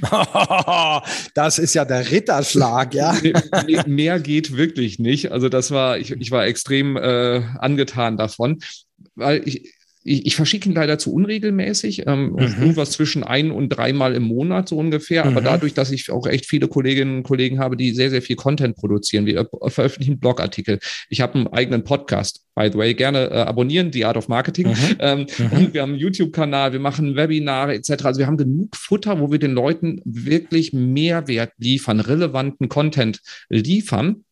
das 1.34 1.58
ist 1.58 1.74
ja 1.74 1.84
der 1.84 2.10
Ritterschlag, 2.10 2.94
ja. 2.94 3.16
mehr, 3.86 4.20
geht 4.20 4.56
wirklich 4.56 4.98
nicht. 4.98 5.32
Also 5.32 5.48
das 5.48 5.70
war, 5.70 5.98
ich, 5.98 6.12
ich 6.12 6.30
war 6.30 6.46
extrem 6.46 6.96
äh, 6.96 7.42
angetan 7.58 8.16
davon, 8.16 8.60
weil 9.14 9.46
ich, 9.46 9.73
ich, 10.04 10.26
ich 10.26 10.36
verschicke 10.36 10.68
ihn 10.68 10.74
leider 10.74 10.98
zu 10.98 11.12
unregelmäßig, 11.12 12.06
ähm, 12.06 12.32
mhm. 12.32 12.38
irgendwas 12.38 12.92
zwischen 12.92 13.24
ein 13.24 13.50
und 13.50 13.70
dreimal 13.70 14.14
im 14.14 14.24
Monat 14.24 14.68
so 14.68 14.76
ungefähr. 14.76 15.24
Mhm. 15.24 15.30
Aber 15.32 15.40
dadurch, 15.40 15.74
dass 15.74 15.90
ich 15.90 16.10
auch 16.10 16.26
echt 16.26 16.46
viele 16.46 16.68
Kolleginnen 16.68 17.18
und 17.18 17.22
Kollegen 17.22 17.58
habe, 17.58 17.76
die 17.76 17.92
sehr, 17.92 18.10
sehr 18.10 18.22
viel 18.22 18.36
Content 18.36 18.76
produzieren, 18.76 19.26
wir 19.26 19.48
veröffentlichen 19.66 20.20
Blogartikel. 20.20 20.78
Ich 21.08 21.20
habe 21.20 21.34
einen 21.34 21.46
eigenen 21.48 21.84
Podcast, 21.84 22.44
by 22.54 22.68
the 22.70 22.78
way, 22.78 22.94
gerne 22.94 23.30
äh, 23.30 23.34
abonnieren, 23.34 23.92
The 23.92 24.04
Art 24.04 24.18
of 24.18 24.28
Marketing. 24.28 24.68
Mhm. 24.68 24.96
Ähm, 24.98 25.26
mhm. 25.38 25.72
wir 25.72 25.82
haben 25.82 25.92
einen 25.92 25.98
YouTube-Kanal, 25.98 26.72
wir 26.72 26.80
machen 26.80 27.16
Webinare 27.16 27.74
etc. 27.74 28.04
Also 28.04 28.18
wir 28.18 28.26
haben 28.26 28.36
genug 28.36 28.76
Futter, 28.76 29.20
wo 29.20 29.32
wir 29.32 29.38
den 29.38 29.52
Leuten 29.52 30.02
wirklich 30.04 30.72
Mehrwert 30.72 31.52
liefern, 31.58 32.00
relevanten 32.00 32.68
Content 32.68 33.20
liefern 33.48 34.24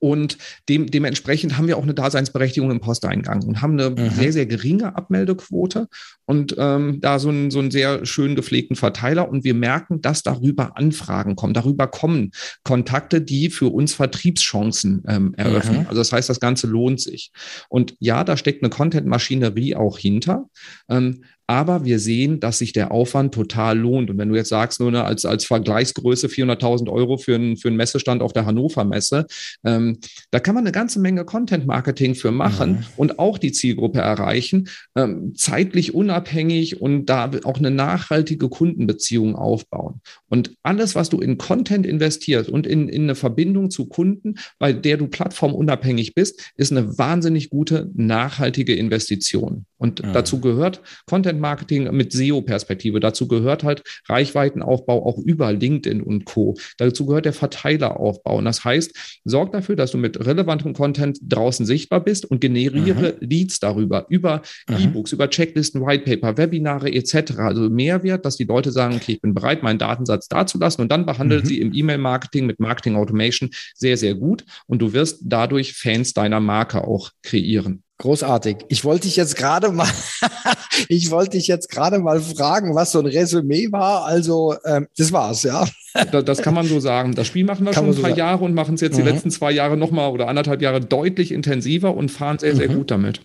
und 0.00 0.38
dem, 0.68 0.86
dementsprechend 0.86 1.56
haben 1.56 1.66
wir 1.66 1.76
auch 1.76 1.82
eine 1.82 1.94
Daseinsberechtigung 1.94 2.70
im 2.70 2.80
Posteingang 2.80 3.42
und 3.44 3.62
haben 3.62 3.78
eine 3.78 3.90
mhm. 3.90 4.10
sehr, 4.10 4.32
sehr 4.32 4.46
geringe 4.46 4.96
Abmeldequote 4.96 5.88
und 6.24 6.54
ähm, 6.58 7.00
da 7.00 7.18
so 7.18 7.28
einen, 7.28 7.50
so 7.50 7.58
einen 7.58 7.70
sehr 7.70 8.04
schön 8.04 8.34
gepflegten 8.34 8.76
Verteiler. 8.76 9.28
Und 9.28 9.44
wir 9.44 9.54
merken, 9.54 10.00
dass 10.00 10.22
darüber 10.22 10.76
Anfragen 10.76 11.36
kommen. 11.36 11.54
Darüber 11.54 11.86
kommen 11.86 12.32
Kontakte, 12.64 13.20
die 13.20 13.50
für 13.50 13.72
uns 13.72 13.94
Vertriebschancen 13.94 15.04
ähm, 15.06 15.34
eröffnen. 15.36 15.80
Mhm. 15.80 15.86
Also 15.88 16.00
das 16.00 16.12
heißt, 16.12 16.28
das 16.28 16.40
Ganze 16.40 16.66
lohnt 16.66 17.00
sich. 17.00 17.30
Und 17.68 17.96
ja, 18.00 18.24
da 18.24 18.36
steckt 18.36 18.62
eine 18.62 18.70
Content-Maschinerie 18.70 19.76
auch 19.76 19.98
hinter. 19.98 20.46
Ähm, 20.88 21.22
aber 21.46 21.84
wir 21.84 21.98
sehen, 21.98 22.40
dass 22.40 22.58
sich 22.58 22.72
der 22.72 22.90
Aufwand 22.90 23.32
total 23.32 23.78
lohnt. 23.78 24.10
Und 24.10 24.18
wenn 24.18 24.28
du 24.28 24.34
jetzt 24.34 24.48
sagst, 24.48 24.80
nur 24.80 24.88
eine, 24.88 25.04
als, 25.04 25.24
als 25.24 25.44
Vergleichsgröße 25.44 26.26
400.000 26.26 26.90
Euro 26.90 27.18
für, 27.18 27.36
einen 27.36 27.56
für 27.56 27.68
einen 27.68 27.76
Messestand 27.76 28.20
auf 28.22 28.32
der 28.32 28.46
Hannover 28.46 28.84
Messe, 28.84 29.26
ähm, 29.64 29.98
da 30.30 30.40
kann 30.40 30.54
man 30.54 30.64
eine 30.64 30.72
ganze 30.72 30.98
Menge 30.98 31.24
Content-Marketing 31.24 32.16
für 32.16 32.32
machen 32.32 32.72
mhm. 32.72 32.84
und 32.96 33.18
auch 33.18 33.38
die 33.38 33.52
Zielgruppe 33.52 34.00
erreichen, 34.00 34.68
ähm, 34.96 35.34
zeitlich 35.36 35.94
unabhängig 35.94 36.80
und 36.80 37.06
da 37.06 37.30
auch 37.44 37.58
eine 37.58 37.70
nachhaltige 37.70 38.48
Kundenbeziehung 38.48 39.36
aufbauen. 39.36 40.00
Und 40.28 40.52
alles, 40.64 40.94
was 40.94 41.10
du 41.10 41.20
in 41.20 41.38
Content 41.38 41.86
investierst 41.86 42.48
und 42.48 42.66
in, 42.66 42.88
in 42.88 43.04
eine 43.04 43.14
Verbindung 43.14 43.70
zu 43.70 43.86
Kunden, 43.86 44.34
bei 44.58 44.72
der 44.72 44.96
du 44.96 45.06
plattformunabhängig 45.06 46.14
bist, 46.14 46.52
ist 46.56 46.72
eine 46.72 46.98
wahnsinnig 46.98 47.50
gute, 47.50 47.90
nachhaltige 47.94 48.74
Investition. 48.74 49.66
Und 49.78 50.02
mhm. 50.02 50.12
dazu 50.12 50.40
gehört 50.40 50.80
Content 51.06 51.35
Marketing 51.40 51.90
mit 51.94 52.12
SEO-Perspektive. 52.12 53.00
Dazu 53.00 53.28
gehört 53.28 53.64
halt 53.64 53.82
Reichweitenaufbau 54.08 55.06
auch 55.06 55.18
über 55.18 55.52
LinkedIn 55.52 56.02
und 56.02 56.24
Co. 56.24 56.56
Dazu 56.78 57.06
gehört 57.06 57.24
der 57.24 57.32
Verteileraufbau. 57.32 58.38
Und 58.38 58.44
das 58.44 58.64
heißt, 58.64 59.20
sorg 59.24 59.52
dafür, 59.52 59.76
dass 59.76 59.90
du 59.90 59.98
mit 59.98 60.24
relevantem 60.24 60.72
Content 60.72 61.18
draußen 61.22 61.66
sichtbar 61.66 62.00
bist 62.00 62.24
und 62.24 62.40
generiere 62.40 63.16
mhm. 63.20 63.28
Leads 63.28 63.60
darüber, 63.60 64.06
über 64.08 64.42
mhm. 64.68 64.76
E-Books, 64.76 65.12
über 65.12 65.28
Checklisten, 65.30 65.84
Whitepaper, 65.84 66.36
Webinare 66.36 66.92
etc. 66.92 67.38
Also 67.38 67.68
Mehrwert, 67.70 68.24
dass 68.24 68.36
die 68.36 68.44
Leute 68.44 68.72
sagen, 68.72 68.96
okay, 68.96 69.12
ich 69.12 69.20
bin 69.20 69.34
bereit, 69.34 69.62
meinen 69.62 69.78
Datensatz 69.78 70.28
dazulassen 70.28 70.82
und 70.82 70.92
dann 70.92 71.06
behandelt 71.06 71.44
mhm. 71.44 71.48
sie 71.48 71.60
im 71.60 71.72
E-Mail-Marketing 71.72 72.46
mit 72.46 72.60
Marketing 72.60 72.96
Automation 72.96 73.50
sehr, 73.74 73.96
sehr 73.96 74.14
gut 74.14 74.44
und 74.66 74.80
du 74.80 74.92
wirst 74.92 75.20
dadurch 75.24 75.74
Fans 75.74 76.12
deiner 76.12 76.40
Marke 76.40 76.84
auch 76.84 77.10
kreieren. 77.22 77.82
Großartig. 77.98 78.58
Ich 78.68 78.84
wollte 78.84 79.06
dich 79.06 79.16
jetzt 79.16 79.36
gerade 79.36 79.70
mal, 79.70 79.88
ich 80.88 81.10
wollte 81.10 81.38
dich 81.38 81.46
jetzt 81.46 81.70
gerade 81.70 81.98
mal 81.98 82.20
fragen, 82.20 82.74
was 82.74 82.92
so 82.92 82.98
ein 82.98 83.06
Resümee 83.06 83.72
war. 83.72 84.04
Also 84.04 84.54
ähm, 84.66 84.86
das 84.96 85.12
war's, 85.12 85.42
ja. 85.42 85.66
Das, 86.12 86.26
das, 86.26 86.42
kann 86.42 86.52
man 86.52 86.66
so 86.66 86.78
sagen. 86.78 87.14
Das 87.14 87.26
Spiel 87.26 87.46
machen 87.46 87.64
wir 87.64 87.72
kann 87.72 87.86
schon 87.86 87.96
ein 87.96 88.02
paar 88.02 88.10
so 88.10 88.16
Jahre 88.18 88.44
und 88.44 88.52
machen 88.52 88.74
es 88.74 88.82
jetzt 88.82 88.98
mhm. 88.98 89.04
die 89.04 89.10
letzten 89.10 89.30
zwei 89.30 89.50
Jahre 89.50 89.78
nochmal 89.78 90.10
oder 90.10 90.28
anderthalb 90.28 90.60
Jahre 90.60 90.82
deutlich 90.82 91.32
intensiver 91.32 91.96
und 91.96 92.10
fahren 92.10 92.38
sehr, 92.38 92.54
sehr 92.54 92.68
mhm. 92.68 92.74
gut 92.74 92.90
damit. 92.90 93.22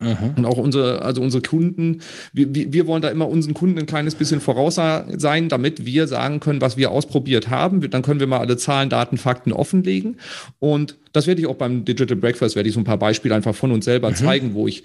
Mhm. 0.00 0.34
Und 0.36 0.44
auch 0.46 0.56
unsere, 0.56 1.02
also 1.02 1.20
unsere 1.20 1.42
Kunden, 1.42 2.00
wir, 2.32 2.54
wir 2.54 2.86
wollen 2.86 3.02
da 3.02 3.08
immer 3.08 3.28
unseren 3.28 3.54
Kunden 3.54 3.78
ein 3.78 3.86
kleines 3.86 4.14
bisschen 4.14 4.40
voraus 4.40 4.74
sein, 4.74 5.48
damit 5.48 5.84
wir 5.84 6.06
sagen 6.06 6.40
können, 6.40 6.60
was 6.60 6.76
wir 6.76 6.90
ausprobiert 6.90 7.50
haben. 7.50 7.88
Dann 7.90 8.02
können 8.02 8.20
wir 8.20 8.26
mal 8.26 8.38
alle 8.40 8.56
Zahlen, 8.56 8.88
Daten, 8.88 9.18
Fakten 9.18 9.52
offenlegen. 9.52 10.16
Und 10.58 10.96
das 11.12 11.26
werde 11.26 11.40
ich 11.42 11.46
auch 11.46 11.56
beim 11.56 11.84
Digital 11.84 12.16
Breakfast, 12.16 12.56
werde 12.56 12.68
ich 12.68 12.74
so 12.74 12.80
ein 12.80 12.84
paar 12.84 12.98
Beispiele 12.98 13.34
einfach 13.34 13.54
von 13.54 13.72
uns 13.72 13.84
selber 13.84 14.10
mhm. 14.10 14.14
zeigen, 14.14 14.54
wo 14.54 14.66
ich 14.66 14.84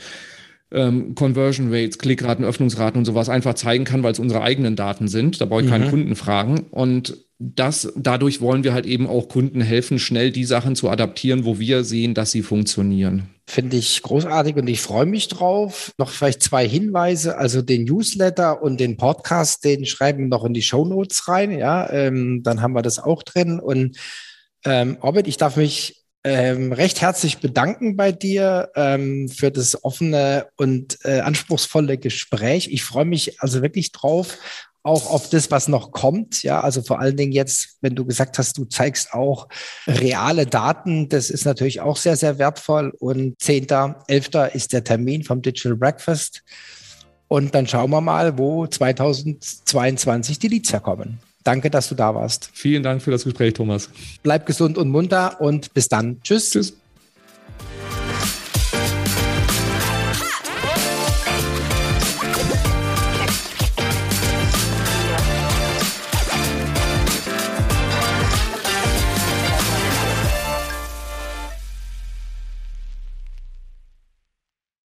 ähm, 0.71 1.15
Conversion 1.15 1.73
Rates, 1.73 1.97
Klickraten, 1.97 2.43
Öffnungsraten 2.43 2.99
und 2.99 3.05
sowas 3.05 3.29
einfach 3.29 3.53
zeigen 3.53 3.85
kann, 3.85 4.03
weil 4.03 4.11
es 4.11 4.19
unsere 4.19 4.41
eigenen 4.41 4.75
Daten 4.75 5.07
sind. 5.07 5.39
Da 5.39 5.45
brauche 5.45 5.61
ich 5.61 5.67
mhm. 5.67 5.71
keinen 5.71 5.89
Kunden 5.89 6.15
fragen. 6.15 6.65
Und 6.71 7.24
das, 7.37 7.91
dadurch 7.97 8.39
wollen 8.39 8.63
wir 8.63 8.73
halt 8.73 8.85
eben 8.85 9.07
auch 9.07 9.27
Kunden 9.27 9.59
helfen, 9.59 9.99
schnell 9.99 10.31
die 10.31 10.45
Sachen 10.45 10.75
zu 10.75 10.89
adaptieren, 10.89 11.43
wo 11.43 11.59
wir 11.59 11.83
sehen, 11.83 12.13
dass 12.13 12.31
sie 12.31 12.41
funktionieren. 12.41 13.29
Finde 13.45 13.77
ich 13.77 14.01
großartig 14.01 14.55
und 14.55 14.67
ich 14.67 14.81
freue 14.81 15.05
mich 15.05 15.27
drauf. 15.27 15.93
Noch 15.97 16.09
vielleicht 16.09 16.41
zwei 16.41 16.67
Hinweise. 16.67 17.37
Also 17.37 17.61
den 17.61 17.83
Newsletter 17.83 18.61
und 18.63 18.79
den 18.79 18.97
Podcast, 18.97 19.65
den 19.65 19.85
schreiben 19.85 20.23
wir 20.23 20.27
noch 20.29 20.45
in 20.45 20.53
die 20.53 20.61
Show 20.61 20.85
Notes 20.85 21.27
rein. 21.27 21.51
Ja, 21.51 21.89
ähm, 21.91 22.41
dann 22.41 22.61
haben 22.61 22.73
wir 22.73 22.81
das 22.81 22.99
auch 22.99 23.21
drin. 23.21 23.59
Und 23.59 23.97
ähm, 24.63 24.97
Orbit, 25.01 25.27
ich 25.27 25.37
darf 25.37 25.57
mich 25.57 26.05
ähm, 26.23 26.71
recht 26.71 27.01
herzlich 27.01 27.37
bedanken 27.37 27.95
bei 27.97 28.11
dir 28.11 28.69
ähm, 28.75 29.29
für 29.29 29.51
das 29.51 29.83
offene 29.83 30.47
und 30.55 30.97
äh, 31.03 31.19
anspruchsvolle 31.19 31.99
Gespräch. 31.99 32.69
Ich 32.71 32.83
freue 32.83 33.05
mich 33.05 33.41
also 33.41 33.61
wirklich 33.61 33.91
drauf 33.91 34.39
auch 34.85 35.09
auf 35.09 35.29
das, 35.29 35.49
was 35.49 35.67
noch 35.67 35.91
kommt. 35.91 36.43
Ja, 36.43 36.61
also 36.61 36.81
vor 36.83 36.99
allen 36.99 37.17
Dingen 37.17 37.31
jetzt, 37.31 37.77
wenn 37.81 37.95
du 37.95 38.05
gesagt 38.05 38.37
hast, 38.37 38.57
du 38.57 38.65
zeigst 38.65 39.13
auch 39.13 39.47
reale 39.87 40.45
Daten, 40.45 41.09
das 41.09 41.29
ist 41.31 41.45
natürlich 41.45 41.81
auch 41.81 41.97
sehr, 41.97 42.15
sehr 42.15 42.37
wertvoll. 42.37 42.93
Und 42.99 43.37
10.11. 43.39 44.51
ist 44.53 44.73
der 44.73 44.83
Termin 44.83 45.23
vom 45.23 45.41
Digital 45.41 45.75
Breakfast. 45.75 46.43
Und 47.27 47.55
dann 47.55 47.65
schauen 47.67 47.89
wir 47.89 48.01
mal, 48.01 48.37
wo 48.37 48.67
2022 48.67 50.37
die 50.37 50.49
Leads 50.49 50.71
herkommen. 50.71 51.17
Danke, 51.43 51.71
dass 51.71 51.89
du 51.89 51.95
da 51.95 52.13
warst. 52.13 52.49
Vielen 52.53 52.83
Dank 52.83 53.01
für 53.01 53.11
das 53.11 53.23
Gespräch, 53.23 53.53
Thomas. 53.53 53.89
Bleib 54.21 54.45
gesund 54.45 54.77
und 54.77 54.89
munter 54.89 55.41
und 55.41 55.73
bis 55.73 55.89
dann. 55.89 56.21
Tschüss. 56.21 56.51
Tschüss. 56.51 56.84